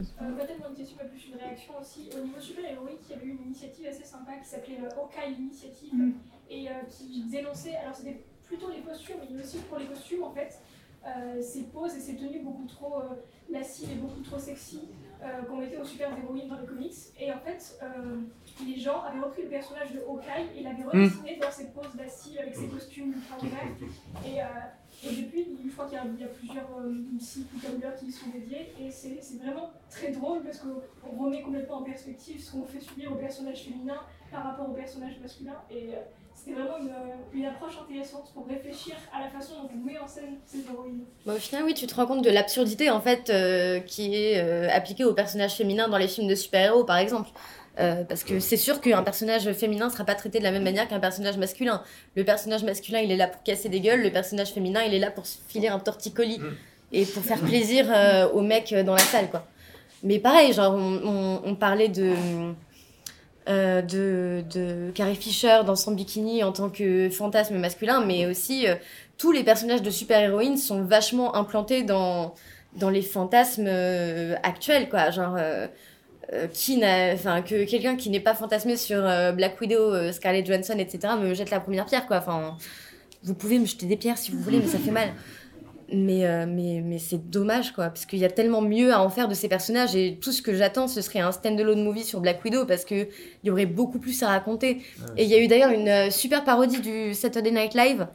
mon 0.69 0.75
question, 0.75 0.97
pas 0.99 1.05
plus 1.05 1.27
une 1.29 1.39
réaction 1.39 1.73
aussi. 1.81 2.09
Au 2.17 2.25
niveau 2.25 2.41
super-héroïque, 2.41 3.01
il 3.09 3.13
y 3.13 3.19
avait 3.19 3.27
eu 3.27 3.31
une 3.39 3.47
initiative 3.47 3.87
assez 3.87 4.05
sympa 4.05 4.33
qui 4.43 4.49
s'appelait 4.49 4.79
le 4.81 4.89
Hawkeye 4.89 5.35
Initiative 5.39 5.91
Mm. 5.93 6.13
et 6.51 6.69
euh, 6.69 6.73
qui 6.89 7.25
dénonçait, 7.31 7.77
alors 7.77 7.95
c'était 7.95 8.25
plutôt 8.47 8.71
les 8.71 8.81
costumes, 8.81 9.17
mais 9.31 9.43
aussi 9.43 9.59
pour 9.69 9.79
les 9.79 9.85
costumes 9.87 10.25
en 10.25 10.31
fait, 10.33 10.59
euh, 11.07 11.43
ces 11.43 11.63
poses 11.65 11.95
et 11.97 12.01
ces 12.01 12.17
tenues 12.17 12.41
beaucoup 12.43 12.67
trop 12.67 13.01
euh, 13.01 13.15
lascives 13.51 13.91
et 13.93 13.97
beaucoup 13.97 14.21
trop 14.23 14.39
sexy 14.39 14.81
euh, 15.23 15.43
qu'on 15.43 15.57
mettait 15.57 15.77
aux 15.79 15.85
super-héroïnes 15.85 16.49
dans 16.49 16.59
les 16.61 16.67
comics. 16.67 16.95
Et 17.21 17.33
en 17.33 17.39
fait, 17.39 17.79
euh, 17.83 18.21
les 18.67 18.79
gens 18.79 19.03
avaient 19.03 19.21
repris 19.21 19.43
le 19.43 19.49
personnage 19.49 19.93
de 19.93 20.01
Hawkeye 20.01 20.59
et 20.59 20.63
l'avaient 20.63 20.85
redessiné 20.85 21.39
dans 21.41 21.51
ses 21.51 21.69
poses 21.69 21.95
lascives 21.97 22.39
avec 22.39 22.55
ses 22.55 22.67
costumes 22.67 23.13
ultra 23.13 23.37
ouverts. 23.39 23.89
Et, 24.27 24.43
euh, 24.43 24.45
et 25.05 25.23
depuis, 25.23 25.47
je 25.65 25.73
crois 25.73 25.87
qu'il 25.87 25.95
y 25.95 26.01
a, 26.01 26.05
il 26.05 26.21
y 26.21 26.25
a 26.25 26.29
plusieurs 26.29 26.69
euh, 26.79 26.95
sites 27.19 27.49
ou 27.55 27.59
tumblr 27.59 27.95
qui 27.97 28.07
y 28.07 28.13
sont 28.13 28.31
dédiés 28.31 28.73
et 28.81 28.91
c'est 28.91 29.19
c'est 29.21 29.39
vraiment 29.39 29.71
très 29.91 30.13
drôle 30.13 30.43
parce 30.43 30.59
qu'on 30.61 31.17
remet 31.25 31.43
complètement 31.43 31.79
en 31.79 31.83
perspective 31.83 32.41
ce 32.41 32.53
qu'on 32.53 32.65
fait 32.65 32.81
subir 32.81 33.13
au 33.13 33.17
personnage 33.17 33.63
féminin 33.65 34.01
par 34.31 34.45
rapport 34.45 34.69
au 34.69 34.75
personnage 34.75 35.19
masculin 35.21 35.57
et 35.71 35.91
c'était 36.45 36.61
vraiment 36.61 36.79
une, 36.81 36.89
euh, 36.89 37.15
une 37.35 37.45
approche 37.47 37.75
intéressante 37.83 38.31
pour 38.35 38.47
réfléchir 38.47 38.95
à 39.17 39.21
la 39.21 39.29
façon 39.31 39.55
dont 39.63 39.69
on 39.75 39.87
met 39.87 39.99
en 39.99 40.07
scène 40.07 40.39
ces 40.45 40.59
héroïnes. 40.71 41.05
Bah, 41.27 41.35
au 41.35 41.39
final, 41.39 41.65
oui, 41.65 41.75
tu 41.75 41.87
te 41.87 41.95
rends 41.95 42.07
compte 42.07 42.25
de 42.25 42.31
l'absurdité 42.31 42.91
en 42.91 43.01
fait 43.01 43.31
euh, 43.31 43.81
qui 43.81 44.15
est 44.15 44.39
euh, 44.43 44.69
appliquée 44.71 45.05
aux 45.05 45.15
personnages 45.15 45.55
féminins 45.55 45.89
dans 45.89 45.99
les 45.99 46.09
films 46.09 46.29
de 46.29 46.35
super-héros, 46.35 46.85
par 46.85 46.97
exemple. 46.97 47.29
Euh, 47.81 48.05
parce 48.05 48.23
que 48.23 48.39
c'est 48.39 48.59
sûr 48.59 48.83
qu'un 48.83 49.03
personnage 49.03 49.51
féminin 49.53 49.89
sera 49.89 50.05
pas 50.05 50.15
traité 50.15 50.39
de 50.41 50.45
la 50.45 50.51
même 50.51 50.63
manière 50.65 50.87
qu'un 50.89 51.01
personnage 51.01 51.39
masculin. 51.39 51.83
Le 52.17 52.25
personnage 52.25 52.65
masculin, 52.65 52.99
il 53.01 53.11
est 53.11 53.17
là 53.17 53.29
pour 53.29 53.43
casser 53.43 53.71
des 53.71 53.81
gueules, 53.81 54.03
le 54.03 54.11
personnage 54.11 54.51
féminin, 54.53 54.83
il 54.87 54.93
est 54.93 54.99
là 54.99 55.11
pour 55.11 55.25
se 55.25 55.39
filer 55.49 55.69
un 55.69 55.79
torticolis 55.79 56.39
Mm. 56.39 56.51
et 56.93 57.07
pour 57.07 57.23
faire 57.23 57.41
plaisir 57.41 57.87
euh, 57.91 58.29
aux 58.31 58.43
mecs 58.43 58.75
dans 58.75 58.93
la 58.93 58.99
salle, 58.99 59.31
quoi. 59.31 59.47
Mais 60.03 60.19
pareil, 60.19 60.53
genre, 60.53 60.75
on, 60.75 61.01
on- 61.03 61.41
on 61.47 61.55
parlait 61.55 61.89
de, 61.89 62.13
euh, 63.49 63.83
de, 63.83 64.91
Carrie 64.95 65.17
Fisher 65.17 65.63
dans 65.67 65.75
son 65.75 65.93
bikini 65.93 66.45
en 66.45 66.53
tant 66.53 66.71
que 66.71 67.11
fantasme 67.11 67.59
masculin, 67.59 68.05
mais 68.05 68.27
aussi 68.27 68.69
euh, 68.69 68.77
tous 69.19 69.33
les 69.33 69.43
personnages 69.43 69.83
de 69.83 69.91
super-héroïnes 69.91 70.57
sont 70.57 70.83
vachement 70.83 71.35
implantés 71.35 71.83
dans, 71.83 72.35
dans 72.77 72.91
les 72.91 73.03
fantasmes 73.03 73.67
euh, 73.67 74.37
actuels, 74.43 74.89
quoi. 74.89 75.11
Genre, 75.11 75.37
qui 76.55 76.79
n'a, 76.79 77.13
enfin, 77.13 77.43
que 77.43 77.65
quelqu'un 77.65 77.97
qui 77.97 78.09
n'est 78.09 78.21
pas 78.21 78.35
fantasmé 78.35 78.77
sur 78.77 79.03
Black 79.35 79.61
Widow, 79.61 80.13
Scarlett 80.13 80.47
Johansson, 80.47 80.79
etc., 80.79 81.15
me 81.21 81.35
jette 81.35 81.51
la 81.51 81.61
première 81.61 81.85
pierre, 81.85 82.07
quoi. 82.07 82.19
Enfin, 82.19 82.57
vous 83.23 83.35
pouvez 83.35 83.59
me 83.59 83.67
jeter 83.67 83.85
des 83.85 83.97
pierres 83.97 84.17
si 84.17 84.31
vous 84.31 84.41
voulez, 84.41 84.59
mais 84.59 84.67
ça 84.67 84.79
fait 84.79 84.91
mal. 84.93 85.11
Mais, 85.93 86.27
euh, 86.27 86.47
mais, 86.49 86.81
mais 86.83 86.99
c'est 86.99 87.29
dommage, 87.31 87.73
quoi, 87.73 87.89
parce 87.89 88.07
qu'il 88.07 88.19
y 88.19 88.25
a 88.25 88.31
tellement 88.31 88.63
mieux 88.63 88.93
à 88.93 89.01
en 89.01 89.11
faire 89.11 89.29
de 89.29 89.35
ces 89.35 89.49
personnages, 89.49 89.95
et 89.95 90.19
tout 90.21 90.33
ce 90.33 90.41
que 90.41 90.55
j'attends, 90.55 90.89
ce 90.89 91.01
serait 91.03 91.21
un 91.21 91.33
stand-alone 91.33 91.83
movie 91.83 92.05
sur 92.05 92.21
Black 92.21 92.45
Widow, 92.45 92.65
parce 92.65 92.85
qu'il 92.85 93.09
y 93.45 93.51
aurait 93.51 93.67
beaucoup 93.67 93.99
plus 93.99 94.23
à 94.23 94.29
raconter. 94.29 94.83
Et 95.17 95.25
il 95.25 95.29
y 95.29 95.35
a 95.35 95.39
eu 95.39 95.49
d'ailleurs 95.49 95.71
une 95.71 95.89
euh, 95.89 96.11
super 96.11 96.45
parodie 96.45 96.81
du 96.81 97.15
Saturday 97.15 97.51
Night 97.51 97.75
Live, 97.75 98.07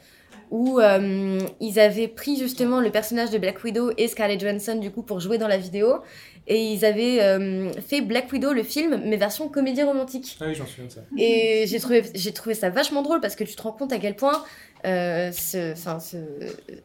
où 0.49 0.79
euh, 0.79 1.39
ils 1.59 1.79
avaient 1.79 2.07
pris 2.07 2.37
justement 2.37 2.79
le 2.79 2.89
personnage 2.89 3.31
de 3.31 3.37
Black 3.37 3.63
Widow 3.63 3.91
et 3.97 4.07
Scarlett 4.07 4.39
Johansson 4.39 4.75
du 4.75 4.91
coup 4.91 5.01
pour 5.01 5.19
jouer 5.19 5.37
dans 5.37 5.47
la 5.47 5.57
vidéo 5.57 6.01
et 6.47 6.71
ils 6.71 6.85
avaient 6.85 7.21
euh, 7.21 7.69
fait 7.85 7.99
Black 7.99 8.31
Widow 8.31 8.53
le 8.53 8.63
film 8.63 9.01
mais 9.05 9.17
version 9.17 9.49
comédie 9.49 9.83
romantique. 9.83 10.37
Ah 10.39 10.45
oui, 10.47 10.55
j'en 10.55 10.65
souviens 10.65 10.85
de 10.85 10.91
ça. 10.91 11.01
Et 11.17 11.65
j'ai 11.67 11.79
trouvé 11.79 12.03
j'ai 12.13 12.31
trouvé 12.31 12.55
ça 12.55 12.69
vachement 12.69 13.01
drôle 13.01 13.19
parce 13.19 13.35
que 13.35 13.43
tu 13.43 13.55
te 13.55 13.61
rends 13.61 13.73
compte 13.73 13.91
à 13.91 13.97
quel 13.97 14.15
point 14.15 14.43
euh, 14.85 15.31
ce- 15.31 15.73
enfin, 15.73 15.99
ce- 15.99 16.17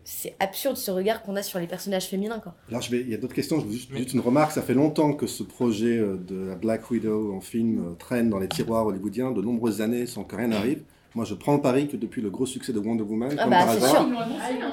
c'est 0.05 0.35
absurde 0.41 0.77
ce 0.77 0.91
regard 0.91 1.23
qu'on 1.23 1.37
a 1.37 1.43
sur 1.43 1.59
les 1.59 1.67
personnages 1.67 2.07
féminins 2.07 2.39
quoi. 2.41 2.55
Alors, 2.69 2.81
je 2.83 2.91
vais, 2.91 3.01
il 3.01 3.11
y 3.11 3.15
a 3.15 3.19
d'autres 3.19 3.35
questions. 3.35 3.61
Je 3.61 3.67
veux 3.67 3.73
juste, 3.73 4.13
une 4.15 4.21
remarque. 4.21 4.53
Ça 4.53 4.63
fait 4.63 4.75
longtemps 4.75 5.13
que 5.13 5.27
ce 5.27 5.43
projet 5.43 5.99
euh, 5.99 6.17
de 6.17 6.47
la 6.49 6.55
Black 6.55 6.91
Widow 6.91 7.35
en 7.35 7.41
film 7.41 7.79
euh, 7.79 7.95
traîne 7.99 8.31
dans 8.31 8.39
les 8.39 8.49
tiroirs 8.49 8.87
hollywoodiens, 8.87 9.31
de 9.33 9.43
nombreuses 9.43 9.81
années 9.81 10.07
sans 10.07 10.25
que 10.25 10.37
rien 10.37 10.49
n'arrive. 10.49 10.83
Moi, 11.15 11.27
je 11.27 11.35
prends 11.35 11.55
le 11.55 11.61
pari 11.61 11.89
que 11.89 11.99
depuis 11.99 12.23
le 12.23 12.31
gros 12.31 12.47
succès 12.47 12.73
de 12.73 12.79
Wonder 12.79 13.03
Woman, 13.03 13.29
Ah 13.37 13.43
comme 13.43 13.51
bah, 13.51 13.59
par 13.59 13.69
hasard, 13.69 13.91
sûr. 13.91 14.09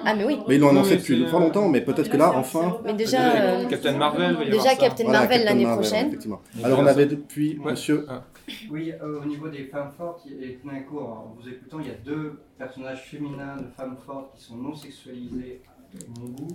Ah, 0.06 0.16
mais 0.16 0.24
oui. 0.24 0.40
mais 0.48 0.56
ils 0.56 0.62
l'ont 0.62 0.70
annoncé 0.70 0.96
depuis 0.96 1.22
c'est- 1.22 1.30
fort 1.30 1.42
longtemps, 1.42 1.68
mais 1.68 1.82
peut-être 1.82 2.10
que 2.10 2.16
là, 2.16 2.32
enfin, 2.34 2.78
Mais 2.86 2.94
déjà 2.94 3.36
Euh, 3.36 3.66
Captain 3.66 3.98
Marvel, 3.98 4.36
va 4.36 4.44
y 4.46 4.48
avoir 4.48 4.64
déjà. 4.64 4.76
Captain 4.78 5.04
Marvel 5.12 5.44
l'année 5.44 5.66
prochaine. 5.66 6.08
effectivement. 6.08 6.40
Alors, 6.64 6.80
on 6.80 6.86
avait 6.86 7.08
depuis, 7.08 7.58
Ouais. 7.60 7.72
monsieur, 7.72 8.06
Ah. 8.08 8.24
Oui, 8.70 8.92
euh, 8.92 9.22
au 9.22 9.26
niveau 9.26 9.50
des 9.50 9.66
femmes 9.66 9.92
fortes, 9.92 10.26
et 10.28 10.56
tout 10.56 10.70
d'un 10.70 10.82
coup, 10.82 11.00
en 11.00 11.36
vous 11.40 11.48
écoutant, 11.48 11.80
il 11.80 11.88
y 11.88 11.92
a 11.92 11.96
deux 11.96 12.40
personnages 12.58 13.04
féminins 13.10 13.58
de 13.58 13.68
femmes 13.68 13.98
fortes 14.06 14.36
qui 14.36 14.44
sont 14.44 14.58
non 14.58 14.74
sexualisées, 14.76 15.62
à 15.94 16.20
mon 16.20 16.30
goût. 16.30 16.48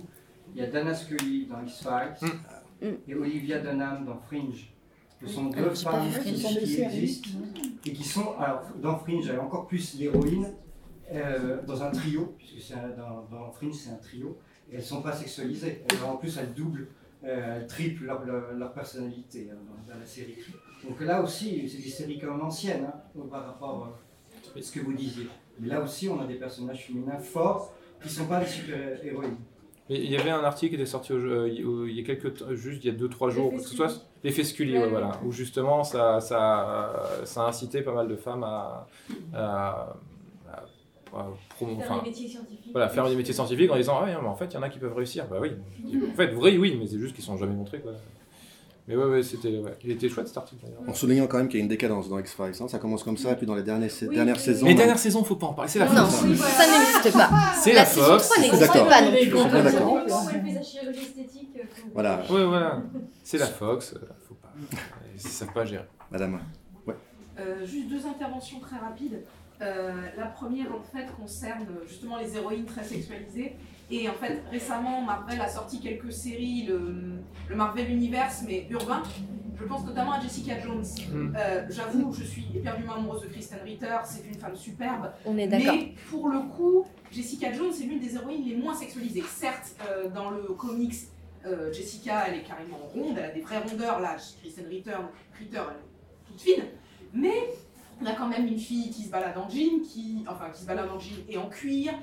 Il 0.53 0.61
y 0.61 0.63
a 0.65 0.67
Dana 0.67 0.93
Scully 0.93 1.47
dans 1.47 1.61
X-Files 1.63 2.29
Mm. 2.81 2.87
et 3.07 3.15
Olivia 3.15 3.59
Dunham 3.59 4.05
dans 4.05 4.17
Fringe. 4.17 4.69
Ce 5.21 5.27
sont 5.27 5.45
deux 5.45 5.69
pas 5.69 5.75
femmes 5.75 6.09
qui, 6.23 6.33
qui 6.33 6.81
existent 6.81 7.29
et 7.85 7.93
qui 7.93 8.03
sont, 8.03 8.37
alors 8.37 8.63
dans 8.81 8.97
Fringe, 8.97 9.27
elle 9.29 9.35
est 9.35 9.39
encore 9.39 9.65
plus 9.65 9.97
l'héroïne 9.97 10.47
euh, 11.11 11.61
dans 11.65 11.81
un 11.83 11.89
trio, 11.91 12.35
puisque 12.37 12.59
c'est 12.61 12.73
un- 12.73 12.89
dans, 12.89 13.23
dans 13.31 13.49
Fringe 13.51 13.73
c'est 13.75 13.91
un 13.91 13.95
trio, 13.95 14.37
et 14.69 14.73
elles 14.73 14.79
ne 14.81 14.83
sont 14.85 15.01
pas 15.01 15.13
sexualisées. 15.13 15.83
En 16.05 16.17
plus, 16.17 16.37
elles 16.37 16.53
doublent, 16.53 16.89
euh, 17.23 17.59
elles 17.61 17.67
triplent 17.67 18.03
leur, 18.05 18.25
leur, 18.25 18.53
leur 18.53 18.73
personnalité 18.73 19.49
hein, 19.51 19.55
dans, 19.87 19.93
dans 19.93 19.99
la 19.99 20.05
série. 20.05 20.35
Donc 20.87 21.01
là 21.01 21.21
aussi, 21.21 21.67
c'est 21.69 21.81
des 21.81 21.89
séries 21.89 22.19
quand 22.19 22.31
même 22.31 22.41
anciennes 22.45 22.85
hein, 22.87 23.21
par 23.31 23.45
rapport 23.45 23.87
euh, 24.55 24.59
à 24.59 24.61
ce 24.61 24.71
que 24.71 24.79
vous 24.79 24.93
disiez. 24.93 25.27
Mais 25.59 25.67
là 25.69 25.81
aussi, 25.81 26.09
on 26.09 26.19
a 26.21 26.25
des 26.25 26.35
personnages 26.35 26.85
féminins 26.85 27.17
forts 27.17 27.73
qui 28.01 28.07
ne 28.09 28.13
sont 28.13 28.25
pas 28.25 28.39
des 28.39 28.45
super-héroïnes. 28.47 29.37
Mais 29.89 29.97
il 29.97 30.09
y 30.11 30.17
avait 30.17 30.31
un 30.31 30.43
article 30.43 30.75
qui 30.75 30.81
était 30.81 30.89
sorti 30.89 31.13
au- 31.13 31.17
euh, 31.17 31.87
il 31.87 31.95
y 31.95 31.99
a 31.99 32.03
quelques 32.03 32.39
temps- 32.39 32.53
juste 32.55 32.83
il 32.83 32.87
y 32.87 32.89
a 32.89 32.97
2-3 32.97 33.29
jours, 33.29 33.53
que 33.53 33.61
ce 33.61 33.75
soit 33.75 33.91
l'effet 34.23 34.43
Scully, 34.43 34.73
ouais, 34.73 34.79
Ouais, 34.79 34.89
voilà, 34.89 35.11
où 35.23 35.31
justement 35.31 35.83
ça, 35.83 36.19
ça, 36.19 37.21
ça 37.23 37.43
a 37.45 37.47
incité 37.49 37.81
pas 37.83 37.93
mal 37.93 38.07
de 38.07 38.15
femmes 38.15 38.43
à, 38.43 38.87
à, 39.33 39.95
à- 40.49 40.65
à 41.13 41.27
promo- 41.59 41.79
Faire 41.81 42.01
des 42.01 42.09
métiers 42.09 42.27
scientifiques. 42.27 42.71
voilà, 42.73 42.89
faire 42.89 43.07
des 43.09 43.15
métiers 43.15 43.33
scientifiques 43.33 43.71
en 43.71 43.75
disant 43.77 43.97
ah 44.01 44.05
oui, 44.05 44.11
mais 44.19 44.27
en 44.27 44.35
fait 44.35 44.45
il 44.45 44.53
y 44.55 44.57
en 44.57 44.63
a 44.63 44.69
qui 44.69 44.79
peuvent 44.79 44.95
réussir. 44.95 45.27
Bah 45.29 45.37
oui, 45.39 45.51
en 46.11 46.15
fait 46.15 46.27
vrai 46.27 46.57
oui, 46.57 46.75
mais 46.79 46.87
c'est 46.87 46.99
juste 46.99 47.15
qu'ils 47.15 47.23
sont 47.23 47.37
jamais 47.37 47.53
montrés 47.53 47.79
quoi. 47.79 47.91
Mais 48.87 48.95
ouais, 48.95 49.05
ouais 49.05 49.23
c'était, 49.23 49.57
ouais. 49.57 49.75
il 49.83 49.91
était 49.91 50.07
chouette 50.09 50.27
cet 50.27 50.37
article 50.37 50.63
d'ailleurs. 50.63 50.81
en 50.87 50.93
soulignant 50.93 51.25
quand 51.25 51.37
même 51.37 51.47
qu'il 51.47 51.57
y 51.59 51.61
a 51.61 51.63
une 51.63 51.69
décadence 51.69 52.07
dans 52.07 52.19
X-Files. 52.19 52.53
hein. 52.61 52.67
Ça 52.67 52.77
commence 52.77 53.03
comme 53.03 53.17
ça, 53.17 53.31
et 53.31 53.35
puis 53.35 53.47
dans 53.47 53.55
les 53.55 53.63
dernières, 53.63 53.89
Oui, 54.03 54.15
dernières 54.15 54.35
oui, 54.35 54.41
saisons. 54.41 54.65
Les 54.67 54.73
là, 54.73 54.77
dernières 54.77 54.99
saisons, 54.99 55.23
faut 55.23 55.35
pas 55.37 55.47
en 55.47 55.53
parler, 55.53 55.71
c'est 55.71 55.79
la 55.79 55.85
Non, 55.89 56.05
Fox. 56.05 56.21
Oui, 56.23 56.37
ça 56.37 56.67
n'existe 56.67 57.17
pas. 57.17 57.29
C'est 57.59 57.73
La 57.73 57.79
la 57.79 57.85
Fox. 57.85 58.23
3 58.25 58.35
suis 58.35 58.41
n'existe 58.43 58.61
d'accord. 58.61 58.85
non 58.85 59.63
d'accord. 59.63 59.97
euh, 59.97 61.63
Voilà, 61.93 62.23
Ouais, 62.29 62.45
voilà, 62.45 62.81
c'est 63.23 63.37
la 63.37 63.47
Fox, 63.47 63.93
euh, 63.95 64.05
faut 64.27 64.35
pas. 64.35 64.51
Ils 65.15 65.19
savent 65.21 65.53
pas 65.53 65.65
gérer. 65.65 65.85
madame. 66.11 66.39
Euh, 67.37 67.65
juste 67.65 67.89
deux 67.89 68.05
interventions 68.07 68.59
très 68.59 68.77
rapides. 68.77 69.21
Euh, 69.61 69.91
la 70.17 70.25
première, 70.27 70.67
en 70.73 70.81
fait, 70.81 71.05
concerne 71.19 71.63
euh, 71.69 71.85
justement 71.87 72.17
les 72.17 72.35
héroïnes 72.37 72.63
très 72.65 72.83
sexualisées. 72.83 73.55
Et 73.91 74.09
en 74.09 74.13
fait, 74.13 74.41
récemment, 74.51 75.01
Marvel 75.01 75.39
a 75.41 75.47
sorti 75.47 75.79
quelques 75.79 76.11
séries, 76.11 76.65
le, 76.67 77.19
le 77.49 77.55
Marvel 77.55 77.89
Universe, 77.91 78.43
mais 78.47 78.65
urbain. 78.69 79.03
Je 79.57 79.63
pense 79.63 79.85
notamment 79.85 80.13
à 80.13 80.19
Jessica 80.19 80.59
Jones. 80.59 80.83
Mm. 80.83 81.35
Euh, 81.37 81.65
J'avoue, 81.69 82.13
je 82.13 82.23
suis 82.23 82.45
éperdument 82.55 82.95
amoureuse 82.95 83.21
de 83.21 83.27
Kristen 83.27 83.59
Ritter, 83.63 83.95
c'est 84.03 84.27
une 84.27 84.35
femme 84.35 84.55
superbe. 84.55 85.11
On 85.25 85.37
est 85.37 85.47
d'accord. 85.47 85.73
Mais 85.75 85.93
pour 86.09 86.29
le 86.29 86.39
coup, 86.41 86.85
Jessica 87.11 87.53
Jones 87.53 87.71
est 87.71 87.85
l'une 87.85 87.99
des 87.99 88.15
héroïnes 88.15 88.45
les 88.45 88.55
moins 88.55 88.73
sexualisées. 88.75 89.23
Certes, 89.27 89.75
euh, 89.89 90.09
dans 90.09 90.31
le 90.31 90.41
comics, 90.57 90.95
euh, 91.45 91.71
Jessica, 91.71 92.25
elle 92.27 92.39
est 92.39 92.43
carrément 92.43 92.77
ronde, 92.77 93.17
elle 93.17 93.25
a 93.25 93.31
des 93.31 93.41
vraies 93.41 93.59
rondeurs. 93.59 93.99
Là, 93.99 94.17
Kristen 94.41 94.65
Ritter, 94.67 94.97
Ritter 95.39 95.61
elle 95.69 95.77
est 95.77 96.27
toute 96.27 96.41
fine. 96.41 96.63
Mais 97.13 97.53
on 98.01 98.05
a 98.07 98.11
quand 98.11 98.27
même 98.27 98.47
une 98.47 98.59
fille 98.59 98.89
qui 98.89 99.03
se 99.03 99.09
balade 99.09 99.37
en 99.37 99.47
jean, 99.47 99.81
qui, 99.81 100.25
enfin, 100.27 100.49
qui 100.53 100.61
se 100.63 100.65
balade 100.65 100.89
en 100.89 100.99
jean 100.99 101.23
et 101.29 101.37
en 101.37 101.47
cuir, 101.47 101.93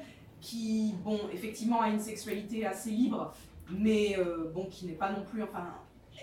qui, 0.42 0.92
bon, 1.04 1.18
effectivement, 1.32 1.80
a 1.80 1.88
une 1.88 2.00
sexualité 2.00 2.66
assez 2.66 2.90
libre, 2.90 3.32
mais 3.70 4.18
euh, 4.18 4.50
bon, 4.52 4.66
qui 4.66 4.86
n'est 4.86 4.92
pas 4.92 5.10
non 5.12 5.24
plus, 5.24 5.42
enfin, 5.42 5.68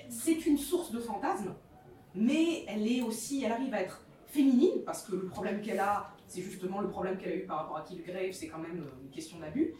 c'est 0.10 0.46
une 0.46 0.58
source 0.58 0.92
de 0.92 1.00
fantasmes, 1.00 1.56
mais 2.14 2.66
elle 2.68 2.86
est 2.86 3.02
aussi, 3.02 3.44
elle 3.44 3.54
arrive 3.54 3.74
à 3.74 3.82
être 3.82 4.06
féminine, 4.28 4.84
parce 4.86 5.04
que 5.04 5.16
le 5.16 5.28
problème 5.28 5.62
qu'elle 5.62 5.80
a, 5.80 6.12
c'est 6.28 6.42
justement 6.42 6.82
le 6.82 6.90
problème 6.90 7.18
qu'elle 7.18 7.32
a 7.32 7.36
eu 7.38 7.46
par 7.46 7.60
rapport 7.60 7.78
à 7.78 7.82
Killgrave, 7.82 8.34
c'est 8.34 8.50
quand 8.50 8.60
même 8.60 8.82
euh, 8.82 9.04
une 9.04 9.10
question 9.10 9.40
d'abus, 9.40 9.74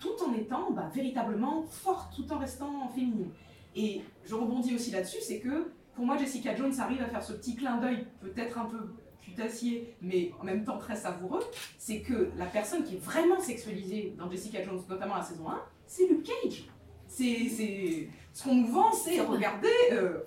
tout 0.00 0.16
en 0.26 0.34
étant 0.34 0.72
bah, 0.72 0.90
véritablement 0.92 1.62
forte, 1.62 2.14
tout 2.16 2.30
en 2.32 2.38
restant 2.38 2.88
féminine. 2.88 3.30
Et 3.76 4.02
je 4.24 4.34
rebondis 4.34 4.74
aussi 4.74 4.90
là-dessus, 4.90 5.20
c'est 5.22 5.38
que 5.38 5.70
pour 5.94 6.04
moi, 6.04 6.16
Jessica 6.16 6.54
Jones 6.56 6.74
arrive 6.80 7.00
à 7.00 7.06
faire 7.06 7.22
ce 7.22 7.32
petit 7.34 7.54
clin 7.54 7.76
d'œil, 7.78 8.06
peut-être 8.20 8.58
un 8.58 8.64
peu 8.64 8.92
cutassier, 9.24 9.94
mais 10.02 10.30
en 10.40 10.44
même 10.44 10.64
temps 10.64 10.78
très 10.78 10.96
savoureux, 10.96 11.42
c'est 11.78 12.00
que 12.00 12.30
la 12.36 12.46
personne 12.46 12.84
qui 12.84 12.96
est 12.96 13.02
vraiment 13.02 13.40
sexualisée 13.40 14.14
dans 14.18 14.30
Jessica 14.30 14.62
Jones, 14.62 14.80
notamment 14.88 15.16
la 15.16 15.22
saison 15.22 15.48
1, 15.48 15.60
c'est 15.86 16.06
Luke 16.06 16.24
Cage. 16.42 16.64
C'est. 17.08 18.08
Ce 18.32 18.42
qu'on 18.42 18.54
nous 18.56 18.66
vend, 18.66 18.90
c'est, 18.92 19.20
regardez, 19.20 19.68
euh, 19.92 20.18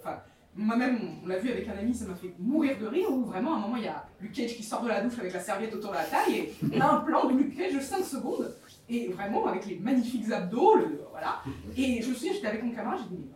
moi-même, 0.56 0.98
on 1.24 1.28
l'a 1.28 1.38
vu 1.40 1.52
avec 1.52 1.68
un 1.68 1.78
ami, 1.78 1.94
ça 1.94 2.06
m'a 2.06 2.16
fait 2.16 2.34
mourir 2.40 2.80
de 2.80 2.88
rire, 2.88 3.12
où 3.12 3.26
vraiment, 3.26 3.54
à 3.54 3.58
un 3.58 3.60
moment, 3.60 3.76
il 3.76 3.84
y 3.84 3.88
a 3.88 4.06
Luke 4.22 4.32
Cage 4.32 4.56
qui 4.56 4.64
sort 4.64 4.82
de 4.82 4.88
la 4.88 5.02
douche 5.02 5.20
avec 5.20 5.34
la 5.34 5.42
serviette 5.42 5.74
autour 5.76 5.92
de 5.92 5.96
la 5.98 6.06
taille, 6.06 6.36
et 6.38 6.54
on 6.74 6.80
a 6.82 6.86
un 6.94 7.00
plan 7.02 7.26
de 7.30 7.38
Luke 7.38 7.58
Cage 7.58 7.74
de 7.76 7.80
5 7.82 8.04
secondes, 8.06 8.56
et 8.90 9.10
vraiment, 9.10 9.46
avec 9.48 9.66
les 9.66 9.78
magnifiques 9.80 10.32
abdos, 10.32 10.76
le- 10.78 11.02
voilà. 11.12 11.42
Et 11.76 12.02
je 12.02 12.10
me 12.10 12.16
souviens, 12.16 12.32
j'étais 12.34 12.48
avec 12.48 12.64
mon 12.64 12.72
camarade, 12.72 13.00
j'ai 13.04 13.16
dit, 13.18 13.22
mais 13.22 13.32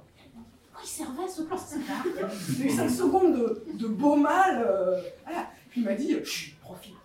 il 0.84 0.88
servait 0.88 1.28
ce 1.28 1.42
plan 1.44 1.58
C'est 1.58 1.80
pas 1.80 1.94
Il 2.50 2.60
y 2.60 2.64
a 2.64 2.66
eu 2.66 2.70
5 2.76 2.90
secondes 2.90 3.34
de, 3.34 3.64
de 3.74 3.88
beau 3.88 4.16
mal, 4.16 4.64
euh, 4.66 5.02
voilà. 5.26 5.48
Puis 5.70 5.82
il 5.82 5.86
m'a 5.86 5.94
dit, 5.94 6.16
chut, 6.26 6.60
profite. 6.60 6.96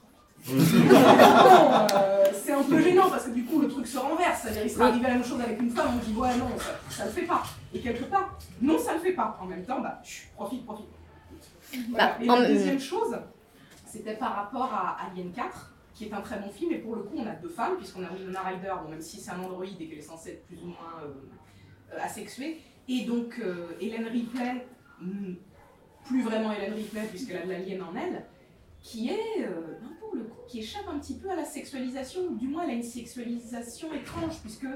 Euh, 0.51 2.25
c'est 2.45 2.53
un 2.53 2.63
peu 2.63 2.81
gênant 2.81 3.11
parce 3.11 3.25
que 3.27 3.31
du 3.31 3.45
coup 3.45 3.61
le 3.61 3.69
truc 3.69 3.87
se 3.87 3.99
renverse, 3.99 4.43
c'est-à-dire 4.43 4.63
il 4.65 4.71
serait 4.71 4.85
arrivé 4.85 5.03
la 5.03 5.15
même 5.15 5.25
chose 5.25 5.41
avec 5.41 5.61
une 5.61 5.71
femme, 5.71 5.89
on 5.95 6.05
dit 6.05 6.17
ouais 6.17 6.37
non, 6.37 6.49
ça, 6.59 6.79
ça 6.89 7.05
le 7.07 7.11
fait 7.11 7.23
pas. 7.23 7.43
Et 7.75 7.81
quelque 7.81 8.05
part, 8.05 8.39
non 8.61 8.79
ça 8.79 8.95
le 8.95 9.01
fait 9.01 9.13
pas. 9.13 9.37
En 9.41 9.47
même 9.47 9.65
temps, 9.65 9.81
bah 9.81 10.01
chut, 10.05 10.29
profite, 10.35 10.65
profite. 10.65 10.87
Voilà. 11.91 12.07
Bah, 12.13 12.17
et 12.25 12.31
en- 12.31 12.39
la 12.39 12.49
deuxième 12.49 12.79
chose, 12.79 13.17
c'était 13.87 14.15
par 14.15 14.37
rapport 14.37 14.73
à 14.73 14.97
Alien 15.11 15.33
4, 15.33 15.73
qui 15.95 16.05
est 16.05 16.13
un 16.15 16.21
très 16.21 16.39
bon 16.39 16.51
film, 16.51 16.73
et 16.73 16.79
pour 16.79 16.95
le 16.95 17.03
coup 17.03 17.17
on 17.17 17.27
a 17.27 17.35
deux 17.35 17.49
femmes, 17.49 17.77
puisqu'on 17.77 18.05
a 18.05 18.11
Winona 18.13 18.41
Ryder, 18.43 18.73
bon, 18.85 18.91
même 18.91 19.01
si 19.03 19.19
c'est 19.21 19.31
un 19.33 19.41
androïde 19.41 19.81
et 19.81 19.89
qu'elle 19.89 19.99
est 19.99 20.03
censée 20.03 20.31
être 20.31 20.47
plus 20.47 20.59
ou 20.63 20.67
moins 20.67 21.03
euh, 21.03 21.09
euh, 21.93 21.99
asexuée, 22.01 22.61
et 22.89 23.05
donc 23.05 23.39
euh, 23.39 23.73
Hélène 23.81 24.07
Ripley, 24.07 24.67
hmm, 25.01 25.35
plus 26.05 26.23
vraiment 26.23 26.53
Hélène 26.53 26.75
Ripley 26.75 27.07
puisqu'elle 27.09 27.39
a 27.39 27.45
de 27.45 27.51
l'alien 27.51 27.83
en 27.83 27.97
elle, 27.97 28.25
qui 28.81 29.09
est, 29.09 29.45
euh, 29.45 29.79
ben, 29.81 29.91
pour 29.99 30.15
le 30.15 30.25
coup, 30.25 30.41
qui 30.47 30.61
échappe 30.61 30.87
un 30.89 30.99
petit 30.99 31.19
peu 31.19 31.29
à 31.31 31.35
la 31.35 31.45
sexualisation, 31.45 32.23
ou 32.29 32.37
du 32.37 32.47
moins 32.47 32.65
elle 32.65 32.71
a 32.71 32.75
une 32.75 32.83
sexualisation 32.83 33.93
étrange, 33.93 34.41
puisque 34.41 34.69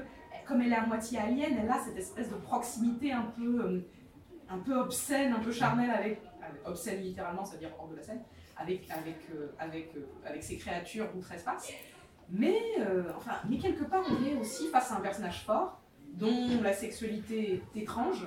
comme 0.45 0.61
elle 0.61 0.73
est 0.73 0.75
à 0.75 0.85
moitié 0.85 1.19
alien, 1.19 1.57
elle 1.57 1.69
a 1.69 1.79
cette 1.79 1.97
espèce 1.97 2.29
de 2.29 2.35
proximité 2.35 3.13
un 3.13 3.31
peu, 3.37 3.63
euh, 3.63 3.87
un 4.49 4.57
peu 4.57 4.75
obscène, 4.75 5.31
un 5.31 5.39
peu 5.39 5.51
charnelle 5.51 5.91
avec, 5.91 6.21
obscène 6.65 7.01
littéralement, 7.01 7.45
c'est-à-dire 7.45 7.69
hors 7.79 7.87
de 7.87 7.95
la 7.95 8.03
scène, 8.03 8.21
avec, 8.57 8.89
avec, 8.91 9.17
avec, 9.57 9.93
avec 10.25 10.43
ses 10.43 10.57
créatures 10.57 11.07
outre-espace. 11.15 11.71
Mais, 12.29 12.59
enfin, 13.15 13.35
mais 13.49 13.57
quelque 13.57 13.85
part, 13.85 14.03
on 14.09 14.25
est 14.25 14.35
aussi 14.35 14.67
face 14.67 14.91
à 14.91 14.97
un 14.97 14.99
personnage 14.99 15.43
fort, 15.45 15.80
dont 16.11 16.61
la 16.61 16.73
sexualité 16.73 17.61
est 17.75 17.81
étrange, 17.81 18.25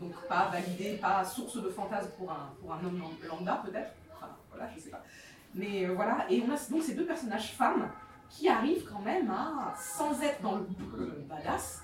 donc 0.00 0.12
pas 0.28 0.48
validée, 0.50 0.98
pas 1.00 1.24
source 1.24 1.62
de 1.62 1.68
fantasme 1.68 2.10
pour 2.18 2.30
un, 2.30 2.52
pour 2.60 2.72
un 2.72 2.84
homme 2.84 3.02
lambda 3.28 3.62
peut-être, 3.64 3.92
enfin 4.14 4.28
voilà, 4.50 4.70
je 4.74 4.80
sais 4.80 4.90
pas. 4.90 5.02
Mais 5.54 5.86
euh, 5.86 5.94
voilà, 5.94 6.26
et 6.30 6.42
on 6.42 6.52
a 6.52 6.56
donc 6.70 6.82
ces 6.82 6.94
deux 6.94 7.04
personnages 7.04 7.52
femmes 7.52 7.88
qui 8.28 8.48
arrivent 8.48 8.84
quand 8.90 9.00
même 9.00 9.30
à, 9.30 9.74
sans 9.78 10.20
être 10.22 10.40
dans 10.40 10.56
le 10.56 11.24
badass, 11.28 11.82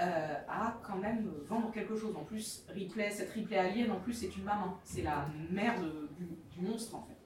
euh, 0.00 0.34
à 0.48 0.74
quand 0.82 0.96
même 0.96 1.30
vendre 1.46 1.70
quelque 1.72 1.94
chose. 1.94 2.16
En 2.16 2.24
plus, 2.24 2.64
Ripley, 2.70 3.10
cette 3.10 3.32
Ripley 3.32 3.58
alien, 3.58 3.90
en 3.90 3.96
plus, 3.96 4.14
c'est 4.14 4.34
une 4.34 4.44
maman. 4.44 4.78
C'est 4.82 5.02
la 5.02 5.26
mère 5.50 5.74
du, 5.78 6.66
monstre, 6.66 6.94
en 6.96 7.06
fait. 7.06 7.16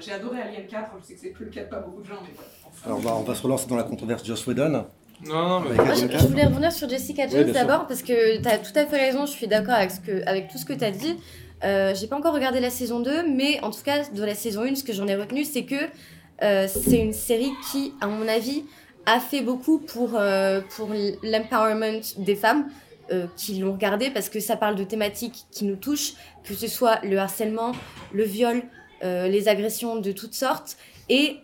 J'ai 0.00 0.12
adoré 0.12 0.42
Alien 0.42 0.66
4, 0.66 0.90
je 0.98 1.04
sais 1.04 1.14
que 1.14 1.20
c'est 1.20 1.30
plus 1.30 1.44
le 1.44 1.50
cas 1.52 1.62
de 1.62 1.68
pas 1.68 1.78
beaucoup 1.78 2.02
de 2.02 2.06
gens, 2.06 2.18
mais 2.20 2.30
voilà. 2.34 2.50
Enfin, 2.66 2.86
Alors, 2.86 2.98
va, 2.98 3.16
on 3.16 3.22
va 3.22 3.34
se 3.36 3.42
relancer 3.42 3.68
dans 3.68 3.76
la 3.76 3.84
controverse 3.84 4.24
Joss 4.24 4.44
Whedon. 4.44 4.86
Non, 5.24 5.48
non, 5.48 5.60
mais. 5.60 5.70
Avec 5.70 5.76
Moi, 5.80 5.90
Alien 5.92 6.06
je, 6.08 6.12
4. 6.12 6.22
je 6.22 6.26
voulais 6.28 6.44
revenir 6.46 6.72
sur 6.72 6.88
Jessica 6.88 7.28
Jones 7.28 7.52
d'abord 7.52 7.86
parce 7.86 8.02
que 8.02 8.40
tu 8.42 8.48
as 8.48 8.58
tout 8.58 8.72
à 8.78 8.86
fait 8.86 8.96
raison, 8.98 9.26
je 9.26 9.32
suis 9.32 9.46
d'accord 9.46 9.74
avec, 9.74 9.90
ce 9.90 10.00
que- 10.00 10.26
avec 10.28 10.48
tout 10.48 10.58
ce 10.58 10.64
que 10.64 10.72
tu 10.72 10.84
as 10.84 10.90
dit. 10.90 11.16
Euh, 11.64 11.94
J'ai 11.94 12.06
pas 12.06 12.16
encore 12.16 12.34
regardé 12.34 12.60
la 12.60 12.70
saison 12.70 13.00
2, 13.00 13.26
mais 13.28 13.58
en 13.62 13.70
tout 13.70 13.82
cas, 13.82 14.04
de 14.08 14.24
la 14.24 14.34
saison 14.34 14.62
1, 14.64 14.74
ce 14.74 14.84
que 14.84 14.92
j'en 14.92 15.06
ai 15.06 15.16
retenu, 15.16 15.44
c'est 15.44 15.64
que 15.64 15.76
euh, 16.42 16.68
c'est 16.68 16.98
une 16.98 17.14
série 17.14 17.50
qui, 17.72 17.94
à 18.00 18.06
mon 18.06 18.28
avis, 18.28 18.64
a 19.06 19.20
fait 19.20 19.40
beaucoup 19.40 19.78
pour, 19.78 20.10
pour 20.76 20.88
l'empowerment 21.22 22.00
des 22.18 22.36
femmes. 22.36 22.68
qui 23.36 23.54
l'ont 23.60 23.72
regardé 23.74 24.10
parce 24.10 24.28
que 24.28 24.40
ça 24.40 24.56
parle 24.56 24.74
de 24.74 24.82
thématiques 24.82 25.44
qui 25.52 25.64
nous 25.64 25.76
touchent, 25.76 26.14
que 26.42 26.54
ce 26.54 26.66
soit 26.66 26.98
le 27.04 27.16
harcèlement, 27.18 27.70
le 28.12 28.24
viol, 28.24 28.62
les 29.02 29.46
agressions 29.46 29.94
de 30.00 30.10
toutes 30.10 30.34
sortes. 30.34 30.76
Et 31.08 31.36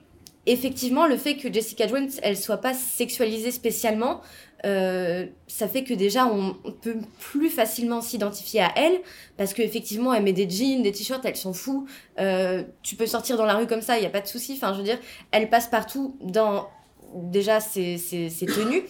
effectivement, 0.46 1.06
le 1.06 1.16
fait 1.16 1.36
que 1.36 1.52
Jessica 1.52 1.86
Jones, 1.86 2.10
elle 2.22 2.36
soit 2.36 2.58
pas 2.58 2.74
sexualisée 2.74 3.50
spécialement, 3.50 4.20
euh, 4.64 5.26
ça 5.48 5.66
fait 5.66 5.82
que 5.82 5.92
déjà 5.92 6.26
on, 6.26 6.54
peut 6.82 6.98
plus 7.18 7.50
facilement 7.50 8.00
s'identifier 8.00 8.60
à 8.60 8.72
elle 8.76 9.00
parce 9.36 9.54
qu'effectivement 9.54 10.14
elle 10.14 10.22
met 10.22 10.32
des 10.32 10.48
jeans, 10.48 10.82
des 10.82 10.92
t-shirts, 10.92 11.24
elle 11.24 11.36
s'en 11.36 11.52
fout. 11.52 11.86
Euh, 12.20 12.62
tu 12.82 12.94
peux 12.94 13.06
sortir 13.06 13.36
dans 13.36 13.44
la 13.44 13.56
rue 13.56 13.66
comme 13.66 13.82
ça, 13.82 13.98
il 13.98 14.04
y 14.04 14.06
a 14.06 14.10
pas 14.10 14.20
de 14.20 14.26
souci. 14.26 14.54
Enfin, 14.56 14.72
je 14.72 14.78
veux 14.78 14.84
dire, 14.84 14.98
elle 15.32 15.48
passe 15.50 15.66
partout 15.66 16.16
dans 16.20 16.68
déjà 17.14 17.60
ses, 17.60 17.98
ses, 17.98 18.46
tenues 18.46 18.84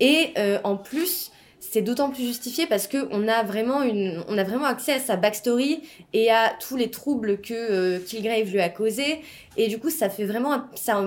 et 0.00 0.32
euh, 0.38 0.58
en 0.64 0.76
plus 0.76 1.30
c'est 1.72 1.80
d'autant 1.80 2.10
plus 2.10 2.24
justifié 2.24 2.66
parce 2.66 2.86
que 2.86 3.08
on 3.12 3.26
a 3.28 3.42
vraiment 3.44 3.82
une, 3.82 4.22
on 4.28 4.36
a 4.36 4.44
vraiment 4.44 4.66
accès 4.66 4.92
à 4.92 5.00
sa 5.00 5.16
backstory 5.16 5.80
et 6.12 6.30
à 6.30 6.52
tous 6.60 6.76
les 6.76 6.90
troubles 6.90 7.40
que 7.40 7.54
euh, 7.54 7.98
Kilgrave 7.98 8.50
lui 8.50 8.60
a 8.60 8.68
causés. 8.68 9.22
Et 9.56 9.68
du 9.68 9.78
coup, 9.78 9.88
ça 9.88 10.10
fait 10.10 10.26
vraiment, 10.26 10.64
ça, 10.74 11.02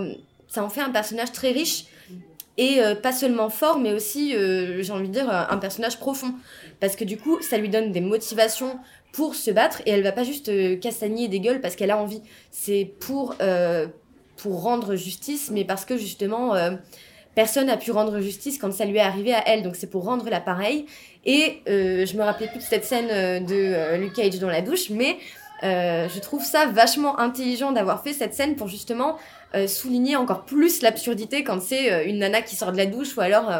ça 0.48 0.64
en 0.64 0.70
fait 0.70 0.82
un 0.82 0.90
personnage 0.90 1.32
très 1.32 1.52
riche 1.52 1.86
et 2.58 2.82
euh, 2.82 2.96
pas 2.96 3.12
seulement 3.12 3.52
fort, 3.52 3.78
mais 3.78 3.94
aussi, 3.94 4.36
euh, 4.36 4.82
j'ai 4.82 4.92
envie 4.92 5.08
de 5.08 5.14
dire, 5.14 5.30
un 5.30 5.58
personnage 5.58 6.00
profond. 6.00 6.34
Parce 6.80 6.96
que 6.96 7.04
du 7.04 7.18
coup, 7.18 7.40
ça 7.44 7.60
lui 7.60 7.70
donne 7.70 7.92
des 7.92 8.02
motivations 8.02 8.80
pour 9.14 9.36
se 9.36 9.52
battre 9.52 9.84
et 9.86 9.92
elle 9.92 10.02
va 10.02 10.14
pas 10.14 10.24
juste 10.24 10.52
castagner 10.80 11.28
des 11.28 11.42
gueules 11.42 11.62
parce 11.62 11.76
qu'elle 11.76 11.92
a 11.92 11.98
envie. 11.98 12.24
C'est 12.50 12.92
pour, 13.02 13.36
pour 14.38 14.64
rendre 14.64 14.96
justice, 14.96 15.52
mais 15.52 15.64
parce 15.64 15.86
que 15.86 15.96
justement 15.96 16.56
personne 17.36 17.68
n'a 17.68 17.78
pu 17.78 17.92
rendre 17.92 18.20
justice 18.22 18.58
quand 18.58 18.74
ça 18.74 18.86
lui 18.86 18.98
est 18.98 19.02
arrivé 19.02 19.34
à 19.34 19.48
elle. 19.48 19.62
Donc 19.62 19.76
c'est 19.76 19.90
pour 19.90 20.06
rendre 20.06 20.28
l'appareil. 20.30 20.86
Et 21.26 21.62
euh, 21.68 22.06
je 22.06 22.18
me 22.18 22.24
rappelais 22.24 22.48
plus 22.48 22.60
de 22.60 22.64
cette 22.64 22.86
scène 22.86 23.10
euh, 23.12 23.40
de 23.40 23.54
euh, 23.54 23.98
Luke 23.98 24.14
Cage 24.14 24.40
dans 24.40 24.50
la 24.50 24.62
douche, 24.62 24.90
mais 24.90 25.18
je 25.64 26.20
trouve 26.20 26.44
ça 26.44 26.68
vachement 26.68 27.18
intelligent 27.20 27.72
d'avoir 27.72 28.04
fait 28.04 28.14
cette 28.14 28.36
scène 28.36 28.56
pour 28.56 28.68
justement 28.68 29.18
souligner 29.68 30.16
encore 30.16 30.44
plus 30.44 30.84
l'absurdité 30.84 31.44
quand 31.44 31.60
c'est 31.60 32.08
une 32.08 32.20
nana 32.20 32.44
qui 32.44 32.56
sort 32.56 32.72
de 32.72 32.78
la 32.78 32.86
douche 32.86 33.18
ou 33.18 33.22
alors 33.22 33.52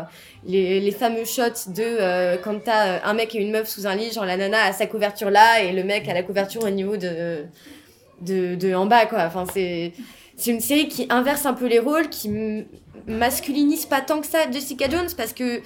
les, 0.46 0.80
les, 0.80 0.92
fameux 0.92 1.26
shots 1.26 1.72
de 1.72 2.38
quand 2.44 2.64
t'as 2.64 3.04
un 3.04 3.14
mec 3.16 3.34
et 3.34 3.40
une 3.40 3.50
meuf 3.50 3.68
sous 3.68 3.88
un 3.88 3.96
lit, 3.96 4.12
genre 4.12 4.26
la 4.26 4.38
nana 4.38 4.66
a 4.66 4.74
sa 4.74 4.86
couverture 4.86 5.32
là 5.32 5.64
et 5.64 5.72
le 5.72 5.84
mec 5.84 6.08
a 6.08 6.14
la 6.14 6.22
couverture 6.22 6.64
au 6.66 6.70
niveau 6.70 6.96
de, 6.96 7.46
de, 8.22 8.56
de 8.56 8.74
en 8.74 8.86
bas, 8.86 9.06
quoi. 9.06 9.24
Enfin, 9.26 9.46
c'est 9.52 9.94
c'est 10.38 10.52
une 10.52 10.60
série 10.62 10.88
qui 10.88 11.08
inverse 11.10 11.46
un 11.46 11.54
peu 11.54 11.68
les 11.68 11.80
rôles, 11.80 12.10
qui 12.10 12.30
masculinise 13.08 13.86
pas 13.86 14.02
tant 14.02 14.22
que 14.22 14.28
ça 14.28 14.50
Jessica 14.52 14.90
Jones 14.90 15.10
parce 15.16 15.34
que 15.34 15.62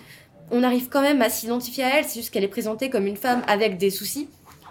on 0.52 0.64
arrive 0.64 0.90
quand 0.90 1.02
même 1.02 1.22
à 1.22 1.30
s'identifier 1.30 1.84
à 1.84 2.00
elle, 2.00 2.06
c'est 2.06 2.20
juste 2.20 2.34
qu'elle 2.34 2.44
est 2.44 2.48
présentée 2.50 2.90
comme 2.90 3.06
une 3.06 3.18
femme 3.18 3.44
avec 3.48 3.78
des 3.78 3.90
soucis 3.90 4.28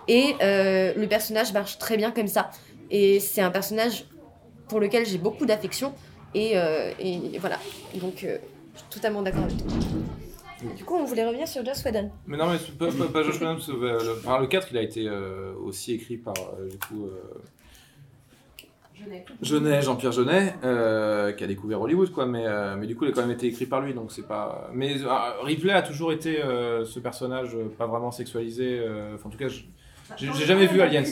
et 0.09 0.35
euh, 0.43 0.93
le 0.97 1.07
personnage 1.07 1.53
marche 1.53 1.79
très 1.79 1.97
bien 1.97 2.11
comme 2.11 2.27
ça. 2.27 2.51
Et 2.91 3.21
c'est 3.21 3.43
un 3.43 3.51
personnage 3.51 4.07
pour 4.69 4.81
lequel 4.81 5.07
j'ai 5.07 5.19
beaucoup 5.19 5.47
d'affection 5.47 5.93
et, 6.35 6.53
euh, 6.59 6.93
voilà. 7.39 7.59
Donc, 7.95 8.25
euh, 8.25 8.39
je 8.75 8.81
suis 8.81 8.89
totalement 8.91 9.23
d'accord 9.23 9.45
avec 9.45 9.57
toi. 9.59 9.67
Du 10.77 10.85
coup, 10.85 10.97
on 10.97 11.05
voulait 11.05 11.27
revenir 11.27 11.47
sur 11.47 11.65
Joss 11.65 11.85
Whedon. 11.85 12.11
Mais 12.27 12.37
non, 12.37 12.47
mais 12.51 12.59
pas, 12.79 12.87
pas, 12.93 13.07
pas 13.07 13.23
Whedon, 13.23 13.59
le, 13.69 14.41
le 14.41 14.47
4, 14.47 14.69
il 14.73 14.79
a 14.79 14.83
été 14.83 15.09
aussi 15.63 15.93
écrit 15.93 16.17
par, 16.17 16.35
du 16.69 16.79
coup, 16.79 17.09
Jeunet, 19.43 19.83
Jean-Pierre 19.83 20.13
Jeunet, 20.13 20.55
euh, 20.65 21.33
qui 21.33 21.45
a 21.45 21.47
découvert 21.47 21.81
Hollywood, 21.81 22.11
quoi, 22.11 22.27
mais, 22.27 22.45
euh, 22.47 22.77
mais 22.77 22.87
du 22.87 22.97
coup, 22.97 23.05
il 23.05 23.11
a 23.11 23.15
quand 23.15 23.23
même 23.23 23.31
été 23.31 23.47
écrit 23.47 23.67
par 23.67 23.81
lui, 23.81 23.95
donc 23.95 24.13
c'est 24.13 24.27
pas. 24.27 24.71
Mais 24.73 25.03
euh, 25.03 25.09
Ripley 25.43 25.73
a 25.73 25.83
toujours 25.83 26.13
été 26.13 26.39
ce 26.85 26.99
personnage 26.99 27.57
pas 27.77 27.87
vraiment 27.87 28.11
sexualisé. 28.11 28.81
en 29.25 29.29
tout 29.29 29.39
cas, 29.39 29.49
je, 29.49 29.61
j'ai 30.17 30.47
jamais 30.47 30.67
vu 30.67 30.81
Aliens. 30.81 31.03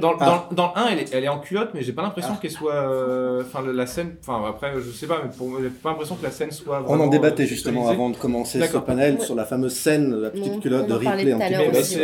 Dans, 0.00 0.16
dans, 0.16 0.48
dans, 0.50 0.72
le 0.74 0.78
1, 0.78 0.86
elle 0.88 0.98
est, 0.98 1.14
elle 1.14 1.24
est 1.24 1.28
en 1.28 1.40
culotte, 1.40 1.70
mais 1.74 1.82
j'ai 1.82 1.92
pas 1.92 2.02
l'impression 2.02 2.32
ah. 2.34 2.38
qu'elle 2.40 2.50
soit. 2.50 2.74
Euh, 2.74 3.42
enfin, 3.42 3.62
la 3.62 3.86
scène. 3.86 4.16
Enfin, 4.20 4.44
après, 4.48 4.74
je 4.80 4.90
sais 4.90 5.06
pas, 5.06 5.22
mais 5.24 5.30
pour 5.30 5.48
moi, 5.48 5.60
j'ai 5.62 5.70
pas 5.70 5.90
l'imprestion 5.90 6.16
que 6.16 6.22
la 6.22 6.30
scène 6.30 6.50
soit. 6.50 6.84
On 6.86 7.00
en 7.00 7.06
débattait 7.06 7.46
justement 7.46 7.88
avant 7.88 8.10
de 8.10 8.16
commencer 8.16 8.60
ce 8.66 8.78
panel 8.78 9.20
sur 9.20 9.34
la 9.34 9.44
fameuse 9.44 9.74
scène, 9.74 10.14
la 10.14 10.30
petite 10.30 10.60
culotte 10.60 10.86
de 10.86 10.94
Ripley 10.94 11.32
en 11.32 11.38
culotte. 11.38 11.96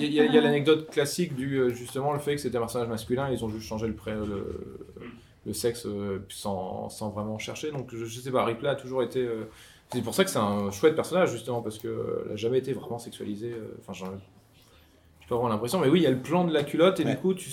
il 0.00 0.12
y 0.12 0.20
a, 0.20 0.40
l'anecdote 0.40 0.90
classique 0.90 1.34
du 1.34 1.56
euh, 1.56 1.70
justement 1.70 2.12
le 2.12 2.18
fait 2.18 2.34
que 2.34 2.40
c'était 2.40 2.56
un 2.56 2.60
personnage 2.60 2.88
masculin, 2.88 3.28
ils 3.30 3.44
ont 3.44 3.48
juste 3.48 3.66
changé 3.66 3.86
le, 3.86 3.94
pré, 3.94 4.12
le, 4.12 5.52
sexe 5.52 5.86
euh, 5.86 6.24
sans, 6.28 6.88
sans, 6.88 7.10
vraiment 7.10 7.38
chercher. 7.38 7.70
Donc, 7.70 7.94
je, 7.94 8.20
sais 8.20 8.30
pas, 8.30 8.44
Ripley 8.44 8.68
a 8.68 8.74
toujours 8.74 9.02
été. 9.02 9.26
c'est 9.92 10.02
pour 10.02 10.14
ça 10.14 10.24
que 10.24 10.30
c'est 10.30 10.38
un 10.38 10.70
chouette 10.70 10.94
personnage, 10.94 11.30
justement, 11.30 11.62
parce 11.62 11.78
qu'elle 11.78 11.90
n'a 12.28 12.36
jamais 12.36 12.58
été 12.58 12.72
vraiment 12.72 12.98
sexualisée. 12.98 13.54
Enfin, 13.80 13.92
je 13.92 14.04
avoir 15.36 15.50
l'impression, 15.50 15.78
mais 15.78 15.88
oui, 15.88 16.00
il 16.00 16.02
y 16.02 16.06
a 16.06 16.10
le 16.10 16.18
plan 16.18 16.44
de 16.44 16.52
la 16.52 16.62
culotte 16.62 17.00
et 17.00 17.04
du 17.04 17.16
coup, 17.16 17.34
tu. 17.34 17.50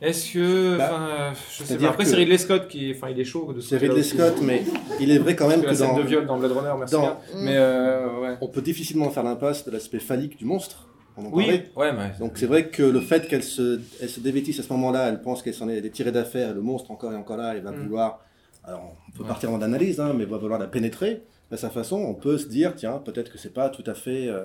Est-ce 0.00 0.32
que. 0.32 0.78
Bah, 0.78 1.32
je 1.50 1.64
sais 1.64 1.76
pas. 1.76 1.88
Après, 1.88 2.04
c'est 2.04 2.16
Ridley 2.16 2.38
Scott 2.38 2.68
qui 2.68 2.90
est. 2.90 2.96
Enfin, 2.96 3.10
il 3.10 3.20
est 3.20 3.24
chaud 3.24 3.52
de 3.52 3.60
C'est 3.60 3.76
Ridley 3.76 4.02
Scott, 4.02 4.36
mais 4.42 4.62
il 4.98 5.10
est 5.10 5.18
vrai 5.18 5.36
quand 5.36 5.48
même 5.48 5.60
que, 5.60 5.66
la 5.66 5.74
scène 5.74 5.96
de 5.96 6.02
viol 6.02 6.26
dans 6.26 6.38
Blade 6.38 6.52
Runner, 6.52 6.72
merci. 6.78 6.96
Mais 7.36 7.56
euh, 7.56 8.20
ouais. 8.20 8.36
On 8.40 8.48
peut 8.48 8.62
difficilement 8.62 9.10
faire 9.10 9.24
l'impasse 9.24 9.64
de 9.64 9.70
l'aspect 9.70 9.98
phallique 9.98 10.38
du 10.38 10.44
monstre. 10.46 10.88
oui, 11.18 11.62
ouais, 11.76 11.92
mais... 11.92 12.12
Donc 12.18 12.32
c'est 12.36 12.46
vrai 12.46 12.68
que 12.68 12.82
le 12.82 13.00
fait 13.00 13.28
qu'elle 13.28 13.42
se, 13.42 13.80
elle 14.00 14.08
se 14.08 14.20
dévêtisse 14.20 14.58
à 14.58 14.62
ce 14.62 14.72
moment-là, 14.72 15.08
elle 15.08 15.20
pense 15.20 15.42
qu'elle 15.42 15.54
s'en 15.54 15.68
est 15.68 15.86
tirée 15.90 16.12
d'affaire, 16.12 16.54
le 16.54 16.62
monstre 16.62 16.90
encore 16.90 17.12
et 17.12 17.16
encore 17.16 17.36
là, 17.36 17.54
il 17.54 17.62
va 17.62 17.72
mm. 17.72 17.82
vouloir. 17.82 18.20
Alors 18.64 18.94
on 19.08 19.18
peut 19.18 19.24
partir 19.24 19.50
en 19.52 19.60
analyse, 19.60 20.00
hein, 20.00 20.14
mais 20.16 20.24
va 20.24 20.38
vouloir 20.38 20.58
la 20.58 20.66
pénétrer. 20.66 21.22
De 21.50 21.56
sa 21.56 21.68
façon, 21.68 21.96
on 21.96 22.14
peut 22.14 22.38
se 22.38 22.46
dire, 22.46 22.74
tiens, 22.76 23.02
peut-être 23.04 23.32
que 23.32 23.36
c'est 23.36 23.52
pas 23.52 23.68
tout 23.68 23.82
à 23.84 23.94
fait. 23.94 24.28
Euh, 24.28 24.44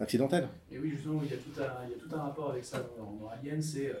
accidentelle. 0.00 0.48
Et 0.70 0.78
oui, 0.78 0.90
justement, 0.90 1.20
il 1.24 1.30
y 1.30 1.34
a 1.34 1.36
tout 1.36 1.60
un, 1.60 1.86
il 1.86 1.90
y 1.90 1.94
a 1.94 1.98
tout 1.98 2.14
un 2.14 2.22
rapport 2.22 2.50
avec 2.50 2.64
ça 2.64 2.78
dans, 2.98 3.28
Alien, 3.28 3.60
c'est 3.60 3.92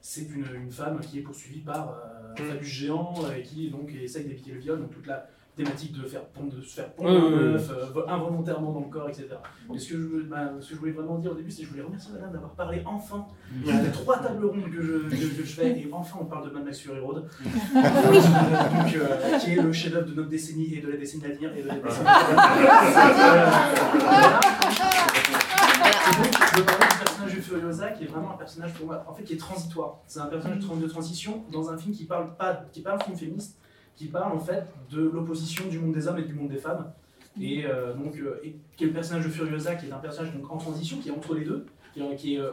c'est 0.00 0.22
une, 0.22 0.46
une, 0.54 0.70
femme 0.70 1.00
qui 1.00 1.18
est 1.18 1.22
poursuivie 1.22 1.60
par 1.60 1.90
euh, 1.90 2.32
un 2.32 2.36
phallus 2.36 2.64
géant 2.64 3.14
et 3.36 3.42
qui 3.42 3.70
donc 3.70 3.92
essaye 3.92 4.24
d'éviter 4.24 4.52
le 4.52 4.60
viol, 4.60 4.78
donc 4.80 4.92
toute 4.92 5.06
la 5.06 5.28
thématique 5.56 5.92
de, 5.92 6.06
faire 6.06 6.20
de 6.38 6.60
se 6.60 6.74
faire 6.74 6.92
pondre 6.92 7.08
un 7.08 7.54
œuf 7.54 7.70
euh, 7.70 8.06
involontairement 8.08 8.72
dans 8.72 8.80
le 8.80 8.86
corps, 8.86 9.08
etc. 9.08 9.28
Mais 9.70 9.78
ce 9.78 9.94
que, 9.94 9.96
je, 9.96 10.22
bah, 10.28 10.52
ce 10.60 10.68
que 10.68 10.74
je 10.74 10.80
voulais 10.80 10.92
vraiment 10.92 11.18
dire 11.18 11.32
au 11.32 11.34
début, 11.34 11.50
c'est 11.50 11.62
que 11.62 11.68
je 11.68 11.70
voulais 11.70 11.82
remercier 11.82 12.12
madame 12.12 12.32
d'avoir 12.32 12.52
parlé 12.52 12.82
enfin. 12.84 13.26
Il 13.64 13.66
y 13.66 13.70
a 13.72 13.90
trois 13.90 14.18
tables 14.18 14.44
rondes 14.44 14.70
que 14.70 14.82
je, 14.82 15.08
que, 15.08 15.16
je 15.16 15.42
fais 15.42 15.80
et 15.80 15.88
enfin 15.90 16.18
on 16.20 16.26
parle 16.26 16.50
de 16.50 16.54
Mad 16.54 16.64
Max 16.64 16.80
Fury 16.80 17.00
Road. 17.00 17.24
donc, 17.24 17.32
euh, 17.74 19.38
qui 19.38 19.52
est 19.52 19.62
le 19.62 19.72
chef-d'œuvre 19.72 20.08
de 20.08 20.14
notre 20.14 20.28
décennie 20.28 20.74
et 20.74 20.80
de 20.82 20.88
la 20.88 20.96
décennie 20.96 21.24
à 21.24 21.28
venir 21.28 21.56
et 21.56 21.62
de 21.62 21.68
la 21.68 21.74
décennie 21.76 22.06
à 22.06 22.22
venir 22.22 23.56
je 26.56 26.62
parler 26.62 26.86
du 26.86 26.98
personnage 26.98 27.34
de 27.34 27.40
Furiosa 27.40 27.90
qui 27.90 28.04
est 28.04 28.06
vraiment 28.06 28.32
un 28.32 28.36
personnage 28.36 28.72
pour 28.74 28.86
moi, 28.86 29.04
en 29.08 29.14
fait, 29.14 29.24
qui 29.24 29.34
est 29.34 29.38
transitoire. 29.38 29.98
C'est 30.06 30.20
un 30.20 30.26
personnage 30.26 30.58
de 30.58 30.88
transition 30.88 31.44
dans 31.52 31.70
un 31.70 31.76
film 31.76 31.94
qui 31.94 32.04
parle 32.04 32.34
pas, 32.36 32.64
qui 32.72 32.80
est 32.80 32.82
pas 32.82 32.94
un 32.94 32.98
film 32.98 33.16
féministe, 33.16 33.58
qui 33.96 34.06
parle 34.06 34.32
en 34.32 34.40
fait 34.40 34.66
de 34.90 35.02
l'opposition 35.02 35.66
du 35.68 35.78
monde 35.78 35.94
des 35.94 36.06
hommes 36.06 36.18
et 36.18 36.24
du 36.24 36.34
monde 36.34 36.48
des 36.48 36.58
femmes. 36.58 36.92
Et 37.40 37.66
euh, 37.66 37.94
donc, 37.94 38.16
euh, 38.16 38.40
qui 38.76 38.84
est 38.84 38.86
le 38.86 38.92
personnage 38.92 39.24
de 39.26 39.30
Furiosa, 39.30 39.74
qui 39.74 39.86
est 39.86 39.92
un 39.92 39.98
personnage 39.98 40.34
donc 40.34 40.50
en 40.50 40.56
transition, 40.56 40.98
qui 40.98 41.08
est 41.08 41.12
entre 41.12 41.34
les 41.34 41.44
deux, 41.44 41.66
qui, 41.92 42.02
qui, 42.16 42.38
euh, 42.38 42.52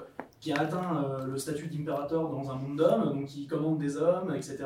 a 0.55 0.59
atteint 0.59 1.05
le 1.25 1.37
statut 1.37 1.67
d'impérateur 1.67 2.29
dans 2.29 2.51
un 2.51 2.55
monde 2.55 2.77
d'hommes, 2.77 3.13
donc 3.13 3.25
qui 3.25 3.47
commande 3.47 3.77
des 3.77 3.95
hommes, 3.97 4.33
etc. 4.35 4.57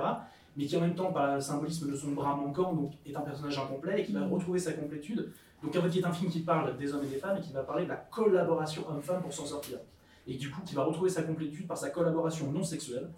Mais 0.55 0.65
qui 0.65 0.75
en 0.75 0.81
même 0.81 0.95
temps, 0.95 1.11
par 1.11 1.35
le 1.35 1.41
symbolisme 1.41 1.91
de 1.91 1.95
son 1.95 2.11
bras 2.11 2.35
manquant, 2.35 2.73
donc, 2.73 2.93
est 3.05 3.15
un 3.15 3.21
personnage 3.21 3.59
incomplet 3.59 4.01
et 4.01 4.03
qui 4.03 4.13
va 4.13 4.25
retrouver 4.25 4.57
sa 4.57 4.73
complétude 4.73 5.31
donc 5.63 5.75
en 5.75 5.81
fait, 5.81 5.89
qui 5.89 5.99
est 5.99 6.05
un 6.05 6.11
film 6.11 6.29
qui 6.29 6.41
parle 6.41 6.77
des 6.77 6.93
hommes 6.93 7.03
et 7.03 7.07
des 7.07 7.17
femmes 7.17 7.37
et 7.37 7.41
qui 7.41 7.51
va 7.51 7.63
parler 7.63 7.85
de 7.85 7.89
la 7.89 7.95
collaboration 7.95 8.87
homme-femme 8.89 9.21
pour 9.21 9.33
s'en 9.33 9.45
sortir. 9.45 9.79
Et 10.27 10.35
du 10.35 10.51
coup, 10.51 10.61
qui 10.65 10.75
va 10.75 10.83
retrouver 10.83 11.09
sa 11.09 11.23
complétude 11.23 11.67
par 11.67 11.77
sa 11.77 11.89
collaboration 11.89 12.51
non 12.51 12.63
sexuelle 12.63 13.09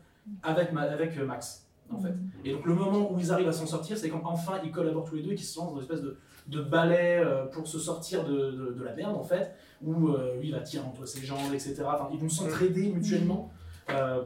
avec, 0.44 0.70
avec 0.74 1.18
euh, 1.18 1.26
Max, 1.26 1.68
en 1.92 2.00
fait. 2.00 2.14
Et 2.46 2.54
donc 2.54 2.66
le 2.66 2.74
moment 2.74 3.12
où 3.12 3.20
ils 3.20 3.32
arrivent 3.32 3.48
à 3.48 3.54
s'en 3.54 3.66
sortir, 3.66 3.98
c'est 3.98 4.10
quand 4.10 4.22
enfin 4.24 4.60
ils 4.64 4.72
collaborent 4.72 5.06
tous 5.06 5.16
les 5.16 5.24
deux 5.24 5.32
et 5.32 5.36
qu'ils 5.36 5.46
se 5.46 5.60
lancent 5.60 5.72
dans 5.72 5.78
une 5.78 5.84
espèce 5.84 6.02
de, 6.02 6.18
de 6.48 6.62
balai 6.62 7.18
euh, 7.18 7.46
pour 7.46 7.68
se 7.68 7.80
sortir 7.80 8.26
de, 8.26 8.74
de, 8.78 8.84
la 8.84 8.94
merde, 8.94 9.16
en 9.16 9.24
fait, 9.24 9.54
où 9.84 10.10
euh, 10.10 10.38
lui 10.40 10.50
il 10.50 10.54
va 10.54 10.62
tirer 10.62 10.86
entre 10.86 11.06
ses 11.06 11.26
jambes, 11.26 11.54
etc. 11.54 11.84
Enfin, 11.86 12.10
ils 12.12 12.20
vont 12.20 12.30
s'entraider 12.30 12.90
mutuellement 12.90 13.52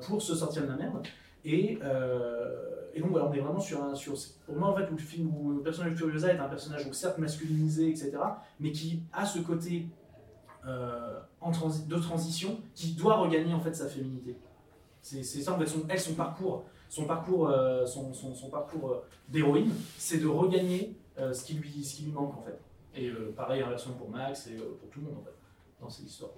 pour 0.01 0.22
se 0.22 0.36
sortir 0.36 0.64
de 0.64 0.68
la 0.68 0.76
merde. 0.76 1.07
Et 1.45 1.80
et 2.95 3.01
donc 3.01 3.09
voilà, 3.09 3.28
on 3.28 3.34
est 3.34 3.39
vraiment 3.39 3.59
sur 3.59 3.84
un. 3.84 3.95
Sur, 3.95 4.14
pour 4.45 4.55
moi, 4.55 4.70
en 4.70 4.76
fait, 4.76 4.88
où 4.91 4.95
le, 4.95 5.01
film, 5.01 5.32
où 5.36 5.51
le 5.51 5.61
personnage 5.61 5.93
de 5.93 5.97
Furiosa 5.97 6.32
est 6.32 6.38
un 6.38 6.47
personnage, 6.47 6.86
donc 6.86 6.93
certes 6.93 7.18
masculinisé, 7.18 7.89
etc., 7.89 8.11
mais 8.59 8.72
qui 8.72 9.01
a 9.11 9.26
ce 9.26 9.39
côté 9.39 9.88
euh, 10.68 11.20
en 11.41 11.51
de 11.51 11.97
transition 11.97 12.59
qui 12.76 12.93
doit 12.93 13.18
regagner 13.18 13.53
en 13.53 13.59
fait 13.59 13.74
sa 13.74 13.88
féminité. 13.88 14.38
C'est 15.01 15.24
ça 15.24 15.53
en 15.53 15.59
fait, 15.59 15.66
son, 15.66 15.84
elle, 15.89 15.99
son 15.99 16.14
parcours, 16.14 16.64
son 16.94 17.06
parcours, 17.06 17.50
euh, 17.50 17.88
son, 17.88 18.14
son, 18.14 18.36
son, 18.36 18.50
parcours 18.50 18.91
euh, 18.91 19.04
d'héroïne, 19.28 19.72
c'est 19.98 20.20
de 20.20 20.28
regagner 20.28 20.96
ce, 21.18 21.44
qui 21.44 21.56
lui, 21.56 21.84
ce 21.84 21.96
qui 21.96 22.04
lui 22.04 22.12
manque 22.12 22.38
en 22.38 22.41
fait. 22.44 22.60
Et 22.96 23.10
pareil, 23.36 23.64
inversement 23.64 23.96
pour 23.96 24.10
Max 24.10 24.48
et 24.48 24.56
pour 24.56 24.89
tout 24.91 25.00
le 25.00 25.08
monde 25.08 25.18
en 25.22 25.24
fait, 25.24 25.34
dans 25.82 25.89
cette 25.89 26.06
histoire. 26.06 26.32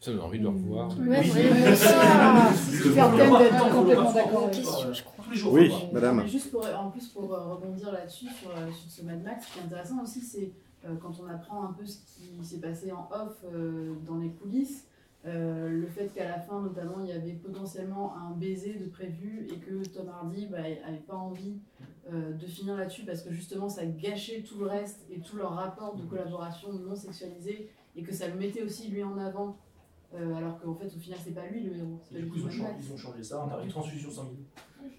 Ça 0.00 0.12
donne 0.12 0.20
envie 0.20 0.38
de 0.38 0.44
le 0.44 0.48
revoir. 0.48 0.88
Ouais, 0.98 1.20
Oui. 1.20 1.30
ouais, 1.30 1.76
ça, 1.76 2.50
certaines 2.94 3.38
d'être 3.38 3.70
complètement 3.70 4.12
d'accord. 4.12 4.50
Question, 4.50 4.94
je 4.94 5.02
crois. 5.02 5.20
Jours. 5.34 5.52
Oui, 5.52 5.72
madame. 5.92 6.26
Juste 6.26 6.50
pour, 6.50 6.66
en 6.66 6.90
plus, 6.90 7.06
pour 7.08 7.32
euh, 7.32 7.54
rebondir 7.54 7.92
là-dessus, 7.92 8.26
sur, 8.30 8.50
euh, 8.50 8.70
sur 8.72 8.90
ce 8.90 9.02
Mad 9.02 9.22
Max, 9.22 9.46
ce 9.46 9.52
qui 9.52 9.58
est 9.58 9.62
intéressant 9.62 10.02
aussi, 10.02 10.20
c'est 10.22 10.50
euh, 10.84 10.94
quand 11.00 11.12
on 11.22 11.28
apprend 11.28 11.64
un 11.64 11.72
peu 11.72 11.84
ce 11.84 11.98
qui 11.98 12.42
s'est 12.42 12.60
passé 12.60 12.90
en 12.92 13.08
off 13.12 13.36
euh, 13.44 13.94
dans 14.06 14.16
les 14.16 14.30
coulisses, 14.30 14.86
euh, 14.86 14.89
le 15.24 15.86
fait 15.86 16.08
qu'à 16.14 16.28
la 16.28 16.40
fin, 16.40 16.60
notamment, 16.60 17.00
il 17.00 17.08
y 17.08 17.12
avait 17.12 17.32
potentiellement 17.32 18.16
un 18.16 18.30
baiser 18.30 18.74
de 18.74 18.86
prévu 18.86 19.46
et 19.52 19.58
que 19.58 19.86
Tom 19.88 20.08
Hardy 20.08 20.46
bah, 20.46 20.58
avait 20.86 20.98
pas 21.06 21.16
envie 21.16 21.58
euh, 22.12 22.32
de 22.32 22.46
finir 22.46 22.76
là-dessus 22.76 23.04
parce 23.04 23.22
que 23.22 23.30
justement, 23.30 23.68
ça 23.68 23.84
gâchait 23.86 24.42
tout 24.42 24.58
le 24.58 24.66
reste 24.66 25.06
et 25.10 25.20
tout 25.20 25.36
leur 25.36 25.52
rapport 25.52 25.94
de 25.94 26.02
collaboration 26.04 26.72
non 26.72 26.94
sexualisé 26.94 27.70
et 27.94 28.02
que 28.02 28.12
ça 28.12 28.26
le 28.28 28.34
mettait 28.34 28.62
aussi 28.62 28.88
lui 28.88 29.02
en 29.02 29.18
avant. 29.18 29.56
euh, 30.14 30.34
alors 30.34 30.58
qu'en 30.58 30.74
fait, 30.74 30.86
au 30.86 30.98
final, 30.98 31.18
c'est 31.22 31.34
pas 31.34 31.46
lui 31.46 31.62
le 31.62 31.76
héros. 31.76 32.00
pas 32.10 32.18
du 32.18 32.26
coup, 32.26 32.36
ils 32.38 32.44
ont, 32.46 32.50
changé, 32.50 32.62
Max. 32.62 32.84
ils 32.86 32.92
ont 32.92 32.96
changé 32.96 33.22
ça. 33.22 33.46
On 33.46 33.58
a 33.58 33.62
une 33.62 33.68
transfusion 33.68 34.10
sanguine. 34.10 34.44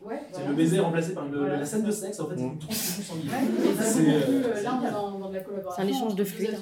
Ouais. 0.01 0.20
Le 0.52 0.56
baiser 0.58 0.80
remplacé 0.80 1.14
par 1.14 1.26
une, 1.26 1.36
Voilà. 1.36 1.58
la 1.58 1.66
scène 1.66 1.84
de 1.84 1.91
sexe. 1.91 2.20
En 2.20 2.28
fait, 2.28 2.36
c'est 2.38 2.43
une 2.43 2.60
transfusion 2.60 3.14
sanguine. 3.16 3.32
Euh, 3.32 4.43
euh, 4.58 4.64
là, 4.64 4.80
on 4.82 4.88
est 4.88 4.91
dans, 4.91 5.20
dans 5.20 5.30
de 5.30 5.34
la 5.36 5.39
collaboration. 5.41 5.84
C'est 5.84 5.88
un 5.89 5.95
échange 5.95 6.16
de 6.16 6.24
fluides. 6.24 6.58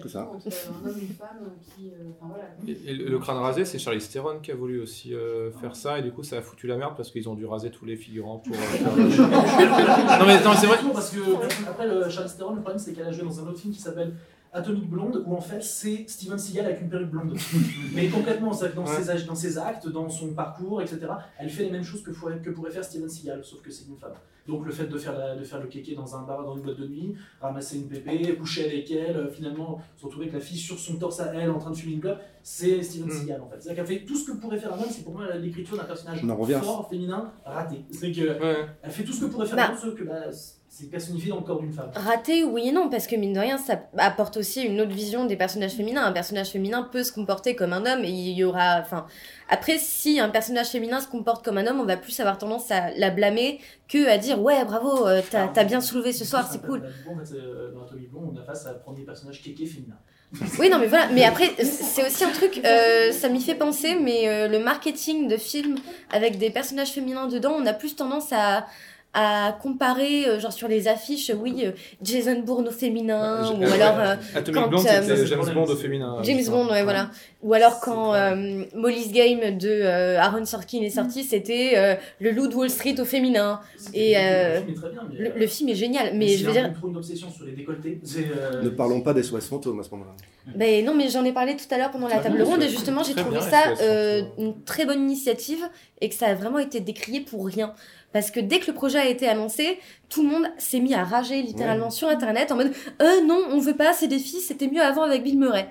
tout 0.00 0.08
ça. 0.08 0.30
entre 0.32 0.46
un 0.46 0.88
homme 0.88 0.96
et 0.98 1.02
une 1.02 1.08
femme 1.14 1.50
qui. 1.76 1.88
euh, 1.88 2.10
Enfin 2.20 2.32
voilà. 2.32 2.44
Et, 2.66 2.90
et 2.90 2.94
le, 2.94 3.18
crâne 3.18 3.38
rasé, 3.38 3.64
c'est 3.64 3.78
Charlie 3.78 4.00
Theron 4.00 4.38
qui 4.42 4.50
a 4.52 4.54
voulu 4.54 4.80
aussi 4.80 5.14
euh, 5.14 5.50
faire 5.60 5.74
ça, 5.76 5.98
et 5.98 6.02
du 6.02 6.12
coup, 6.12 6.22
ça 6.22 6.36
a 6.38 6.42
foutu 6.42 6.66
la 6.66 6.76
merde 6.76 6.94
parce 6.96 7.10
qu'ils 7.10 7.28
ont 7.28 7.34
dû 7.34 7.46
raser 7.46 7.70
tous 7.70 7.84
les 7.84 7.96
figurants 7.96 8.38
pour. 8.38 8.54
euh, 8.54 8.58
faire 8.58 8.96
le- 8.96 9.02
non, 10.20 10.26
mais, 10.26 10.42
non, 10.44 10.50
mais 10.50 10.56
c'est 10.56 10.66
vrai. 10.66 10.78
Parce 10.92 11.10
que 11.10 11.20
après, 11.68 11.86
le 11.88 12.08
Charlize 12.08 12.36
Theron, 12.36 12.54
le 12.54 12.60
problème, 12.60 12.78
c'est 12.78 12.92
qu'elle 12.92 13.06
a 13.06 13.12
joué 13.12 13.24
dans 13.24 13.40
un 13.40 13.46
autre 13.48 13.58
film 13.58 13.72
qui 13.72 13.80
s'appelle 13.80 14.12
Atomic 14.52 14.88
Blonde, 14.88 15.22
où 15.26 15.34
en 15.34 15.40
fait, 15.40 15.62
c'est 15.62 16.04
Steven 16.08 16.38
Seagal 16.38 16.66
avec 16.66 16.80
une 16.80 16.88
perruque 16.88 17.10
blonde. 17.10 17.36
Mais 17.94 18.08
concrètement, 18.08 18.52
c'est 18.52 18.74
dans, 18.74 18.84
Ouais. 18.84 19.02
ses, 19.02 19.24
dans 19.24 19.34
ses 19.34 19.58
actes, 19.58 19.88
dans 19.88 20.08
son 20.08 20.34
parcours, 20.34 20.82
etc., 20.82 20.98
elle 21.38 21.50
fait 21.50 21.64
les 21.64 21.70
mêmes 21.70 21.84
choses 21.84 22.02
que, 22.02 22.10
pourrait- 22.10 22.38
que 22.40 22.50
pourrait 22.50 22.70
faire 22.72 22.84
Steven 22.84 23.08
Seagal, 23.08 23.44
sauf 23.44 23.62
que 23.62 23.70
c'est 23.70 23.86
une 23.88 23.96
femme. 23.96 24.12
Donc 24.48 24.64
le 24.66 24.72
fait 24.72 24.86
de 24.86 24.98
faire, 24.98 25.16
la- 25.16 25.36
de 25.36 25.44
faire 25.44 25.60
le 25.60 25.68
kéké 25.68 25.94
dans 25.94 26.16
un 26.16 26.22
bar, 26.22 26.42
dans 26.44 26.56
une 26.56 26.62
boîte 26.62 26.78
de 26.80 26.88
nuit, 26.88 27.14
ramasser 27.40 27.76
une 27.76 27.86
pépé, 27.86 28.34
coucher 28.36 28.64
avec 28.64 28.90
elle, 28.90 29.16
euh, 29.16 29.30
finalement 29.30 29.80
se 29.96 30.04
retrouver 30.06 30.24
avec 30.26 30.34
la 30.34 30.40
fille 30.40 30.56
sur 30.58 30.78
son 30.78 30.96
torse 30.96 31.20
à 31.20 31.32
elle 31.34 31.50
en 31.50 31.58
train 31.58 31.70
de 31.70 31.76
fumer 31.76 31.92
une 31.94 32.00
clope, 32.00 32.18
c'est 32.42 32.82
Steven 32.82 33.06
Mm. 33.06 33.10
Seagal 33.12 33.40
en 33.42 33.48
fait. 33.48 33.56
C'est-à-dire 33.60 33.84
qu'elle 33.84 33.98
fait 33.98 34.04
tout 34.04 34.16
ce 34.16 34.32
que 34.32 34.36
pourrait 34.38 34.58
faire 34.58 34.72
un 34.72 34.78
homme, 34.78 34.88
c'est 34.90 35.04
pour 35.04 35.12
moi 35.12 35.32
l'écriture 35.36 35.76
d'un 35.76 35.84
personnage 35.84 36.22
fort, 36.62 36.88
féminin, 36.88 37.30
raté. 37.44 37.84
C'est 37.92 38.10
que 38.10 38.40
Ouais. 38.42 38.56
elle 38.82 38.90
fait 38.90 39.04
tout 39.04 39.12
ce 39.12 39.20
que 39.20 39.30
pourrait 39.30 39.46
faire 39.46 39.56
Bah. 39.56 39.68
un 39.68 39.72
homme, 39.72 39.78
sauf 39.78 39.94
que 39.94 40.02
bah, 40.04 40.24
c'est 40.72 40.88
personnifié 40.88 41.30
dans 41.30 41.38
le 41.38 41.42
corps 41.42 41.60
d'une 41.60 41.72
femme. 41.72 41.90
Raté, 41.96 42.44
oui 42.44 42.68
et 42.68 42.72
non, 42.72 42.88
parce 42.88 43.08
que 43.08 43.16
mine 43.16 43.32
de 43.32 43.40
rien, 43.40 43.58
ça 43.58 43.82
apporte 43.98 44.36
aussi 44.36 44.62
une 44.62 44.80
autre 44.80 44.92
vision 44.92 45.26
des 45.26 45.34
personnages 45.36 45.72
féminins. 45.72 46.04
Un 46.04 46.12
personnage 46.12 46.50
féminin 46.50 46.88
peut 46.92 47.02
se 47.02 47.10
comporter 47.10 47.56
comme 47.56 47.72
un 47.72 47.84
homme 47.84 48.04
et 48.04 48.10
il 48.10 48.36
y 48.38 48.44
aura. 48.44 48.78
Enfin, 48.80 49.06
après, 49.48 49.78
si 49.78 50.20
un 50.20 50.28
personnage 50.28 50.68
féminin 50.68 51.00
se 51.00 51.08
comporte 51.08 51.44
comme 51.44 51.58
un 51.58 51.66
homme, 51.66 51.80
on 51.80 51.84
va 51.84 51.96
plus 51.96 52.18
avoir 52.20 52.38
tendance 52.38 52.70
à 52.70 52.92
la 52.96 53.10
blâmer 53.10 53.58
que 53.88 54.08
à 54.08 54.16
dire 54.16 54.40
ouais, 54.40 54.64
bravo, 54.64 55.08
euh, 55.08 55.22
t'as 55.28 55.64
bien 55.64 55.80
soulevé 55.80 56.12
ce 56.12 56.24
soir, 56.24 56.48
c'est 56.48 56.62
cool. 56.62 56.82
Bon, 57.04 57.16
en 57.16 57.24
fait, 57.24 57.34
euh, 57.34 57.72
dans 57.72 57.82
Atomic 57.82 58.08
Blonde, 58.08 58.32
on 58.32 58.40
a 58.40 58.44
face 58.44 58.64
à 58.66 58.70
un 58.70 58.74
premier 58.74 59.04
personnage 59.04 59.42
kéké 59.42 59.66
féminin. 59.66 59.96
Oui, 60.58 60.68
non, 60.70 60.78
mais 60.78 60.86
voilà. 60.86 61.08
Mais 61.12 61.24
après, 61.24 61.48
c'est 61.64 62.06
aussi 62.06 62.24
un 62.24 62.30
truc, 62.30 62.60
euh, 62.64 63.12
ça 63.12 63.28
m'y 63.28 63.40
fait 63.40 63.54
penser, 63.54 63.96
mais 64.00 64.28
euh, 64.28 64.48
le 64.48 64.58
marketing 64.58 65.28
de 65.28 65.36
films 65.36 65.76
avec 66.10 66.38
des 66.38 66.50
personnages 66.50 66.92
féminins 66.92 67.26
dedans, 67.26 67.56
on 67.58 67.66
a 67.66 67.72
plus 67.72 67.96
tendance 67.96 68.32
à 68.32 68.66
à 69.12 69.56
comparer, 69.60 70.26
euh, 70.26 70.38
genre 70.38 70.52
sur 70.52 70.68
les 70.68 70.86
affiches, 70.86 71.32
oui, 71.36 71.62
euh, 71.64 71.72
Jason 72.00 72.40
Bourne 72.40 72.68
au 72.68 72.70
féminin, 72.70 73.42
Ouais, 73.42 73.56
ou 73.56 73.66
j'ai- 73.66 73.80
alors 73.82 73.96
ouais. 73.96 74.04
euh, 74.36 74.52
quand, 74.54 74.72
euh, 74.86 75.02
c'était 75.02 75.26
James 75.26 75.44
Bond 75.52 75.64
au 75.66 75.76
féminin. 75.76 76.16
James. 76.22 76.44
Bond, 76.48 76.68
ouais, 76.70 76.84
voilà. 76.84 77.10
Ou 77.42 77.52
alors 77.54 77.80
quand 77.80 78.14
euh, 78.14 78.64
Molly's 78.74 79.10
Game 79.12 79.58
de 79.58 79.68
euh, 79.68 80.20
Aaron 80.20 80.44
Sorkin 80.44 80.80
est 80.82 80.90
sorti, 80.90 81.24
c'était 81.24 81.72
euh, 81.76 81.94
le 82.20 82.30
loup 82.30 82.46
de 82.46 82.54
Wall 82.54 82.70
Street 82.70 82.94
au 83.00 83.04
féminin. 83.04 83.60
Et, 83.94 84.16
euh, 84.16 84.60
le 84.60 84.60
film 84.60 84.70
est 84.70 84.74
très 84.74 84.90
bien, 84.90 85.02
mais, 85.08 85.24
Le, 85.24 85.30
euh, 85.30 85.38
le 85.38 85.46
film 85.48 85.68
est 85.70 85.74
génial, 85.74 86.10
mais 86.14 86.28
je 86.36 86.46
veux 86.46 86.52
dire, 86.52 86.70
une 86.86 86.96
obsession 86.96 87.28
sur 87.30 87.44
les 87.46 87.52
décolletés. 87.52 88.00
euh, 88.16 88.62
Ne 88.62 88.68
parlons 88.70 89.00
pas 89.00 89.12
des 89.12 89.22
SOS 89.24 89.48
fantômes 89.48 89.80
à 89.80 89.82
ce 89.82 89.90
moment-là. 89.90 90.12
Ben 90.54 90.84
non, 90.84 90.94
mais 90.94 91.08
j'en 91.08 91.24
ai 91.24 91.32
parlé 91.32 91.56
tout 91.56 91.72
à 91.72 91.78
l'heure 91.78 91.90
pendant 91.90 92.08
la 92.08 92.16
Ah 92.16 92.20
table 92.20 92.42
ronde 92.42 92.62
et 92.62 92.68
justement 92.68 93.02
j'ai 93.04 93.14
trouvé 93.14 93.38
bien, 93.38 93.48
ça 93.48 93.62
euh, 93.82 94.22
une 94.38 94.62
très 94.64 94.84
bonne 94.84 95.00
initiative 95.02 95.62
et 96.00 96.08
que 96.08 96.14
ça 96.14 96.26
a 96.26 96.34
vraiment 96.34 96.58
été 96.58 96.80
décrié 96.80 97.20
pour 97.20 97.46
rien. 97.46 97.72
Parce 98.12 98.32
que 98.32 98.40
dès 98.40 98.58
que 98.58 98.66
le 98.66 98.74
projet 98.74 98.98
a 99.00 99.08
été 99.08 99.28
annoncé, 99.28 99.78
tout 100.08 100.22
le 100.22 100.28
monde 100.28 100.46
s'est 100.58 100.80
mis 100.80 100.94
à 100.94 101.04
rager 101.04 101.42
littéralement 101.42 101.90
sur 101.90 102.08
internet 102.08 102.50
en 102.52 102.56
mode 102.56 102.72
euh 103.02 103.20
non, 103.26 103.40
on 103.50 103.58
veut 103.58 103.76
pas, 103.76 103.92
c'est 103.92 104.08
des 104.08 104.18
filles, 104.18 104.40
c'était 104.40 104.68
mieux 104.68 104.82
avant 104.82 105.02
avec 105.02 105.22
Bill 105.22 105.38
Murray. 105.38 105.68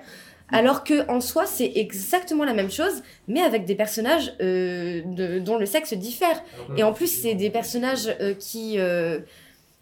Alors 0.52 0.82
que 0.82 1.08
en 1.08 1.20
soi, 1.20 1.46
c'est 1.46 1.70
exactement 1.76 2.42
la 2.44 2.52
même 2.54 2.72
chose, 2.72 3.02
mais 3.28 3.40
avec 3.40 3.66
des 3.66 3.76
personnages 3.76 4.32
euh, 4.40 5.00
de- 5.04 5.38
dont 5.38 5.56
le 5.58 5.64
sexe 5.66 5.94
diffère. 5.94 6.42
Et 6.76 6.82
en 6.82 6.92
plus, 6.92 7.06
c'est 7.06 7.34
des 7.34 7.50
personnages 7.50 8.08
euh, 8.20 8.34
qui, 8.34 8.74
euh, 8.80 9.20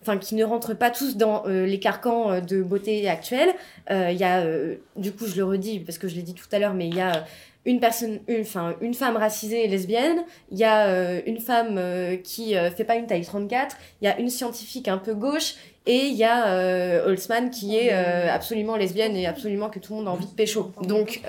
enfin, 0.02 0.18
qui 0.18 0.34
ne 0.34 0.44
rentrent 0.44 0.74
pas 0.74 0.90
tous 0.90 1.16
dans 1.16 1.42
euh, 1.46 1.64
les 1.64 1.78
carcans 1.78 2.30
euh, 2.32 2.40
de 2.42 2.62
beauté 2.62 3.08
actuels. 3.08 3.54
Euh, 3.90 4.10
Il 4.12 4.18
y 4.18 4.24
a, 4.24 4.40
euh, 4.40 4.74
du 4.96 5.12
coup, 5.12 5.26
je 5.26 5.36
le 5.36 5.44
redis 5.44 5.80
parce 5.80 5.96
que 5.96 6.06
je 6.06 6.14
l'ai 6.16 6.22
dit 6.22 6.34
tout 6.34 6.48
à 6.52 6.58
l'heure, 6.58 6.74
mais 6.74 6.86
il 6.86 6.94
y 6.96 7.00
a 7.00 7.12
euh, 7.16 7.20
une 7.68 7.80
personne, 7.80 8.20
une, 8.28 8.40
enfin, 8.40 8.76
une 8.80 8.94
femme 8.94 9.18
racisée 9.18 9.62
et 9.62 9.68
lesbienne. 9.68 10.24
Il 10.50 10.56
y 10.56 10.64
a 10.64 10.86
euh, 10.86 11.20
une 11.26 11.38
femme 11.38 11.76
euh, 11.76 12.16
qui 12.16 12.56
euh, 12.56 12.70
fait 12.70 12.84
pas 12.84 12.96
une 12.96 13.06
taille 13.06 13.26
34. 13.26 13.76
Il 14.00 14.06
y 14.06 14.08
a 14.08 14.18
une 14.18 14.30
scientifique 14.30 14.88
un 14.88 14.96
peu 14.96 15.12
gauche. 15.12 15.56
Et 15.84 16.06
il 16.06 16.14
y 16.14 16.24
a 16.24 16.48
euh, 16.48 17.06
Holtzman 17.06 17.50
qui 17.50 17.76
est 17.76 17.90
absolument 17.90 18.76
lesbienne 18.76 19.16
et 19.16 19.26
absolument 19.26 19.68
que 19.70 19.78
tout 19.78 19.92
le 19.92 19.98
monde 19.98 20.08
a 20.08 20.10
envie 20.10 20.26
de 20.26 20.32
pécho. 20.32 20.72
Donc, 20.82 21.22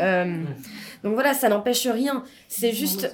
donc 1.04 1.14
voilà, 1.14 1.34
ça 1.34 1.48
n'empêche 1.48 1.88
rien. 1.88 2.26
C'est 2.50 2.74
juste. 2.74 3.10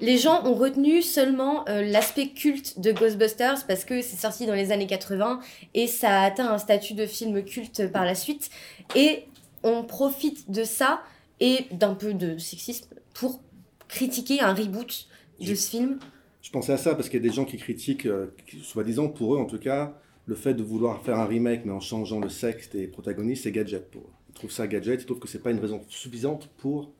les 0.00 0.18
gens 0.18 0.44
ont 0.44 0.54
retenu 0.54 1.02
seulement 1.02 1.64
l'aspect 1.68 2.28
culte 2.28 2.80
de 2.80 2.90
Ghostbusters 2.90 3.64
parce 3.68 3.84
que 3.84 4.02
c'est 4.02 4.16
sorti 4.16 4.46
dans 4.46 4.54
les 4.54 4.72
années 4.72 4.88
80 4.88 5.38
et 5.74 5.86
ça 5.86 6.20
a 6.20 6.24
atteint 6.24 6.50
un 6.50 6.58
statut 6.58 6.94
de 6.94 7.06
film 7.06 7.44
culte 7.44 7.86
par 7.92 8.04
la 8.04 8.16
suite. 8.16 8.50
Et 8.96 9.28
on 9.62 9.84
profite 9.84 10.50
de 10.50 10.64
ça 10.64 11.00
et 11.40 11.66
d'un 11.72 11.94
peu 11.94 12.14
de 12.14 12.38
sexisme 12.38 12.94
pour 13.14 13.42
critiquer 13.88 14.40
un 14.40 14.54
reboot 14.54 15.08
de 15.40 15.54
ce 15.54 15.70
film. 15.70 15.98
Je 16.42 16.50
pensais 16.50 16.72
à 16.72 16.76
ça 16.78 16.94
parce 16.94 17.08
qu'il 17.08 17.22
y 17.22 17.26
a 17.26 17.28
des 17.28 17.34
gens 17.34 17.44
qui 17.44 17.56
critiquent, 17.56 18.06
euh, 18.06 18.34
soi-disant 18.62 19.08
pour 19.08 19.34
eux 19.34 19.38
en 19.38 19.46
tout 19.46 19.58
cas, 19.58 20.00
le 20.26 20.34
fait 20.34 20.54
de 20.54 20.62
vouloir 20.62 21.02
faire 21.02 21.18
un 21.18 21.26
remake 21.26 21.64
mais 21.64 21.72
en 21.72 21.80
changeant 21.80 22.20
le 22.20 22.28
sexe 22.28 22.70
des 22.70 22.86
protagonistes, 22.86 23.44
c'est 23.44 23.52
gadget 23.52 23.90
pour 23.90 24.02
eux. 24.02 24.12
Ils 24.30 24.34
trouvent 24.34 24.50
ça 24.50 24.66
gadget, 24.66 25.02
ils 25.02 25.06
trouvent 25.06 25.18
que 25.18 25.28
c'est 25.28 25.42
pas 25.42 25.50
une 25.50 25.58
raison 25.58 25.82
suffisante 25.88 26.48
pour 26.58 26.92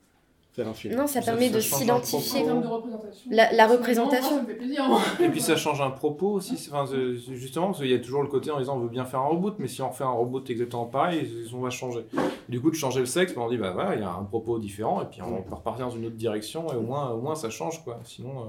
faire 0.57 0.67
un 0.67 0.73
film. 0.73 0.95
Non, 0.95 1.05
ça 1.07 1.21
Ça- 1.21 1.31
permet 1.31 1.49
ça 1.49 1.55
de 1.55 1.59
s'identifier. 1.61 2.43
La- 3.29 3.67
représentation. 3.67 4.43
Fait. 4.45 5.25
Et 5.25 5.29
puis 5.29 5.39
ça 5.41 5.55
change 5.55 5.81
un 5.81 5.91
propos 5.91 6.31
aussi, 6.31 6.57
c'est- 6.57 6.71
enfin, 6.73 6.85
justement, 7.33 7.67
parce 7.67 7.79
qu'il 7.79 7.89
y 7.91 7.93
a 7.93 7.99
toujours 7.99 8.23
le 8.23 8.27
côté 8.27 8.49
en 8.51 8.59
disant 8.59 8.75
on 8.77 8.79
veut 8.79 8.89
bien 8.89 9.05
faire 9.05 9.19
un 9.19 9.27
reboot, 9.27 9.55
mais 9.59 9.67
si 9.67 9.81
on 9.81 9.89
refait 9.89 10.03
un 10.03 10.09
reboot 10.11 10.49
exactement 10.49 10.85
pareil, 10.85 11.31
on 11.53 11.59
va 11.61 11.69
changer. 11.69 12.05
Du 12.49 12.59
coup, 12.59 12.71
de 12.71 12.75
changer 12.75 12.99
le 13.01 13.05
sexe, 13.05 13.35
ben, 13.35 13.41
on 13.41 13.49
dit 13.49 13.57
bah 13.57 13.71
voilà, 13.71 13.95
il 13.95 14.01
y 14.01 14.03
a 14.03 14.09
un 14.11 14.23
propos 14.23 14.57
différent, 14.57 15.01
et 15.01 15.05
puis 15.05 15.21
on 15.21 15.41
peut 15.43 15.53
repartir 15.55 15.85
dans 15.87 15.95
une 15.95 16.05
autre 16.07 16.15
direction, 16.15 16.71
et 16.73 16.75
au 16.75 16.81
moins, 16.81 17.11
au 17.11 17.21
moins 17.21 17.35
ça 17.35 17.49
change 17.49 17.83
quoi. 17.83 17.99
Sinon, 18.03 18.39
euh, 18.39 18.43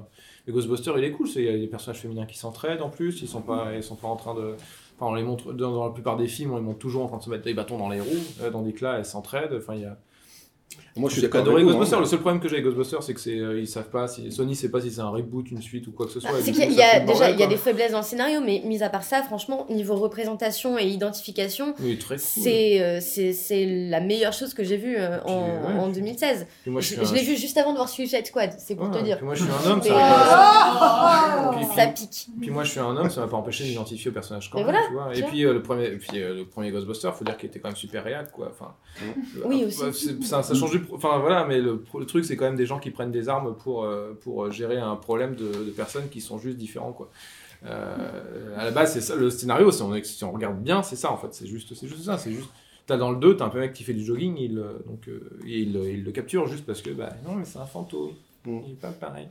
le 0.47 0.53
Ghostbuster 0.55 0.93
il 0.97 1.05
est 1.05 1.13
cool, 1.13 1.29
c'est- 1.29 1.41
il 1.41 1.47
y 1.47 1.55
a 1.55 1.59
des 1.59 1.67
personnages 1.67 2.01
féminins 2.01 2.25
qui 2.27 2.39
s'entraident 2.39 2.81
en 2.83 2.89
plus, 2.91 3.21
ils 3.21 3.29
sont 3.29 3.43
pas, 3.43 3.75
ils 3.77 3.83
sont 3.83 3.97
pas 3.97 4.09
en 4.09 4.17
train 4.17 4.35
de. 4.35 4.55
Enfin, 5.01 5.13
on 5.13 5.15
les 5.15 5.23
montre 5.23 5.53
dans, 5.53 5.71
dans 5.73 5.85
la 5.87 5.93
plupart 5.93 6.17
des 6.17 6.27
films, 6.27 6.53
on 6.53 6.57
les 6.57 6.63
montre 6.63 6.79
toujours 6.79 7.05
en 7.05 7.07
train 7.07 7.19
de 7.19 7.23
se 7.23 7.31
mettre 7.31 7.45
des 7.45 7.55
bâtons 7.55 7.79
dans 7.79 7.89
les 7.89 8.01
roues, 8.01 8.07
euh, 8.43 8.51
dans 8.51 8.63
des 8.63 8.73
clats, 8.73 8.97
elles 8.99 9.05
s'entraident. 9.05 9.55
Enfin, 9.59 9.75
il 9.75 9.83
y 9.83 9.85
a. 9.85 9.97
Moi 10.99 11.09
je 11.09 11.15
suis 11.15 11.23
d'accord 11.23 11.41
adoré 11.43 11.63
Ghostbusters. 11.65 11.99
hein. 11.99 12.01
Le 12.03 12.07
seul 12.07 12.19
problème 12.21 12.41
que 12.41 12.49
j'ai 12.49 12.55
avec 12.57 12.65
Ghostbusters, 12.67 13.03
c'est 13.03 13.15
que 13.15 13.21
c'est 13.21 13.39
euh, 13.39 13.61
ils 13.61 13.67
savent 13.69 13.89
pas 13.91 14.09
si 14.09 14.31
Sony 14.33 14.55
sait 14.57 14.71
pas 14.71 14.81
si 14.81 14.91
c'est 14.91 15.01
un 15.01 15.09
reboot, 15.09 15.51
une 15.51 15.63
suite 15.63 15.87
ou 15.87 15.93
quoi 15.93 16.07
que 16.07 16.13
ce 16.13 16.21
soit. 16.21 16.39
et 16.39 16.43
C'est 16.43 16.53
qu'il 16.53 16.73
y 16.73 16.83
a 16.83 17.01
déjà 17.01 17.05
bordel, 17.07 17.35
il 17.35 17.41
y 17.41 17.43
a 17.43 17.47
des 17.47 17.57
faiblesses 17.57 17.93
dans 17.93 17.99
le 17.99 18.05
scénario, 18.05 18.41
mais 18.45 18.63
mis 18.65 18.83
à 18.83 18.89
part 18.91 19.03
ça, 19.05 19.23
franchement, 19.23 19.67
niveau 19.71 19.97
représentation 19.97 20.79
et 20.79 20.87
identification, 20.87 21.75
Oui, 21.81 21.97
très 21.99 22.17
cool. 22.17 22.25
c'est 22.25 22.83
euh, 22.83 22.99
c'est 23.01 23.33
c'est 23.33 23.65
la 23.89 24.01
meilleure 24.01 24.33
chose 24.33 24.55
que 24.55 24.65
j'ai 24.65 24.77
vue 24.77 24.97
euh, 24.99 25.21
en, 25.25 25.43
ouais. 25.43 25.79
en 25.81 25.89
2016. 25.89 26.47
Puis 26.63 26.71
moi, 26.71 26.81
je 26.81 26.87
suis 26.89 26.97
je 26.97 27.03
un- 27.11 27.15
l'ai 27.15 27.23
vu 27.23 27.37
juste 27.37 27.57
avant 27.59 27.71
de 27.73 27.77
voir 27.77 27.89
Suicide 27.89 28.27
Squad, 28.27 28.51
c'est 28.59 28.75
pour 28.75 28.89
Ouais, 28.91 28.99
te 28.99 29.05
dire. 29.05 29.17
Puis 29.19 29.27
moi, 29.27 29.35
je 29.35 29.45
suis 29.45 29.53
un 29.53 29.71
homme, 29.71 29.83
ça 29.83 29.89
pas- 29.95 31.55
Puis- 31.57 31.67
ça 31.77 31.87
puis- 31.87 32.07
pique. 32.07 32.27
Puis 32.41 32.51
moi, 32.51 32.65
je 32.65 32.71
suis 32.71 32.81
un 32.81 32.97
homme, 32.97 33.11
ça 33.11 33.21
m'a 33.21 33.27
pas 33.29 33.37
empêché 33.37 33.65
de 33.65 33.69
m'identifier 33.71 34.11
au 34.11 34.15
personnage 34.15 34.51
quand 34.51 34.59
même, 34.59 34.65
voilà, 34.67 34.81
tu 34.87 34.93
vois. 34.93 35.11
tu 35.13 35.19
Et 35.21 35.23
puis, 35.23 35.43
le 35.43 35.63
premier, 35.63 35.91
puis 35.91 36.19
le 36.19 36.45
premier 36.45 36.71
Ghostbuster, 36.71 37.11
faut 37.17 37.25
dire 37.25 37.37
qu'il 37.37 37.49
était 37.49 37.59
quand 37.61 37.69
même 37.69 37.77
super 37.77 38.05
réel, 38.05 38.29
quoi. 38.33 38.51
Enfin, 38.51 38.75
Oui, 39.45 39.65
aussi. 39.65 40.17
ça, 40.23 40.43
change 40.43 40.71
du, 40.71 40.81
enfin 40.93 41.19
voilà, 41.19 41.45
mais 41.45 41.61
le, 41.61 41.83
truc, 42.07 42.25
c'est 42.25 42.37
quand 42.37 42.45
même 42.45 42.57
des 42.57 42.67
gens 42.67 42.79
qui 42.79 42.91
prennent 42.91 43.11
des 43.11 43.29
armes 43.29 43.57
pour 43.57 43.85
euh, 43.85 44.13
pour 44.21 44.45
euh, 44.45 44.51
gérer 44.51 44.79
un 44.79 44.97
problème 44.97 45.35
de, 45.35 45.47
de 45.47 45.71
personnes 45.71 46.09
qui 46.09 46.21
sont 46.21 46.39
juste 46.39 46.57
différents, 46.57 46.93
quoi. 46.93 47.11
Euh, 47.67 48.57
à 48.57 48.65
la 48.65 48.71
base, 48.71 48.93
c'est 48.93 49.01
ça 49.01 49.17
le 49.17 49.31
scénario. 49.31 49.71
Si 49.73 49.83
on, 49.83 50.03
si 50.03 50.25
on 50.25 50.33
regarde 50.33 50.63
bien, 50.63 50.83
c'est 50.83 50.97
ça 50.97 51.13
en 51.13 51.17
fait. 51.17 51.33
C'est 51.33 51.47
juste, 51.47 51.75
c'est 51.75 51.89
juste 51.89 52.05
ça. 52.05 52.19
C'est 52.19 52.33
juste. 52.33 52.51
T'as 52.87 52.97
dans 52.97 53.11
le 53.11 53.19
2, 53.19 53.37
t'as 53.37 53.45
un 53.45 53.49
peu 53.51 53.61
mec 53.61 53.75
qui 53.75 53.85
fait 53.85 53.93
du 53.93 54.03
jogging, 54.03 54.39
il, 54.39 54.55
donc, 54.87 55.09
euh, 55.09 55.39
il 55.47 55.75
le 55.75 56.11
capture 56.11 56.47
juste 56.47 56.65
parce 56.65 56.81
que, 56.81 56.89
bah 56.89 57.11
non, 57.27 57.35
mais 57.35 57.45
c'est 57.45 57.59
un 57.59 57.67
fantôme. 57.67 58.13
Mm. 58.47 58.61
Il 58.67 58.73
est 58.73 58.81
pas 58.81 58.93
pareil. 58.93 59.29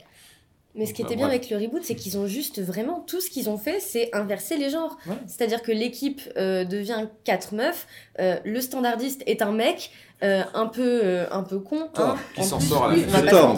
Mais 0.78 0.86
ce 0.86 0.94
qui 0.94 1.02
était 1.02 1.16
bien 1.16 1.26
avec 1.26 1.50
le 1.50 1.56
reboot, 1.56 1.82
c'est 1.82 1.96
qu'ils 1.96 2.16
ont 2.18 2.26
juste 2.26 2.62
vraiment 2.62 3.04
tout 3.06 3.20
ce 3.20 3.28
qu'ils 3.28 3.50
ont 3.50 3.58
fait, 3.58 3.80
c'est 3.80 4.14
inverser 4.14 4.56
les 4.56 4.70
genres. 4.70 4.96
C'est-à-dire 5.26 5.62
que 5.62 5.72
l'équipe 5.72 6.22
euh, 6.36 6.64
devient 6.64 7.08
quatre 7.24 7.52
meufs, 7.52 7.86
euh, 8.20 8.36
le 8.44 8.60
standardiste 8.60 9.22
est 9.26 9.42
un 9.42 9.52
mec. 9.52 9.90
Euh, 10.24 10.42
un 10.52 10.66
peu 10.66 11.26
un 11.30 11.44
peu 11.44 11.60
con 11.60 11.90
hein, 11.94 12.16
qui 12.34 12.42
s'en 12.42 12.58
sort 12.58 12.86
à 12.86 12.96
la 12.96 13.30
fin 13.30 13.54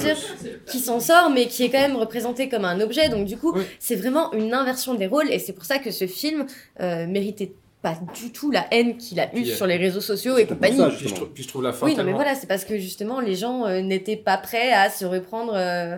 qui 0.67 0.79
s'en 0.79 1.01
sort 1.01 1.31
mais 1.31 1.47
qui 1.47 1.63
est 1.63 1.71
quand 1.71 1.81
même 1.81 1.97
représenté 1.97 2.51
comme 2.51 2.67
un 2.67 2.83
objet 2.83 3.09
donc 3.09 3.25
du 3.25 3.39
coup 3.39 3.55
c'est 3.79 3.95
vraiment 3.95 4.31
une 4.35 4.53
inversion 4.53 4.93
des 4.93 5.07
rôles 5.07 5.33
et 5.33 5.39
c'est 5.39 5.55
pour 5.55 5.65
ça 5.65 5.79
que 5.79 5.91
ce 5.91 6.07
film 6.07 6.45
méritait 6.79 7.55
pas 7.81 7.99
du 8.15 8.31
tout 8.31 8.51
la 8.51 8.67
haine 8.73 8.99
qu'il 8.99 9.21
a 9.21 9.35
eue 9.35 9.47
sur 9.47 9.67
les 9.67 9.79
réseaux 9.79 10.03
sociaux 10.03 10.37
et 10.37 10.45
compagnie. 10.45 10.77
Ça, 10.77 10.91
puis, 11.35 11.43
je 11.43 11.49
trouve, 11.49 11.63
la 11.63 11.73
fin. 11.73 11.87
Oui, 11.87 11.97
non, 11.97 12.05
mais 12.05 12.13
voilà, 12.13 12.35
c'est 12.35 12.47
parce 12.47 12.67
que 12.67 12.77
justement 12.77 13.21
les 13.21 13.37
gens 13.37 13.67
n'étaient 13.81 14.17
pas 14.19 14.37
prêts 14.37 14.71
à 14.71 14.91
se 14.91 15.07
reprendre 15.07 15.55
euh, 15.57 15.97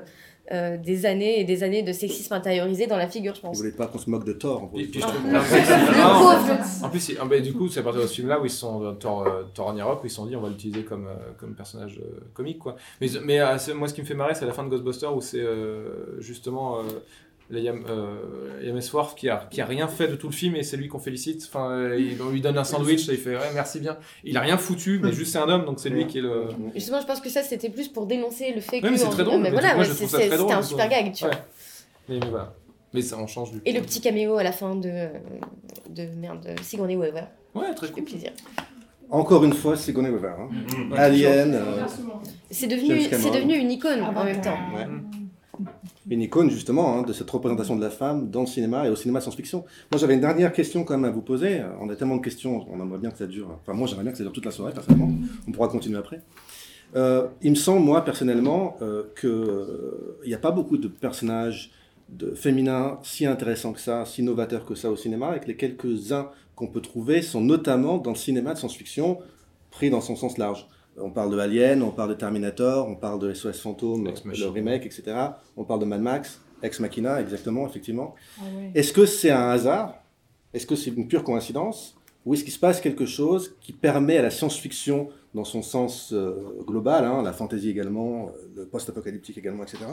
des 0.51 1.07
années 1.07 1.41
et 1.41 1.45
des 1.45 1.63
années 1.63 1.83
de 1.83 1.93
sexisme 1.93 2.35
intériorisé 2.35 2.87
dans 2.87 2.97
la 2.97 3.09
figure, 3.09 3.35
je 3.35 3.41
pense. 3.41 3.57
Vous 3.57 3.63
voulez 3.63 3.75
pas 3.75 3.87
qu'on 3.87 3.99
se 3.99 4.11
moque 4.11 4.25
de 4.25 4.33
Thor 4.33 4.65
En, 4.65 4.67
plus, 4.67 4.91
ah, 7.19 7.25
bah, 7.25 7.41
du 7.41 7.53
coup, 7.55 7.69
c'est 7.69 7.81
à 7.81 7.83
partir 7.83 8.03
de 8.03 8.07
ce 8.07 8.15
film-là 8.15 8.41
où 8.41 8.45
ils 8.45 8.51
sont 8.51 8.85
euh, 8.85 8.93
Thor, 8.93 9.27
euh, 9.27 9.45
Thor 9.55 9.69
Ragnarok 9.69 10.03
où 10.03 10.07
ils 10.07 10.11
se 10.11 10.17
sont 10.17 10.27
dit 10.27 10.37
on 10.37 10.43
va 10.43 10.49
l'utiliser 10.49 10.85
comme 10.85 11.09
comme 11.39 11.55
personnage 11.55 12.01
comique 12.35 12.59
quoi. 12.59 12.77
Mais 13.01 13.09
mais 13.25 13.39
moi, 13.75 13.89
ce 13.89 13.95
qui 13.95 14.03
me 14.03 14.07
fait 14.07 14.15
marrer, 14.15 14.35
c'est 14.35 14.47
la 14.47 14.53
fin 14.53 14.65
de 14.65 14.69
Ghostbusters 14.69 15.17
où 15.17 15.21
c'est 15.21 15.45
justement 16.19 16.83
Liam, 17.53 17.85
euh, 17.89 18.81
Swarf 18.81 19.15
qui 19.15 19.29
a, 19.29 19.47
qui 19.51 19.61
a 19.61 19.67
rien 19.67 19.87
fait 19.87 20.09
de 20.09 20.17
tout 20.17 20.29
le 20.29 20.33
film 20.33 20.57
et 20.57 20.63
c'est 20.63 20.77
lui 20.77 20.89
qu'on 20.89 20.99
félicite. 20.99 21.45
Enfin, 21.47 21.71
euh, 21.71 22.15
on 22.21 22.31
lui 22.31 22.41
donne 22.41 22.57
un 22.57 22.65
sandwich 22.65 23.09
et 23.09 23.13
il 23.13 23.19
fait 23.19 23.37
ouais, 23.37 23.53
merci 23.55 23.79
bien. 23.79 23.99
Il 24.25 24.37
a 24.39 24.41
rien 24.41 24.57
foutu, 24.57 25.01
mais 25.03 25.13
juste 25.13 25.33
c'est 25.33 25.39
un 25.39 25.49
homme 25.49 25.67
donc 25.67 25.79
c'est 25.79 25.91
lui 25.91 26.07
qui 26.07 26.19
est 26.19 26.23
le. 26.23 26.49
Justement, 26.75 27.01
je 27.01 27.07
pense 27.07 27.21
que 27.21 27.29
ça 27.29 27.43
c'était 27.43 27.69
plus 27.69 27.89
pour 27.89 28.07
dénoncer 28.07 28.53
le 28.53 28.61
fait 28.61 28.81
que. 28.81 28.89
mais 28.89 28.97
c'est 28.97 29.09
très 29.11 29.25
drôle. 29.25 29.41
Mais, 29.41 29.51
voilà, 29.51 29.85
c'était 29.85 30.33
un 30.33 30.63
super 30.63 30.89
gag, 30.89 31.13
tu 31.13 31.25
vois. 31.25 31.35
Mais, 32.09 32.19
mais, 32.19 32.31
voilà. 32.31 32.55
Mais 32.95 33.03
ça 33.03 33.17
en 33.19 33.27
change 33.27 33.53
du 33.53 33.61
Et 33.65 33.73
le 33.73 33.81
petit 33.81 34.01
caméo 34.01 34.37
à 34.37 34.43
la 34.43 34.53
fin 34.53 34.75
de. 34.75 35.09
de 35.91 36.07
merde, 36.17 36.49
Sigourney 36.63 36.97
Weaver. 36.97 37.25
Ouais, 37.55 37.75
très 37.75 37.89
cool. 37.91 38.05
plaisir. 38.05 38.33
Encore 39.11 39.45
une 39.45 39.53
fois, 39.53 39.77
Sigourney 39.77 40.09
Weaver. 40.09 40.35
Hein. 40.39 40.49
Mm-hmm. 40.51 40.97
Alien. 40.97 41.55
Euh, 41.55 41.85
c'est 42.51 42.67
devenu, 42.67 42.97
devenu 42.99 43.57
une 43.57 43.71
icône 43.71 44.01
ah, 44.03 44.19
en 44.19 44.25
même 44.25 44.41
temps. 44.41 44.57
Ouais 44.75 44.87
une 46.09 46.23
icône 46.23 46.51
justement 46.51 46.99
hein, 46.99 47.03
de 47.03 47.13
cette 47.13 47.31
représentation 47.31 47.77
de 47.77 47.81
la 47.81 47.91
femme 47.91 48.31
dans 48.31 48.41
le 48.41 48.47
cinéma 48.47 48.87
et 48.87 48.91
au 48.91 48.97
cinéma 48.97 49.21
science-fiction. 49.21 49.65
Moi 49.91 49.99
j'avais 49.99 50.15
une 50.15 50.21
dernière 50.21 50.53
question 50.53 50.85
quand 50.85 50.95
même 50.95 51.05
à 51.05 51.13
vous 51.13 51.23
poser. 51.23 51.63
On 51.81 51.89
a 51.91 51.97
tellement 51.97 52.17
de 52.17 52.23
questions, 52.23 52.67
on 52.71 52.81
aimerait 52.81 52.99
bien 52.99 53.11
que 53.11 53.19
ça 53.19 53.27
dure. 53.27 53.51
Enfin 53.61 53.75
moi 53.75 53.87
j'aimerais 53.87 54.05
bien 54.05 54.13
que 54.13 54.19
ça 54.19 54.25
dure 54.25 54.33
toute 54.33 54.45
la 54.45 54.51
soirée 54.51 54.73
personnellement. 54.73 55.13
On 55.47 55.53
pourra 55.53 55.69
continuer 55.69 55.99
après. 55.99 56.23
Euh, 56.95 57.29
il 57.41 57.51
me 57.51 57.57
semble 57.57 57.81
moi 57.85 58.05
personnellement 58.05 58.77
euh, 58.83 59.05
qu'il 59.19 59.31
n'y 59.31 60.35
euh, 60.35 60.37
a 60.37 60.41
pas 60.41 60.51
beaucoup 60.51 60.77
de 60.77 60.89
personnages 60.89 61.71
féminins 62.35 62.99
si 63.03 63.25
intéressants 63.25 63.73
que 63.73 63.81
ça, 63.81 64.05
si 64.05 64.23
novateurs 64.23 64.67
que 64.67 64.75
ça 64.75 64.91
au 64.91 64.97
cinéma, 64.97 65.35
et 65.37 65.41
que 65.41 65.47
les 65.47 65.57
quelques-uns 65.57 66.29
qu'on 66.55 66.67
peut 66.67 66.83
trouver 66.83 67.23
sont 67.23 67.41
notamment 67.41 67.97
dans 67.97 68.11
le 68.11 68.17
cinéma 68.17 68.53
de 68.53 68.59
science-fiction 68.59 69.19
pris 69.71 69.89
dans 69.89 70.03
son 70.03 70.15
sens 70.15 70.37
large. 70.37 70.67
On 70.99 71.11
parle 71.11 71.33
de 71.33 71.39
Alien, 71.39 71.83
on 71.83 71.91
parle 71.91 72.11
de 72.11 72.15
Terminator, 72.15 72.87
on 72.87 72.97
parle 72.97 73.19
de 73.19 73.33
SOS 73.33 73.61
Fantôme, 73.61 74.05
le 74.25 74.47
remake, 74.49 74.85
etc. 74.87 75.15
On 75.57 75.65
parle 75.65 75.81
de 75.81 75.87
Mad 75.87 76.03
Max, 76.03 76.41
Ex 76.63 76.81
Machina, 76.81 77.21
exactement, 77.21 77.67
effectivement. 77.67 78.15
Ah 78.39 78.45
est-ce 78.75 78.93
que 78.93 79.07
c'est 79.07 79.31
un 79.31 79.49
hasard? 79.49 80.03
Est-ce 80.53 80.67
que 80.67 80.77
c'est 80.77 80.91
une 80.91 81.09
pure 81.09 81.25
coïncidence? 81.25 81.97
Ou 82.25 82.35
est-ce 82.35 82.45
qu'il 82.45 82.53
se 82.53 82.59
passe 82.59 82.81
quelque 82.81 83.07
chose 83.07 83.57
qui 83.61 83.73
permet 83.73 84.19
à 84.19 84.23
la 84.23 84.31
science-fiction, 84.31 85.09
dans 85.35 85.45
son 85.45 85.63
sens 85.63 86.13
euh, 86.13 86.63
global, 86.67 87.05
hein, 87.05 87.23
la 87.23 87.33
fantasy 87.33 87.71
également, 87.71 88.29
euh, 88.29 88.31
le 88.55 88.67
post-apocalyptique 88.67 89.39
également, 89.39 89.65
etc., 89.65 89.85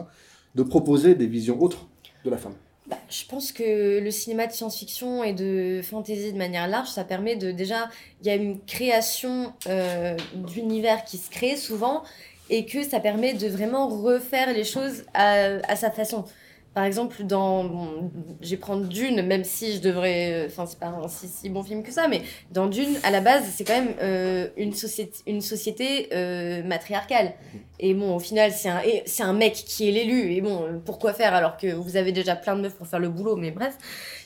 de 0.54 0.64
proposer 0.64 1.16
des 1.16 1.28
visions 1.28 1.60
autres 1.62 1.88
de 2.24 2.30
la 2.30 2.38
femme? 2.38 2.54
Bah, 2.90 2.98
je 3.10 3.24
pense 3.26 3.52
que 3.52 4.00
le 4.00 4.12
cinéma 4.12 4.48
de 4.48 4.52
science-fiction 4.52 5.24
et 5.24 5.34
de 5.34 5.82
fantasy 5.84 6.34
de 6.34 6.38
manière 6.38 6.68
large, 6.68 6.90
ça 6.90 7.04
permet 7.04 7.36
de 7.36 7.52
déjà, 7.52 7.90
il 8.22 8.28
y 8.28 8.30
a 8.32 8.36
une 8.36 8.60
création 8.66 9.54
euh, 9.68 10.18
d'univers 10.34 11.04
qui 11.06 11.18
se 11.18 11.30
crée 11.30 11.56
souvent 11.56 12.04
et 12.50 12.66
que 12.66 12.84
ça 12.84 13.00
permet 13.00 13.34
de 13.34 13.48
vraiment 13.48 13.88
refaire 13.88 14.54
les 14.54 14.64
choses 14.64 15.04
à 15.14 15.76
sa 15.76 15.92
façon. 15.92 16.26
Par 16.74 16.86
exemple, 16.86 17.24
dans. 17.24 17.64
Bon, 17.64 18.12
je 18.42 18.52
vais 18.52 18.58
prendre 18.58 18.86
Dune, 18.88 19.24
même 19.24 19.44
si 19.44 19.74
je 19.74 19.82
devrais. 19.82 20.46
Enfin, 20.46 20.66
c'est 20.66 20.80
pas 20.80 20.88
un 20.88 21.08
si, 21.08 21.50
bon 21.50 21.64
film 21.64 21.84
que 21.84 21.92
ça, 21.92 22.08
mais 22.08 22.22
dans 22.52 22.68
Dune, 22.68 23.00
à 23.04 23.12
la 23.12 23.22
base, 23.22 23.44
c'est 23.56 23.64
quand 23.64 23.74
même 23.74 23.96
euh, 24.02 24.48
une 24.56 24.74
société, 24.74 25.18
une 25.26 25.42
société 25.42 26.10
euh, 26.14 26.64
matriarcale. 26.64 27.34
Et 27.80 27.94
bon, 27.94 28.16
au 28.16 28.20
final, 28.20 28.52
c'est 28.52 28.70
un, 28.70 28.82
c'est 29.06 29.24
un 29.24 29.34
mec 29.34 29.54
qui 29.54 29.90
est 29.90 29.92
l'élu. 29.92 30.32
Et 30.34 30.42
bon, 30.42 30.82
pourquoi 30.86 31.14
faire 31.14 31.34
alors 31.34 31.58
que 31.58 31.74
vous 31.74 31.98
avez 31.98 32.12
déjà 32.12 32.36
plein 32.36 32.56
de 32.56 32.62
meufs 32.62 32.76
pour 32.76 32.88
faire 32.88 33.00
le 33.00 33.10
boulot 33.10 33.36
Mais 33.36 33.52
bref, 33.52 33.76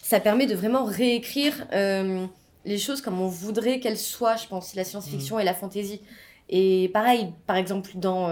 ça 0.01 0.19
permet 0.19 0.45
de 0.45 0.55
vraiment 0.55 0.83
réécrire 0.83 1.65
euh, 1.73 2.25
les 2.65 2.77
choses 2.77 3.01
comme 3.01 3.21
on 3.21 3.27
voudrait 3.27 3.79
qu'elles 3.79 3.97
soient, 3.97 4.35
je 4.35 4.47
pense, 4.47 4.75
la 4.75 4.83
science-fiction 4.83 5.37
mmh. 5.37 5.41
et 5.41 5.43
la 5.43 5.53
fantasy. 5.53 6.01
Et 6.49 6.89
pareil, 6.93 7.33
par 7.47 7.55
exemple, 7.55 7.91
dans, 7.95 8.27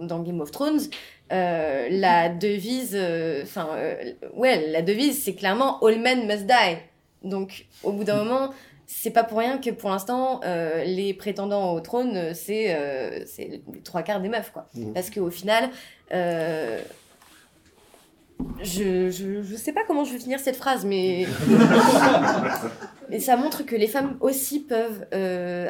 dans 0.00 0.22
Game 0.22 0.40
of 0.40 0.50
Thrones, 0.50 0.80
euh, 1.32 1.88
la 1.90 2.28
devise, 2.28 2.96
euh, 2.98 3.42
enfin, 3.44 3.68
euh, 3.76 3.94
ouais, 4.34 4.68
la 4.68 4.82
devise, 4.82 5.22
c'est 5.22 5.34
clairement 5.34 5.78
All 5.84 6.00
men 6.00 6.26
must 6.26 6.46
die. 6.46 6.76
Donc, 7.22 7.66
au 7.84 7.92
bout 7.92 8.02
d'un 8.02 8.24
moment, 8.24 8.50
c'est 8.86 9.12
pas 9.12 9.22
pour 9.22 9.38
rien 9.38 9.58
que 9.58 9.70
pour 9.70 9.90
l'instant, 9.90 10.40
les 10.84 11.14
prétendants 11.14 11.74
au 11.74 11.80
trône, 11.80 12.34
c'est 12.34 12.76
c'est 13.26 13.62
les 13.72 13.80
trois 13.84 14.02
quarts 14.02 14.20
des 14.20 14.28
meufs, 14.28 14.50
quoi. 14.50 14.66
Mmh. 14.74 14.92
Parce 14.92 15.10
qu'au 15.10 15.30
final, 15.30 15.70
je, 18.62 19.10
je, 19.10 19.42
je, 19.42 19.56
sais 19.56 19.72
pas 19.72 19.82
comment 19.86 20.04
je 20.04 20.12
vais 20.12 20.18
finir 20.18 20.40
cette 20.40 20.56
phrase, 20.56 20.84
mais. 20.84 21.26
mais 23.10 23.20
ça 23.20 23.36
montre 23.36 23.64
que 23.64 23.76
les 23.76 23.86
femmes 23.86 24.16
aussi 24.20 24.60
peuvent 24.60 25.06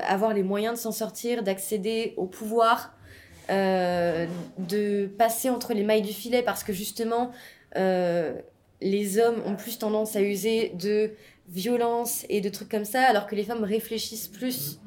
avoir 0.06 0.34
les 0.34 0.42
moyens 0.42 0.74
de 0.74 0.78
s'en 0.78 0.92
sortir, 0.92 1.42
d'accéder 1.42 2.14
au 2.16 2.26
pouvoir, 2.26 2.92
euh, 3.50 4.26
de 4.58 5.06
passer 5.06 5.50
entre 5.50 5.74
les 5.74 5.82
mailles 5.82 6.02
du 6.02 6.12
filet 6.12 6.40
parce 6.40 6.62
que 6.62 6.72
justement, 6.72 7.32
euh, 7.76 8.38
les 8.80 9.18
hommes 9.18 9.42
ont 9.44 9.56
plus 9.56 9.76
tendance 9.76 10.14
à 10.14 10.20
user 10.22 10.70
de 10.78 11.14
violence 11.48 12.24
et 12.28 12.40
de 12.40 12.48
trucs 12.48 12.68
comme 12.68 12.84
ça, 12.84 13.02
alors 13.02 13.26
que 13.26 13.34
les 13.34 13.42
femmes 13.42 13.64
réfléchissent 13.64 14.28
plus 14.28 14.78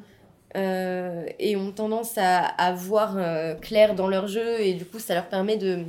euh, 0.56 1.26
et 1.40 1.58
ont 1.58 1.74
tendance 1.74 2.18
à, 2.18 2.40
à 2.40 2.72
voir 2.72 3.18
clair 3.60 3.96
dans 3.96 4.08
leur 4.08 4.28
jeu, 4.28 4.62
et 4.62 4.74
du 4.74 4.86
coup, 4.86 5.00
ça 5.00 5.14
leur 5.14 5.28
permet 5.28 5.58
de, 5.58 5.84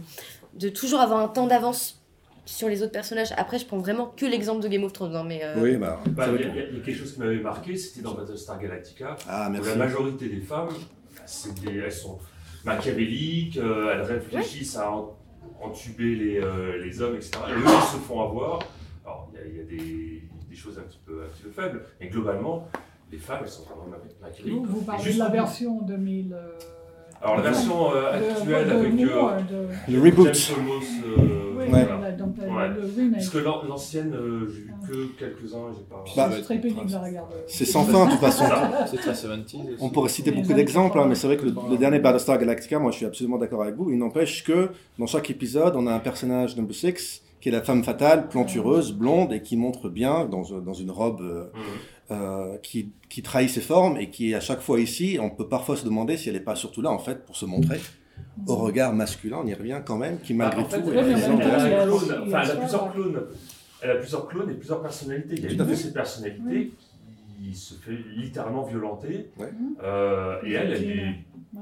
de 0.59 0.69
toujours 0.69 1.01
avoir 1.01 1.21
un 1.21 1.29
temps 1.29 1.47
d'avance 1.47 2.05
sur 2.47 2.69
les 2.69 2.83
autres 2.83 2.93
personnages. 2.93 3.33
Après, 3.37 3.59
je 3.59 3.67
prends 3.67 3.79
vraiment 3.79 4.07
que 4.07 4.27
l'exemple 4.27 4.63
de 4.63 4.69
Game 4.69 4.85
of 4.85 4.93
Thrones. 4.93 5.17
Hein, 5.17 5.25
mais 5.27 5.43
Oui, 5.57 5.77
bah. 5.77 6.01
bah 6.09 6.27
il 6.39 6.41
y, 6.43 6.45
a 6.45 6.81
quelque 6.81 6.95
chose 6.95 7.15
qui 7.15 7.21
m'avait 7.21 7.41
marqué, 7.41 7.77
c'était 7.77 8.03
dans 8.03 8.15
Battlestar 8.15 8.59
Galactica. 8.59 9.17
Ah, 9.29 9.51
où 9.51 9.65
la 9.65 9.77
majorité 9.77 10.29
des 10.29 10.41
femmes, 10.41 10.69
des, 11.63 11.77
elles 11.79 11.93
sont 11.93 12.19
machiavéliques, 12.65 13.57
euh, 13.57 13.93
elles 13.93 14.03
réfléchissent 14.03 14.77
à 14.77 14.93
entuber 15.61 16.17
les, 16.17 16.41
euh, 16.41 16.83
les 16.83 17.01
hommes, 17.01 17.17
etc. 17.17 17.33
Et 17.49 17.53
eux, 17.53 17.65
ils 17.65 17.93
se 17.93 17.97
font 17.97 18.23
avoir. 18.23 18.61
Alors, 19.05 19.31
il 19.35 19.57
y, 19.57 19.61
a, 19.61 19.65
des, 19.65 20.23
des 20.49 20.57
choses 20.57 20.79
un 20.79 20.83
petit, 20.83 21.01
peu, 21.05 21.23
un 21.25 21.29
petit 21.29 21.43
peu 21.43 21.51
faibles, 21.51 21.83
mais 22.01 22.09
globalement, 22.09 22.69
les 23.11 23.19
femmes, 23.19 23.41
elles 23.43 23.49
sont 23.49 23.65
vraiment 23.65 23.87
machiavéliques. 24.21 24.59
Vous, 24.59 24.65
vous 24.65 24.83
parlez 24.83 25.15
de 25.15 25.19
la 25.19 25.29
version 25.29 25.81
2000. 25.83 26.37
Alors 27.25 27.37
la 27.37 27.43
version 27.43 27.95
euh, 27.95 28.13
actuelle 28.13 28.71
avec 28.71 28.93
euh, 29.01 29.69
le 29.89 30.03
reboot. 30.03 30.27
Euh, 30.29 31.65
Parce 33.13 33.29
que 33.31 33.39
l'ancienne, 33.39 34.15
j'ai 34.15 34.61
vu 34.61 34.71
que 34.87 35.19
quelques-uns, 35.19 35.73
j'ai 35.75 35.85
pas. 35.85 36.05
Bah, 36.15 36.31
c'est 36.37 36.43
très 36.43 36.59
pénible 36.59 36.95
à 36.95 37.03
regarder. 37.03 37.35
C'est 37.47 37.65
sans 37.65 37.85
fin 37.85 38.05
de 38.05 38.11
toute 38.11 38.21
façon. 38.21 38.45
c'est 38.87 38.99
très 38.99 39.15
70 39.15 39.57
On 39.81 39.89
pourrait 39.89 40.11
citer 40.11 40.33
beaucoup 40.33 40.53
d'exemples, 40.53 40.99
hein, 40.99 41.07
mais 41.09 41.15
c'est 41.15 41.27
vrai 41.27 41.39
que 41.39 41.47
le, 41.47 41.79
dernier 41.79 41.99
Battlestar 41.99 42.37
Galactica, 42.39 42.79
moi 42.79 42.91
je 42.91 42.99
suis 42.99 43.07
absolument 43.07 43.39
d'accord 43.39 43.63
avec 43.63 43.77
vous. 43.77 43.91
Il 43.91 43.97
n'empêche 43.97 44.45
que 44.45 44.69
dans 44.99 45.07
chaque 45.07 45.31
épisode, 45.31 45.77
on 45.77 45.87
a 45.87 45.95
un 45.95 46.01
personnage 46.01 46.57
number 46.59 46.75
6 46.75 47.23
qui 47.41 47.49
est 47.49 47.53
la 47.53 47.63
femme 47.63 47.85
fatale, 47.85 48.29
plantureuse, 48.29 48.93
blonde 48.93 49.33
et 49.33 49.41
qui 49.41 49.57
montre 49.57 49.89
bien 49.89 50.27
dans, 50.27 50.43
dans 50.61 50.73
une 50.75 50.91
robe. 50.91 51.51
Mmh. 52.11 52.13
Euh, 52.13 52.59
qui, 52.59 52.93
qui, 53.09 53.23
trahit 53.23 53.49
ses 53.49 53.63
formes 53.63 53.97
et 53.97 54.11
qui 54.11 54.35
à 54.35 54.41
chaque 54.41 54.61
fois 54.61 54.79
ici, 54.79 55.17
on 55.23 55.31
peut 55.31 55.49
parfois 55.49 55.75
se 55.75 55.87
demander 55.87 56.19
si 56.19 56.29
elle 56.29 56.35
n'est 56.35 56.41
pas 56.43 56.55
surtout 56.55 56.83
là 56.83 56.91
en 56.91 56.99
fait 56.99 57.25
pour 57.25 57.35
se 57.35 57.47
montrer 57.47 57.81
au 58.47 58.57
regard 58.57 58.93
masculin, 58.93 59.39
on 59.43 59.47
y 59.47 59.55
revient 59.55 59.81
quand 59.87 59.97
même, 59.97 60.19
qui 60.19 60.35
malgré 60.35 60.65
tout 60.65 60.91
elle, 60.91 60.99
a 60.99 62.57
plusieurs 62.57 62.93
clones. 62.93 63.23
Elle 63.81 63.91
a 63.91 63.95
plusieurs 63.97 64.29
clones 64.29 64.51
et 64.51 64.55
plusieurs 64.55 64.83
personnalités. 64.83 65.35
Il 65.37 65.45
y 65.45 65.47
a 65.47 65.51
une 65.53 65.65
de 65.65 65.75
ces 65.75 65.93
personnalités 65.93 66.73
qui 67.39 67.55
se 67.55 67.75
fait 67.75 67.97
littéralement 68.15 68.65
violenter. 68.65 69.31
Euh, 69.83 70.37
et 70.45 70.53
elle, 70.53 70.73
elle 70.73 70.91
est 70.91 71.15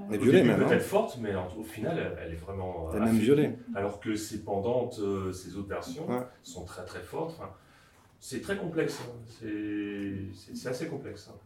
elle 0.09 0.14
est 0.14 0.18
violée 0.18 0.43
même. 0.43 0.57
Peut-être 0.57 0.72
hein. 0.72 0.78
forte, 0.80 1.18
mais 1.20 1.32
au 1.59 1.62
final, 1.62 2.16
elle, 2.24 2.32
est 2.32 2.36
vraiment. 2.36 2.88
Elle 2.93 3.03
est 3.03 3.07
même 3.07 3.18
violée. 3.18 3.51
Alors 3.74 4.01
que 4.01 4.16
ses 4.16 4.43
pendantes, 4.43 4.99
ses 5.32 5.57
autres 5.57 5.68
versions, 5.68 6.07
sont 6.43 6.64
très 6.64 6.84
très 6.84 7.01
fortes. 7.01 7.40
C'est 8.24 8.40
très 8.40 8.56
complexe. 8.56 9.00
Hein. 9.02 9.46
C'est 10.54 10.68
assez 10.68 10.86
complexe. 10.86 11.28
Hein. 11.28 11.36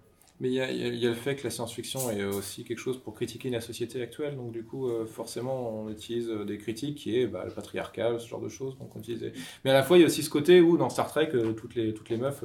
Mais 0.41 0.51
il 0.51 0.53
y, 0.53 0.57
y, 0.99 1.07
a 1.07 1.09
le 1.09 1.15
fait 1.15 1.35
que 1.35 1.45
la 1.45 1.51
science-fiction 1.51 2.11
est 2.11 2.23
aussi 2.25 2.65
quelque 2.65 2.81
chose 2.81 2.99
pour 2.99 3.15
critiquer 3.15 3.49
la 3.49 3.63
société 3.63 4.03
actuelle. 4.03 4.37
Donc, 4.37 4.53
du 4.53 4.63
coup, 4.63 4.91
euh, 4.91 5.07
forcément, 5.07 5.71
on 5.71 5.89
utilise 5.89 6.29
euh, 6.29 6.45
des 6.45 6.59
critiques 6.59 6.97
qui 6.97 7.19
est 7.19 7.27
bah, 7.27 7.45
le 7.47 7.51
patriarcal, 7.51 8.21
ce 8.21 8.29
genre 8.29 8.43
de 8.43 8.51
choses. 8.51 8.77
On 8.79 8.99
utilise... 8.99 9.33
Mais 9.65 9.71
à 9.71 9.73
la 9.73 9.83
fois, 9.83 9.97
il 9.97 10.03
y 10.03 10.05
a 10.05 10.07
aussi 10.07 10.23
ce 10.23 10.29
côté 10.29 10.61
où, 10.61 10.77
dans 10.77 10.91
Star 10.91 11.09
Trek, 11.09 11.31
euh, 11.33 11.55
toutes, 11.55 11.75
les, 11.77 11.95
toutes 11.95 12.11
les 12.11 12.19
meufs 12.19 12.45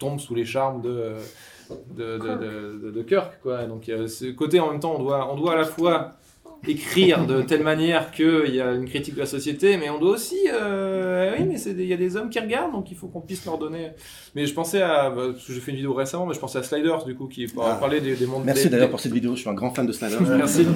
tombent 0.00 0.18
sous 0.18 0.34
les 0.34 0.44
charmes 0.44 0.82
de, 0.82 1.14
de, 1.94 2.18
de, 2.18 2.90
de, 2.90 3.02
Kirk. 3.04 3.40
Quoi. 3.40 3.64
Donc, 3.66 3.86
il 3.86 3.92
y 3.92 3.94
a 3.94 4.08
ce 4.08 4.24
côté, 4.32 4.58
en 4.58 4.72
même 4.72 4.80
temps, 4.80 4.96
on 4.96 5.04
doit, 5.04 5.32
on 5.32 5.36
doit 5.36 5.52
à 5.52 5.56
la 5.56 5.64
fois 5.64 6.18
écrire 6.66 7.26
de 7.26 7.42
telle 7.42 7.62
manière 7.62 8.10
qu'il 8.10 8.54
y 8.54 8.60
a 8.60 8.72
une 8.72 8.86
critique 8.86 9.14
de 9.14 9.20
la 9.20 9.26
société, 9.26 9.76
mais 9.76 9.90
on 9.90 9.98
doit 9.98 10.12
aussi. 10.12 10.38
Euh, 10.52 11.34
oui, 11.38 11.44
mais 11.46 11.60
il 11.60 11.86
y 11.86 11.92
a 11.92 11.96
des 11.96 12.16
hommes 12.16 12.30
qui 12.30 12.40
regardent, 12.40 12.72
donc 12.72 12.90
il 12.90 12.96
faut 12.96 13.06
qu'on 13.06 13.20
puisse 13.20 13.44
leur 13.44 13.58
donner. 13.58 13.90
Mais 14.34 14.46
je 14.46 14.54
pensais 14.54 14.82
à. 14.82 15.10
Bah, 15.10 15.28
j'ai 15.36 15.60
fait 15.60 15.70
une 15.70 15.76
vidéo 15.76 15.94
récememment, 15.94 16.26
mais 16.26 16.34
je 16.34 16.40
pensais 16.40 16.58
à 16.58 16.62
Sliders, 16.62 17.04
du 17.04 17.14
coup, 17.14 17.26
qui 17.26 17.46
ah. 17.58 17.76
parlait 17.78 18.00
des, 18.00 18.16
des, 18.16 18.26
mondes. 18.26 18.44
Merci 18.44 18.68
d'ailleurs 18.68 18.90
pour 18.90 19.00
cette 19.00 19.12
vidéo, 19.12 19.34
je 19.34 19.40
suis 19.40 19.48
un 19.48 19.54
grand 19.54 19.70
fan 19.70 19.86
de 19.86 19.92
Sliders. 19.92 20.20
Merci. 20.36 20.66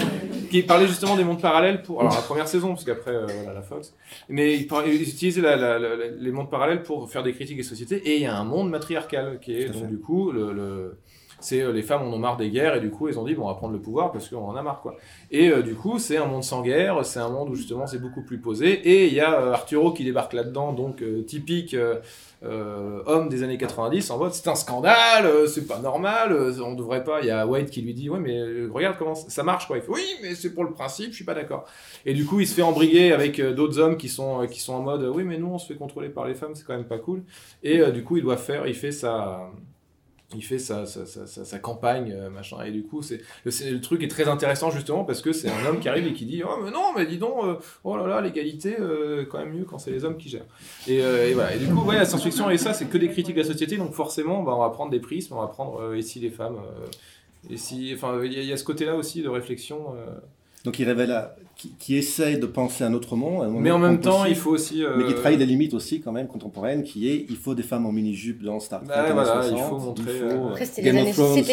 qui 0.50 0.62
parlait 0.62 0.86
justement 0.86 1.16
des 1.16 1.24
mondes 1.24 1.40
parallèles 1.40 1.82
pour. 1.82 2.00
Alors, 2.00 2.14
la 2.14 2.22
première 2.22 2.48
saison, 2.48 2.68
parce 2.68 2.84
qu'après, 2.84 3.12
euh, 3.12 3.26
voilà, 3.26 3.54
la 3.54 3.62
Fox. 3.62 3.94
Mais 4.28 4.54
il, 4.54 4.68
il 4.86 5.02
utilisait 5.02 5.40
la, 5.40 5.78
les 5.78 6.30
mondes 6.30 6.50
parallèles 6.50 6.82
pour 6.82 7.10
faire 7.10 7.22
des 7.22 7.32
critiques 7.32 7.56
des 7.56 7.62
sociétés, 7.62 7.96
et 7.96 8.16
il 8.16 8.22
y 8.22 8.26
a 8.26 8.36
un 8.36 8.44
monde 8.44 8.70
matriarcal, 8.70 9.40
qui 9.40 9.54
est, 9.54 9.68
donc, 9.68 9.88
du 9.88 9.98
coup, 9.98 10.30
le, 10.30 10.52
le 10.52 10.98
c'est 11.42 11.60
euh, 11.60 11.72
les 11.72 11.82
femmes 11.82 12.02
en 12.02 12.12
ont 12.12 12.18
marre 12.18 12.36
des 12.36 12.50
guerres 12.50 12.76
et 12.76 12.80
du 12.80 12.90
coup 12.90 13.08
ils 13.08 13.18
ont 13.18 13.24
dit 13.24 13.34
bon 13.34 13.44
on 13.44 13.48
va 13.48 13.54
prendre 13.54 13.72
le 13.72 13.80
pouvoir 13.80 14.12
parce 14.12 14.28
qu'on 14.28 14.44
en 14.44 14.56
a 14.56 14.62
marre 14.62 14.80
quoi. 14.80 14.96
Et 15.30 15.48
euh, 15.48 15.62
du 15.62 15.74
coup 15.74 15.98
c'est 15.98 16.16
un 16.16 16.26
monde 16.26 16.44
sans 16.44 16.62
guerre, 16.62 17.04
c'est 17.04 17.20
un 17.20 17.28
monde 17.28 17.50
où 17.50 17.54
justement 17.54 17.86
c'est 17.86 17.98
beaucoup 17.98 18.22
plus 18.22 18.38
posé 18.38 18.72
et 18.72 19.06
il 19.06 19.14
y 19.14 19.20
a 19.20 19.40
euh, 19.40 19.52
Arturo 19.52 19.92
qui 19.92 20.04
débarque 20.04 20.32
là-dedans 20.32 20.72
donc 20.72 21.02
typique 21.26 21.76
homme 22.44 23.28
des 23.28 23.42
années 23.42 23.58
90 23.58 24.10
en 24.10 24.18
mode 24.18 24.32
c'est 24.32 24.48
un 24.48 24.54
scandale, 24.54 25.48
c'est 25.48 25.66
pas 25.66 25.78
normal, 25.78 26.36
on 26.64 26.74
devrait 26.74 27.04
pas. 27.04 27.20
Il 27.20 27.26
y 27.26 27.30
a 27.30 27.46
White 27.46 27.70
qui 27.70 27.82
lui 27.82 27.94
dit 27.94 28.10
ouais 28.10 28.18
mais 28.18 28.66
regarde 28.72 28.96
comment 28.98 29.14
ça 29.14 29.42
marche 29.42 29.66
quoi. 29.66 29.76
Il 29.76 29.82
fait 29.82 29.90
oui 29.90 30.04
mais 30.22 30.34
c'est 30.34 30.52
pour 30.52 30.64
le 30.64 30.72
principe, 30.72 31.10
je 31.10 31.16
suis 31.16 31.24
pas 31.24 31.34
d'accord. 31.34 31.64
Et 32.04 32.14
du 32.14 32.24
coup 32.24 32.40
il 32.40 32.46
se 32.46 32.54
fait 32.54 32.62
embriguer 32.62 33.12
avec 33.12 33.40
d'autres 33.40 33.78
hommes 33.78 33.96
qui 33.96 34.08
sont 34.08 34.46
qui 34.46 34.60
sont 34.60 34.74
en 34.74 34.82
mode 34.82 35.02
oui 35.14 35.24
mais 35.24 35.38
nous 35.38 35.48
on 35.48 35.58
se 35.58 35.66
fait 35.66 35.76
contrôler 35.78 36.08
par 36.08 36.26
les 36.26 36.34
femmes 36.34 36.54
c'est 36.54 36.64
quand 36.64 36.76
même 36.76 36.84
pas 36.84 36.98
cool. 36.98 37.22
Et 37.62 37.84
du 37.92 38.02
coup 38.02 38.16
il 38.16 38.22
doit 38.22 38.36
faire, 38.36 38.66
il 38.66 38.74
fait 38.74 38.92
sa 38.92 39.50
il 40.34 40.42
fait 40.42 40.58
sa, 40.58 40.86
sa, 40.86 41.06
sa, 41.06 41.58
campagne, 41.58 42.12
euh, 42.12 42.30
machin. 42.30 42.62
Et 42.64 42.70
du 42.70 42.82
coup, 42.82 43.02
c'est 43.02 43.20
le, 43.44 43.80
truc 43.80 44.02
est 44.02 44.08
très 44.08 44.28
intéressant 44.28 44.70
justement 44.70 45.04
parce 45.04 45.22
que 45.22 45.32
c'est 45.32 45.48
un 45.48 45.66
homme 45.66 45.80
qui 45.80 45.88
arrive 45.88 46.06
et 46.06 46.12
qui 46.12 46.24
dit 46.24 46.42
Oh, 46.44 46.60
mais 46.62 46.70
non, 46.70 46.92
mais 46.96 47.06
dis 47.06 47.18
donc, 47.18 47.44
euh, 47.44 47.56
oh 47.84 47.96
là 47.96 48.06
là, 48.06 48.20
l'égalité, 48.20 48.76
euh, 48.78 49.24
quand 49.30 49.38
même 49.38 49.52
mieux 49.52 49.64
quand 49.64 49.78
c'est 49.78 49.90
les 49.90 50.04
hommes 50.04 50.16
qui 50.16 50.28
gèrent. 50.28 50.46
Et, 50.86 50.96
et 50.96 51.34
voilà. 51.34 51.54
Et 51.54 51.58
du 51.58 51.66
coup, 51.66 51.82
ouais, 51.82 51.96
la 51.96 52.04
science-fiction 52.04 52.50
et 52.50 52.58
ça, 52.58 52.74
c'est 52.74 52.86
que 52.86 52.98
des 52.98 53.08
critiques 53.08 53.36
de 53.36 53.40
la 53.40 53.46
société. 53.46 53.76
Donc 53.76 53.92
forcément, 53.92 54.42
bah, 54.42 54.54
on 54.54 54.60
va 54.60 54.70
prendre 54.70 54.90
des 54.90 55.00
prismes, 55.00 55.34
on 55.34 55.40
va 55.40 55.48
prendre 55.48 55.94
ici 55.94 56.20
les 56.20 56.30
femmes. 56.30 56.58
et 57.50 57.56
si, 57.56 57.92
enfin, 57.94 58.20
il 58.24 58.32
y, 58.32 58.44
y, 58.44 58.52
a 58.52 58.56
ce 58.56 58.64
côté-là 58.64 58.96
aussi 58.96 59.22
de 59.22 59.28
réflexion. 59.28 59.94
Donc 60.64 60.78
il 60.78 60.84
révèle, 60.84 61.28
qui, 61.56 61.74
qui, 61.78 61.96
essaye 61.96 62.38
de 62.38 62.46
penser 62.46 62.84
un 62.84 62.92
autre 62.94 63.16
monde. 63.16 63.52
mais 63.60 63.72
en 63.72 63.78
même 63.78 64.00
temps, 64.00 64.24
il 64.24 64.36
faut 64.36 64.50
aussi. 64.50 64.84
Mais 64.96 65.06
qui 65.06 65.14
trahit 65.14 65.38
des 65.38 65.46
limites 65.46 65.74
aussi, 65.74 66.00
quand 66.00 66.12
même, 66.12 66.28
contemporaines, 66.28 66.84
qui 66.84 67.08
est 67.08 67.26
il 67.28 67.36
faut 67.36 67.54
des 67.54 67.62
femmes 67.64 67.84
en 67.84 67.92
mini-jupe 67.92 68.42
dans 68.42 68.60
Star 68.60 68.82
Trek. 68.84 68.94
Ah, 68.96 69.12
voilà, 69.12 69.42
60, 69.42 69.58
il 69.58 69.64
faut 69.64 69.78
montrer. 69.78 70.12
Il 70.14 70.18
faut, 70.18 70.24
euh, 70.24 70.48
Après, 70.50 70.64
c'était 70.64 70.82
les, 70.82 70.92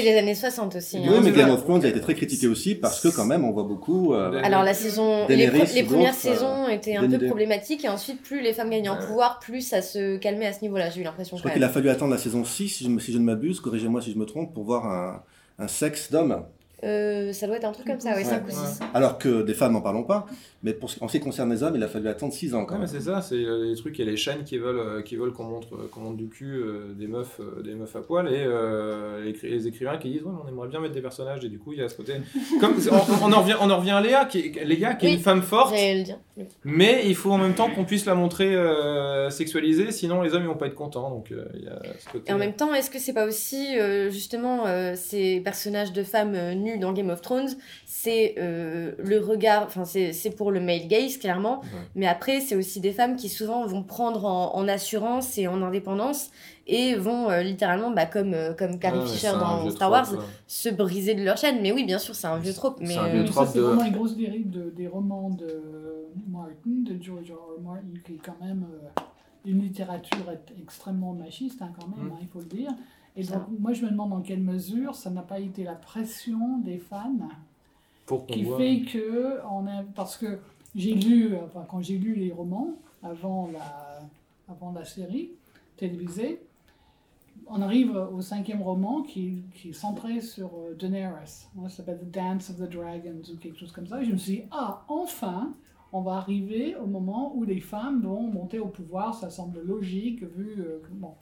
les, 0.02 0.18
années 0.18 0.36
60 0.36 0.76
aussi. 0.76 1.00
Oui, 1.00 1.08
hein. 1.10 1.22
mais 1.24 1.32
Game 1.32 1.50
of 1.50 1.64
Thrones 1.64 1.84
a 1.86 1.88
été 1.88 2.02
très 2.02 2.14
critiqué 2.14 2.48
aussi 2.48 2.76
parce 2.76 3.02
que, 3.02 3.08
quand 3.08 3.26
même, 3.26 3.46
on 3.46 3.52
voit 3.52 3.64
beaucoup. 3.64 4.14
Euh, 4.14 4.40
Alors, 4.44 4.64
la 4.64 4.74
saison, 4.76 5.28
les, 5.28 5.48
les, 5.48 5.84
premières 5.84 6.14
saisons 6.14 6.66
euh, 6.66 6.70
étaient 6.70 6.96
un 6.96 7.10
peu 7.10 7.26
problématiques 7.26 7.84
et 7.86 7.90
ensuite, 7.90 8.22
plus 8.22 8.42
les 8.42 8.54
femmes 8.54 8.70
gagnaient 8.70 8.90
en 8.90 8.98
pouvoir, 8.98 9.40
plus 9.40 9.62
ça 9.62 9.82
se 9.82 10.18
calmait 10.18 10.48
à 10.48 10.54
ce 10.54 10.62
niveau-là, 10.62 10.90
j'ai 10.90 11.02
eu 11.02 11.04
l'impression. 11.04 11.36
Je 11.38 11.42
crois 11.42 11.52
qu'il 11.52 11.64
a 11.64 11.70
fallu 11.70 11.90
attendre 11.90 12.12
la 12.12 12.20
saison 12.20 12.46
6, 12.46 12.70
si 12.70 12.84
je, 12.84 13.00
si 13.00 13.12
je 13.12 13.18
ne 13.18 13.24
m'abuse, 13.24 13.60
corrigez-moi 13.60 14.02
si 14.02 14.12
je 14.12 14.18
me 14.18 14.26
trompe, 14.26 14.54
pour 14.54 14.66
voir 14.66 14.86
un, 14.86 15.24
un 15.58 15.68
sexe 15.68 16.12
d'homme. 16.12 16.44
Euh, 16.84 17.34
ça 17.34 17.48
doit 17.48 17.58
être 17.58 17.66
un 17.66 17.72
truc 17.72 17.88
comme 17.88 18.00
ça, 18.00 18.14
oui, 18.16 18.24
5 18.24 18.48
ou 18.48 18.52
6. 18.52 18.80
Alors 18.94 19.18
que 19.18 19.42
des 19.42 19.54
femmes, 19.54 19.74
n'en 19.74 19.82
parlons 19.82 20.04
pas. 20.04 20.26
Mais 20.64 20.74
pour 20.74 20.90
ce 20.90 21.06
qui 21.06 21.20
concerne 21.20 21.52
les 21.52 21.64
hommes, 21.64 21.76
il 21.76 21.84
a 21.84 21.88
fallu 21.88 22.08
attendre 22.08 22.34
6 22.34 22.54
ans 22.56 22.66
quand 22.66 22.78
même. 22.78 22.88
c'est 22.88 23.02
ça, 23.02 23.22
c'est 23.22 23.38
les 23.38 23.76
trucs, 23.76 23.98
il 23.98 24.06
y 24.06 24.08
a 24.08 24.12
les 24.12 24.18
chaînes 24.18 24.44
qui 24.44 24.58
veulent, 24.58 24.80
euh, 24.80 25.02
qui 25.02 25.16
veulent 25.16 25.32
qu'on 25.32 25.46
montre, 25.46 25.74
euh, 25.74 25.90
qu'on 25.92 26.02
montre 26.02 26.18
du 26.18 26.28
cul 26.28 26.62
des, 26.98 27.08
meufs, 27.08 27.40
des 27.64 27.76
meufs 27.76 27.96
à 27.96 28.02
poil 28.02 28.28
et 28.28 28.46
les, 29.44 29.68
écrivains 29.68 29.98
qui 29.98 30.10
disent 30.10 30.24
ouais, 30.24 30.32
on 30.44 30.48
aimerait 30.48 30.68
bien 30.68 30.80
mettre 30.80 30.94
des 30.94 31.02
personnages 31.02 31.44
et 31.44 31.50
du 31.50 31.60
coup 31.60 31.74
il 31.74 31.80
y 31.80 31.82
a 31.82 31.90
ce 31.90 31.96
côté. 31.96 32.14
Comme, 32.60 32.76
on, 33.22 33.32
en 33.32 33.42
revient, 33.42 33.56
on 33.62 33.70
en 33.70 33.78
revient 33.78 33.92
à 33.92 34.02
Léa, 34.02 34.26
qui, 34.26 34.52
Léa, 34.52 34.96
qui 34.96 35.08
est 35.08 35.14
une 35.14 35.20
femme 35.20 35.42
forte. 35.42 35.74
Le 35.74 36.04
dire. 36.04 36.20
Mais 36.64 37.04
il 37.06 37.16
faut 37.16 37.32
en 37.32 37.38
même 37.38 37.54
temps 37.54 37.70
qu'on 37.70 37.86
puisse 37.86 38.06
la 38.06 38.16
montrer 38.16 38.56
sexualisée, 39.30 39.92
sinon 39.92 40.22
les 40.22 40.34
hommes 40.34 40.44
ils 40.44 40.48
vont 40.48 40.56
pas 40.56 40.68
être 40.68 40.76
contents. 40.76 41.10
Donc, 41.10 41.28
il 41.32 41.64
y 41.64 41.68
a 41.68 41.80
ce 42.00 42.10
côté, 42.10 42.32
et 42.32 42.34
en 42.34 42.38
même 42.38 42.54
temps, 42.54 42.74
est-ce 42.74 42.90
que 42.90 43.00
c'est 43.00 43.14
pas 43.14 43.26
aussi 43.26 43.76
justement 44.10 44.66
ces 44.96 45.42
personnages 45.42 45.94
de 45.94 46.04
femmes 46.04 46.38
nues 46.54 46.69
dans 46.78 46.94
Game 46.94 47.10
of 47.10 47.22
Thrones, 47.22 47.50
c'est 47.86 48.36
euh, 48.38 48.94
le 49.00 49.20
regard, 49.20 49.64
enfin 49.64 49.86
c'est 49.86 50.36
pour 50.36 50.52
le 50.52 50.60
male 50.60 50.88
gaze 50.88 51.18
clairement, 51.18 51.62
mais 51.96 52.08
après 52.08 52.42
c'est 52.42 52.56
aussi 52.56 52.80
des 52.80 52.92
femmes 52.92 53.16
qui 53.16 53.30
souvent 53.30 53.66
vont 53.66 53.84
prendre 53.84 54.26
en, 54.26 54.68
assurance 54.68 55.38
et 55.38 55.48
en 55.48 55.64
indépendance 55.64 56.30
et 56.68 56.96
vont 56.96 57.32
euh, 57.32 57.42
littéralement, 57.42 57.90
bah, 57.90 58.06
comme, 58.06 58.34
euh, 58.34 58.54
comme 58.54 58.78
Carrie 58.78 59.08
Fisher 59.08 59.32
dans 59.32 59.68
Star 59.72 59.90
Wars, 59.90 60.08
se 60.46 60.70
briser 60.70 61.16
de 61.16 61.24
leur 61.24 61.38
chaîne. 61.38 61.62
Mais 61.62 61.72
oui, 61.72 61.84
bien 61.84 61.98
sûr, 61.98 62.14
c'est 62.14 62.28
un 62.28 62.38
vieux 62.38 62.54
trope. 62.54 62.78
Mais 62.80 62.94
c'est 62.94 63.60
vraiment 63.60 63.84
une 63.84 63.94
grosse 63.94 64.16
dérive 64.16 64.52
de, 64.52 64.70
des 64.70 64.88
romans 64.88 65.32
de 65.32 65.64
Martin, 66.28 66.54
de 66.66 67.02
George 67.02 67.32
R. 67.32 67.58
R. 67.58 67.62
Martin, 67.64 67.88
qui 68.06 68.14
est 68.14 68.22
quand 68.24 68.38
même 68.40 68.68
une 69.46 69.62
littérature 69.62 70.26
extrêmement 70.62 71.14
machiste, 71.14 71.62
hein, 71.62 71.72
quand 71.80 71.88
même, 71.88 72.08
mm. 72.08 72.12
hein, 72.12 72.18
il 72.22 72.28
faut 72.28 72.40
le 72.40 72.46
dire. 72.46 72.72
Et 73.20 73.24
donc, 73.24 73.42
moi, 73.60 73.74
je 73.74 73.84
me 73.84 73.92
demande 73.92 74.12
dans 74.12 74.22
quelle 74.22 74.42
mesure 74.42 74.96
ça 74.96 75.10
n'a 75.10 75.22
pas 75.22 75.40
été 75.40 75.66
la 75.66 75.76
pression 75.76 76.60
des 76.60 76.78
fans 76.78 77.28
qui 78.28 78.46
fait 78.46 78.82
que, 78.82 79.40
on 79.52 79.68
a, 79.68 79.84
parce 79.94 80.16
que 80.16 80.40
j'ai 80.74 80.94
lu, 80.94 81.36
enfin, 81.36 81.66
quand 81.70 81.82
j'ai 81.82 81.98
lu 81.98 82.16
les 82.16 82.32
romans 82.32 82.76
avant 83.04 83.50
la, 83.52 84.00
avant 84.48 84.72
la 84.72 84.86
série 84.86 85.32
télévisée, 85.76 86.42
on 87.48 87.62
arrive 87.62 87.96
au 87.96 88.22
cinquième 88.22 88.62
roman 88.62 89.02
qui, 89.02 89.44
qui 89.54 89.70
est 89.70 89.74
centré 89.74 90.22
sur 90.22 90.52
euh, 90.58 90.76
Daenerys. 90.76 91.48
Ça 91.64 91.70
s'appelle 91.70 92.00
The 92.00 92.12
Dance 92.12 92.50
of 92.52 92.58
the 92.58 92.72
Dragons 92.72 93.22
ou 93.34 93.38
quelque 93.38 93.58
chose 93.58 93.72
comme 93.74 93.88
ça. 93.88 94.02
Et 94.02 94.06
je 94.06 94.12
me 94.12 94.18
suis 94.18 94.38
dit, 94.38 94.44
ah, 94.52 94.84
enfin, 94.88 95.54
on 95.92 96.02
va 96.02 96.14
arriver 96.14 96.76
au 96.76 96.86
moment 96.86 97.36
où 97.36 97.44
les 97.44 97.60
femmes 97.60 98.02
vont 98.02 98.24
monter 98.24 98.60
au 98.60 98.68
pouvoir. 98.68 99.14
Ça 99.14 99.30
semble 99.30 99.62
logique 99.62 100.24
vu. 100.24 100.56
Euh, 100.60 100.80
bon. 100.92 101.14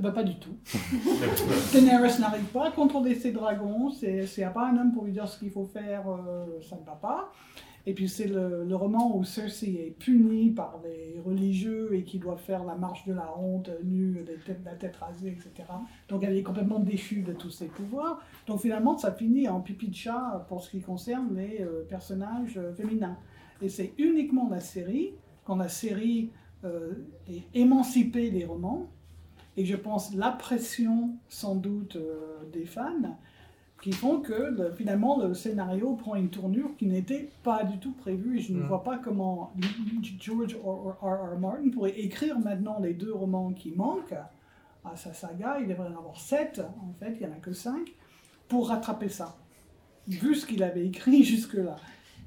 Ben, 0.00 0.12
pas 0.12 0.24
du 0.24 0.34
tout. 0.36 0.56
Daenerys 1.72 2.18
n'arrive 2.20 2.46
pas 2.46 2.68
à 2.68 2.70
contrôler 2.70 3.14
ses 3.14 3.32
dragons. 3.32 3.90
C'est 3.90 4.26
n'y 4.38 4.44
a 4.44 4.50
pas 4.50 4.68
un 4.68 4.76
homme 4.78 4.92
pour 4.92 5.04
lui 5.04 5.12
dire 5.12 5.28
ce 5.28 5.38
qu'il 5.38 5.50
faut 5.50 5.66
faire, 5.66 6.08
euh, 6.08 6.46
ça 6.62 6.76
ne 6.76 6.86
va 6.86 6.92
pas. 6.92 7.30
Et 7.86 7.94
puis 7.94 8.08
c'est 8.08 8.26
le, 8.26 8.64
le, 8.64 8.76
roman 8.76 9.16
où 9.16 9.24
Cersei 9.24 9.86
est 9.86 9.98
punie 9.98 10.50
par 10.50 10.80
les 10.84 11.18
religieux 11.20 11.94
et 11.94 12.04
qui 12.04 12.18
doit 12.18 12.36
faire 12.36 12.64
la 12.64 12.74
marche 12.74 13.06
de 13.06 13.14
la 13.14 13.34
honte, 13.38 13.70
nue, 13.84 14.24
la 14.64 14.74
tête 14.74 14.96
rasée, 14.96 15.28
etc. 15.28 15.68
Donc 16.08 16.22
elle 16.22 16.36
est 16.36 16.42
complètement 16.42 16.78
déchue 16.78 17.22
de 17.22 17.32
tous 17.32 17.50
ses 17.50 17.66
pouvoirs. 17.66 18.20
Donc 18.46 18.60
finalement 18.60 18.96
ça 18.98 19.12
finit 19.12 19.48
en 19.48 19.60
pipi 19.60 19.88
de 19.88 19.94
chat 19.94 20.44
pour 20.48 20.62
ce 20.62 20.70
qui 20.70 20.80
concerne 20.80 21.34
les 21.34 21.62
euh, 21.62 21.84
personnages 21.88 22.58
euh, 22.58 22.74
féminins. 22.74 23.16
Et 23.62 23.68
c'est 23.68 23.92
uniquement 23.98 24.48
la 24.50 24.60
série, 24.60 25.12
quand 25.44 25.56
la 25.56 25.68
série 25.68 26.30
est 27.26 27.42
émancipée 27.54 28.30
des 28.30 28.44
romans, 28.44 28.90
et 29.60 29.66
je 29.66 29.76
pense 29.76 30.14
la 30.14 30.30
pression 30.30 31.10
sans 31.28 31.54
doute 31.54 31.96
euh, 31.96 32.48
des 32.50 32.64
fans 32.64 33.18
qui 33.82 33.92
font 33.92 34.20
que 34.20 34.72
finalement 34.74 35.22
le 35.22 35.34
scénario 35.34 35.96
prend 35.96 36.14
une 36.14 36.30
tournure 36.30 36.74
qui 36.78 36.86
n'était 36.86 37.28
pas 37.42 37.64
du 37.64 37.78
tout 37.78 37.92
prévue 37.92 38.38
et 38.38 38.40
je 38.40 38.54
ne 38.54 38.62
mm. 38.62 38.66
vois 38.68 38.82
pas 38.82 38.96
comment 38.96 39.52
George 40.18 40.56
R. 40.64 40.96
R. 41.02 41.38
Martin 41.38 41.68
pourrait 41.70 42.00
écrire 42.00 42.38
maintenant 42.38 42.78
les 42.80 42.94
deux 42.94 43.12
romans 43.12 43.52
qui 43.52 43.72
manquent 43.72 44.14
à 44.82 44.96
sa 44.96 45.12
saga, 45.12 45.58
il 45.60 45.68
devrait 45.68 45.88
en 45.88 45.98
avoir 45.98 46.18
sept 46.18 46.58
en 46.60 46.94
fait, 46.98 47.16
il 47.20 47.26
n'y 47.26 47.30
en 47.30 47.36
a 47.36 47.40
que 47.40 47.52
cinq, 47.52 47.92
pour 48.48 48.70
rattraper 48.70 49.10
ça, 49.10 49.36
vu 50.08 50.34
ce 50.34 50.46
qu'il 50.46 50.62
avait 50.62 50.86
écrit 50.86 51.22
jusque-là. 51.34 51.76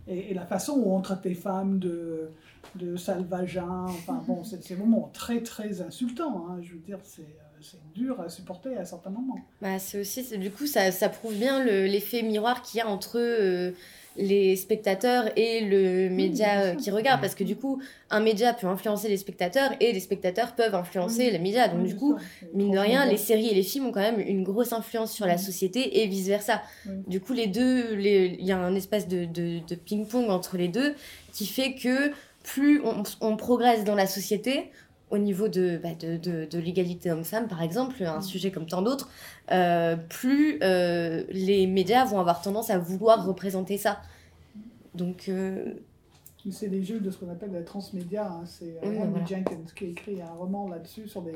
Et, 0.05 0.35
la 0.35 0.45
façon 0.45 0.73
où 0.73 0.93
on 0.93 1.01
traite 1.01 1.25
les 1.25 1.33
femmes 1.33 1.79
de, 1.79 2.29
de 2.75 2.95
salvagin. 2.95 3.85
Enfin 3.87 4.21
bon, 4.25 4.43
c'est 4.43 4.73
vraiment 4.73 5.09
très 5.13 5.41
très 5.41 5.81
insultant. 5.81 6.47
Hein. 6.49 6.59
Je 6.61 6.73
veux 6.73 6.79
dire, 6.79 6.99
c'est 7.03 7.21
euh, 7.21 7.77
dur 7.95 8.19
à 8.19 8.29
supporter 8.29 8.75
à 8.77 8.85
certains 8.85 9.11
moments. 9.11 9.37
Bah, 9.61 9.79
c'est 9.79 9.99
aussi, 9.99 10.37
du 10.37 10.51
coup, 10.51 10.65
ça, 10.65 10.91
ça 10.91 11.09
prouve 11.09 11.35
bien 11.35 11.63
l'effet 11.63 12.21
miroir 12.23 12.61
qu'il 12.61 12.79
y 12.79 12.81
a 12.81 12.87
entre 12.87 13.19
euh, 13.19 13.71
les 14.17 14.55
spectateurs 14.55 15.25
et 15.37 15.61
le 15.61 16.09
média 16.09 16.61
euh, 16.61 16.75
qui 16.75 16.91
regarde. 16.91 17.21
Parce 17.21 17.35
que 17.35 17.43
du 17.43 17.55
coup, 17.55 17.81
un 18.09 18.19
média 18.19 18.53
peut 18.53 18.67
influencer 18.67 19.07
les 19.07 19.17
spectateurs 19.17 19.71
et 19.79 19.93
les 19.93 19.99
spectateurs 19.99 20.55
peuvent 20.55 20.75
influencer 20.75 21.31
les 21.31 21.39
médias. 21.39 21.67
Donc, 21.67 21.85
du 21.85 21.95
coup, 21.95 22.17
mine 22.53 22.71
de 22.71 22.79
rien, 22.79 23.05
les 23.05 23.17
séries 23.17 23.49
et 23.49 23.55
les 23.55 23.63
films 23.63 23.87
ont 23.87 23.91
quand 23.91 24.01
même 24.01 24.19
une 24.19 24.43
grosse 24.43 24.73
influence 24.73 25.11
sur 25.11 25.25
la 25.25 25.37
société 25.37 26.01
et 26.01 26.07
vice-versa. 26.07 26.61
Du 27.07 27.21
coup, 27.21 27.33
les 27.33 27.47
deux, 27.47 27.97
il 27.99 28.45
y 28.45 28.51
a 28.51 28.57
un 28.57 28.75
espace 28.75 29.07
de, 29.07 29.25
de, 29.25 29.59
de 29.65 29.75
ping-pong 29.75 30.29
entre 30.29 30.57
les 30.57 30.67
deux 30.67 30.95
qui 31.31 31.47
fait 31.47 31.73
que 31.73 32.11
plus 32.43 32.81
on, 33.21 33.37
progresse 33.37 33.83
dans 33.83 33.95
la 33.95 34.05
société, 34.05 34.71
au 35.09 35.17
niveau 35.17 35.47
de, 35.47 35.79
bah, 35.81 35.93
de, 35.99 36.17
de, 36.17 36.59
l'égalité 36.59 37.11
homme-femme, 37.11 37.47
par 37.47 37.61
exemple, 37.61 38.03
un 38.03 38.19
mm. 38.19 38.23
sujet 38.23 38.51
comme 38.51 38.65
tant 38.65 38.81
d'autres, 38.81 39.09
euh, 39.51 39.95
plus 39.95 40.59
euh, 40.61 41.23
les 41.29 41.67
médias 41.67 42.05
vont 42.05 42.19
avoir 42.19 42.41
tendance 42.41 42.69
à 42.69 42.77
vouloir 42.77 43.25
représenter 43.25 43.77
ça. 43.77 44.01
Donc. 44.93 45.25
Euh, 45.29 45.73
c'est 46.51 46.67
des 46.67 46.83
jeux 46.83 46.99
de 46.99 47.09
ce 47.09 47.17
qu'on 47.17 47.29
appelle 47.29 47.53
la 47.53 47.63
transmédia. 47.63 48.29
Hein. 48.29 48.43
C'est 48.45 48.77
Henry 48.83 49.25
Jenkins 49.25 49.63
qui 49.73 49.85
a 49.85 49.87
écrit 49.87 50.21
un 50.21 50.33
roman 50.33 50.67
là-dessus 50.67 51.07
sur 51.07 51.21
des, 51.21 51.31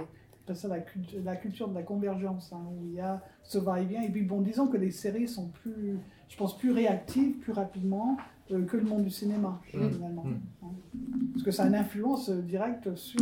ça 0.54 0.68
la, 0.68 0.80
la, 1.24 1.36
culture 1.38 1.70
de 1.70 1.76
la 1.76 1.84
convergence, 1.84 2.52
hein, 2.52 2.62
où 2.72 2.86
il 2.86 2.96
y 2.96 3.00
a 3.00 3.22
ce 3.44 3.58
va-et-vient. 3.58 4.02
Et 4.02 4.10
puis, 4.10 4.24
bon, 4.24 4.42
disons 4.42 4.68
que 4.68 4.76
les 4.76 4.92
séries 4.92 5.30
sont 5.30 5.48
plus, 5.48 5.98
je 6.28 6.36
pense, 6.36 6.58
plus 6.58 6.72
réactives, 6.72 7.38
plus 7.38 7.54
rapidement, 7.54 8.18
que 8.48 8.78
le 8.78 8.84
monde 8.84 9.04
du 9.04 9.10
cinéma, 9.10 9.60
mmh. 9.74 9.90
finalement. 9.90 10.24
Mmh. 10.24 10.40
Hein. 10.64 10.68
Parce 11.34 11.44
que 11.44 11.52
ça 11.52 11.64
a 11.64 11.68
une 11.68 11.76
influence 11.76 12.30
directe 12.30 12.96
sur 12.96 13.22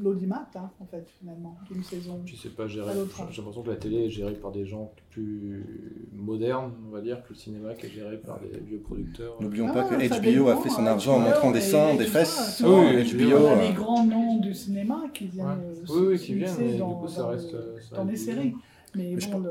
l'audimat, 0.00 0.48
hein, 0.54 0.70
en 0.80 0.86
fait, 0.86 1.06
finalement, 1.18 1.56
d'une 1.70 1.82
saison. 1.82 2.20
Je 2.24 2.34
sais 2.34 2.48
pas, 2.48 2.66
j'ai 2.66 2.80
l'impression 2.80 3.62
que 3.62 3.70
la 3.70 3.76
télé 3.76 4.06
est 4.06 4.10
gérée 4.10 4.34
par 4.34 4.52
des 4.52 4.64
gens 4.64 4.92
plus 5.10 6.08
modernes, 6.14 6.72
on 6.88 6.90
va 6.90 7.00
dire, 7.00 7.22
que 7.22 7.30
le 7.30 7.34
cinéma 7.34 7.74
qui 7.74 7.86
est 7.86 7.90
géré 7.90 8.16
par 8.18 8.40
des 8.40 8.58
vieux 8.60 8.78
producteurs. 8.78 9.36
N'oublions 9.40 9.66
pas 9.66 9.86
ah, 9.90 9.94
que 9.94 10.38
HBO 10.38 10.48
a 10.48 10.56
fait 10.56 10.70
son 10.70 10.86
argent 10.86 11.16
en 11.16 11.20
montrant 11.20 11.50
des 11.50 11.60
seins, 11.60 11.96
des 11.96 12.06
fesses. 12.06 12.62
oui, 12.64 13.12
HBO. 13.12 13.46
a 13.46 13.62
les 13.62 13.74
grands 13.74 14.06
noms 14.06 14.38
du 14.38 14.54
cinéma 14.54 15.04
qui 15.12 15.26
viennent. 15.26 15.74
Oui, 15.88 16.06
oui, 16.08 16.18
qui 16.18 16.34
viennent, 16.34 16.56
mais 16.58 16.74
du 16.74 16.80
coup, 16.80 17.08
ça 17.08 17.26
reste. 17.26 17.54
Dans 17.94 18.04
les 18.04 18.16
séries. 18.16 18.54
Mais 18.94 19.14
bon, 19.14 19.44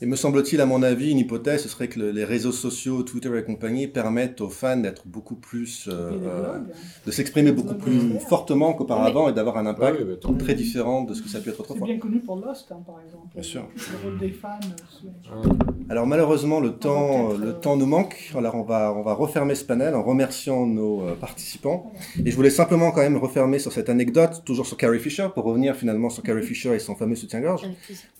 Et 0.00 0.06
me 0.06 0.16
semble-t-il, 0.16 0.60
à 0.60 0.66
mon 0.66 0.82
avis, 0.82 1.10
une 1.10 1.18
hypothèse, 1.18 1.62
ce 1.62 1.68
serait 1.68 1.88
que 1.88 2.00
les 2.00 2.24
réseaux 2.24 2.52
sociaux, 2.52 3.02
Twitter 3.02 3.30
et 3.38 3.44
compagnie, 3.44 3.86
permettent 3.86 4.40
aux 4.40 4.48
fans 4.48 4.76
d'être 4.76 5.06
beaucoup 5.06 5.36
plus. 5.36 5.88
Euh, 5.88 6.10
euh, 6.12 6.58
de 7.06 7.10
s'exprimer 7.10 7.52
beaucoup 7.52 7.74
plus 7.74 8.18
fortement 8.28 8.72
qu'auparavant 8.74 9.28
et 9.28 9.32
d'avoir 9.32 9.56
un 9.56 9.66
impact 9.66 9.98
très 10.38 10.54
différent 10.54 11.02
de 11.02 11.14
ce 11.14 11.22
que 11.22 11.28
ça 11.28 11.38
a 11.38 11.40
pu 11.40 11.50
être 11.50 11.60
autrefois. 11.60 11.86
C'est 11.86 11.92
bien 11.92 12.00
connu 12.00 12.20
pour 12.20 12.36
Lost, 12.36 12.70
hein, 12.72 12.82
par 12.86 12.96
exemple. 13.04 13.28
Bien 13.32 13.42
sûr. 13.42 13.68
Le 13.76 14.08
rôle 14.08 14.18
des 14.18 14.30
fans. 14.30 14.60
Alors, 15.88 16.06
malheureusement, 16.06 16.60
le 16.60 16.72
temps, 16.72 17.32
le 17.32 17.48
euh, 17.48 17.52
temps 17.52 17.76
nous 17.76 17.86
manque. 17.86 18.32
Alors, 18.36 18.54
on 18.56 18.62
va, 18.62 18.92
on 18.94 19.02
va 19.02 19.14
refermer 19.14 19.54
ce 19.54 19.64
panel 19.64 19.94
en 19.94 20.02
remerciant 20.02 20.66
nos 20.66 21.02
participants. 21.20 21.92
Et 22.24 22.30
je 22.30 22.36
voulais 22.36 22.50
simplement, 22.50 22.90
quand 22.90 23.02
même, 23.02 23.16
refermer 23.16 23.58
sur 23.58 23.72
cette 23.72 23.88
anecdote, 23.88 24.42
toujours 24.44 24.66
sur 24.66 24.76
Carrie 24.76 25.00
Fisher, 25.00 25.28
pour 25.34 25.44
revenir 25.44 25.76
finalement 25.76 26.10
sur 26.10 26.22
Carrie 26.22 26.42
Fisher 26.42 26.74
et 26.74 26.78
son 26.78 26.94
fameux 26.94 27.16
soutien-gorge. 27.16 27.62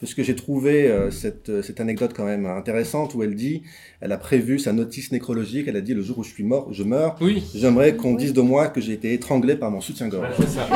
Parce 0.01 0.15
que 0.15 0.23
j'ai 0.23 0.35
trouvé 0.35 0.55
trouvé 0.55 0.89
euh, 0.89 1.11
cette, 1.11 1.49
euh, 1.49 1.63
cette, 1.65 1.81
anecdote 1.81 2.13
quand 2.15 2.25
même 2.25 2.47
intéressante 2.47 3.15
où 3.15 3.23
elle 3.23 3.35
dit, 3.35 3.63
elle 4.01 4.13
a 4.13 4.19
prévu 4.19 4.59
sa 4.59 4.73
notice 4.73 5.13
nécrologique, 5.13 5.67
elle 5.69 5.77
a 5.77 5.81
dit 5.81 5.95
le 5.95 6.03
jour 6.03 6.19
où 6.19 6.23
je 6.23 6.31
suis 6.31 6.45
mort, 6.45 6.73
je 6.73 6.83
meurs. 6.83 7.17
Oui. 7.21 7.43
J'aimerais 7.55 7.97
qu'on 7.97 8.15
dise 8.15 8.33
de 8.33 8.41
moi 8.41 8.69
que 8.69 8.81
j'ai 8.81 8.93
été 8.93 9.13
étranglé 9.13 9.57
par 9.57 9.71
mon 9.71 9.81
soutien-gorge. 9.81 10.29
ça. 10.47 10.69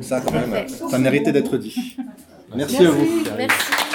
ça 0.00 0.20
quand 0.20 0.32
même, 0.32 0.68
ça 0.68 0.98
méritait 0.98 1.32
d'être 1.32 1.56
dit. 1.56 1.96
Merci, 2.54 2.84
à 2.84 2.90
vous. 2.90 3.06
Merci. 3.36 3.87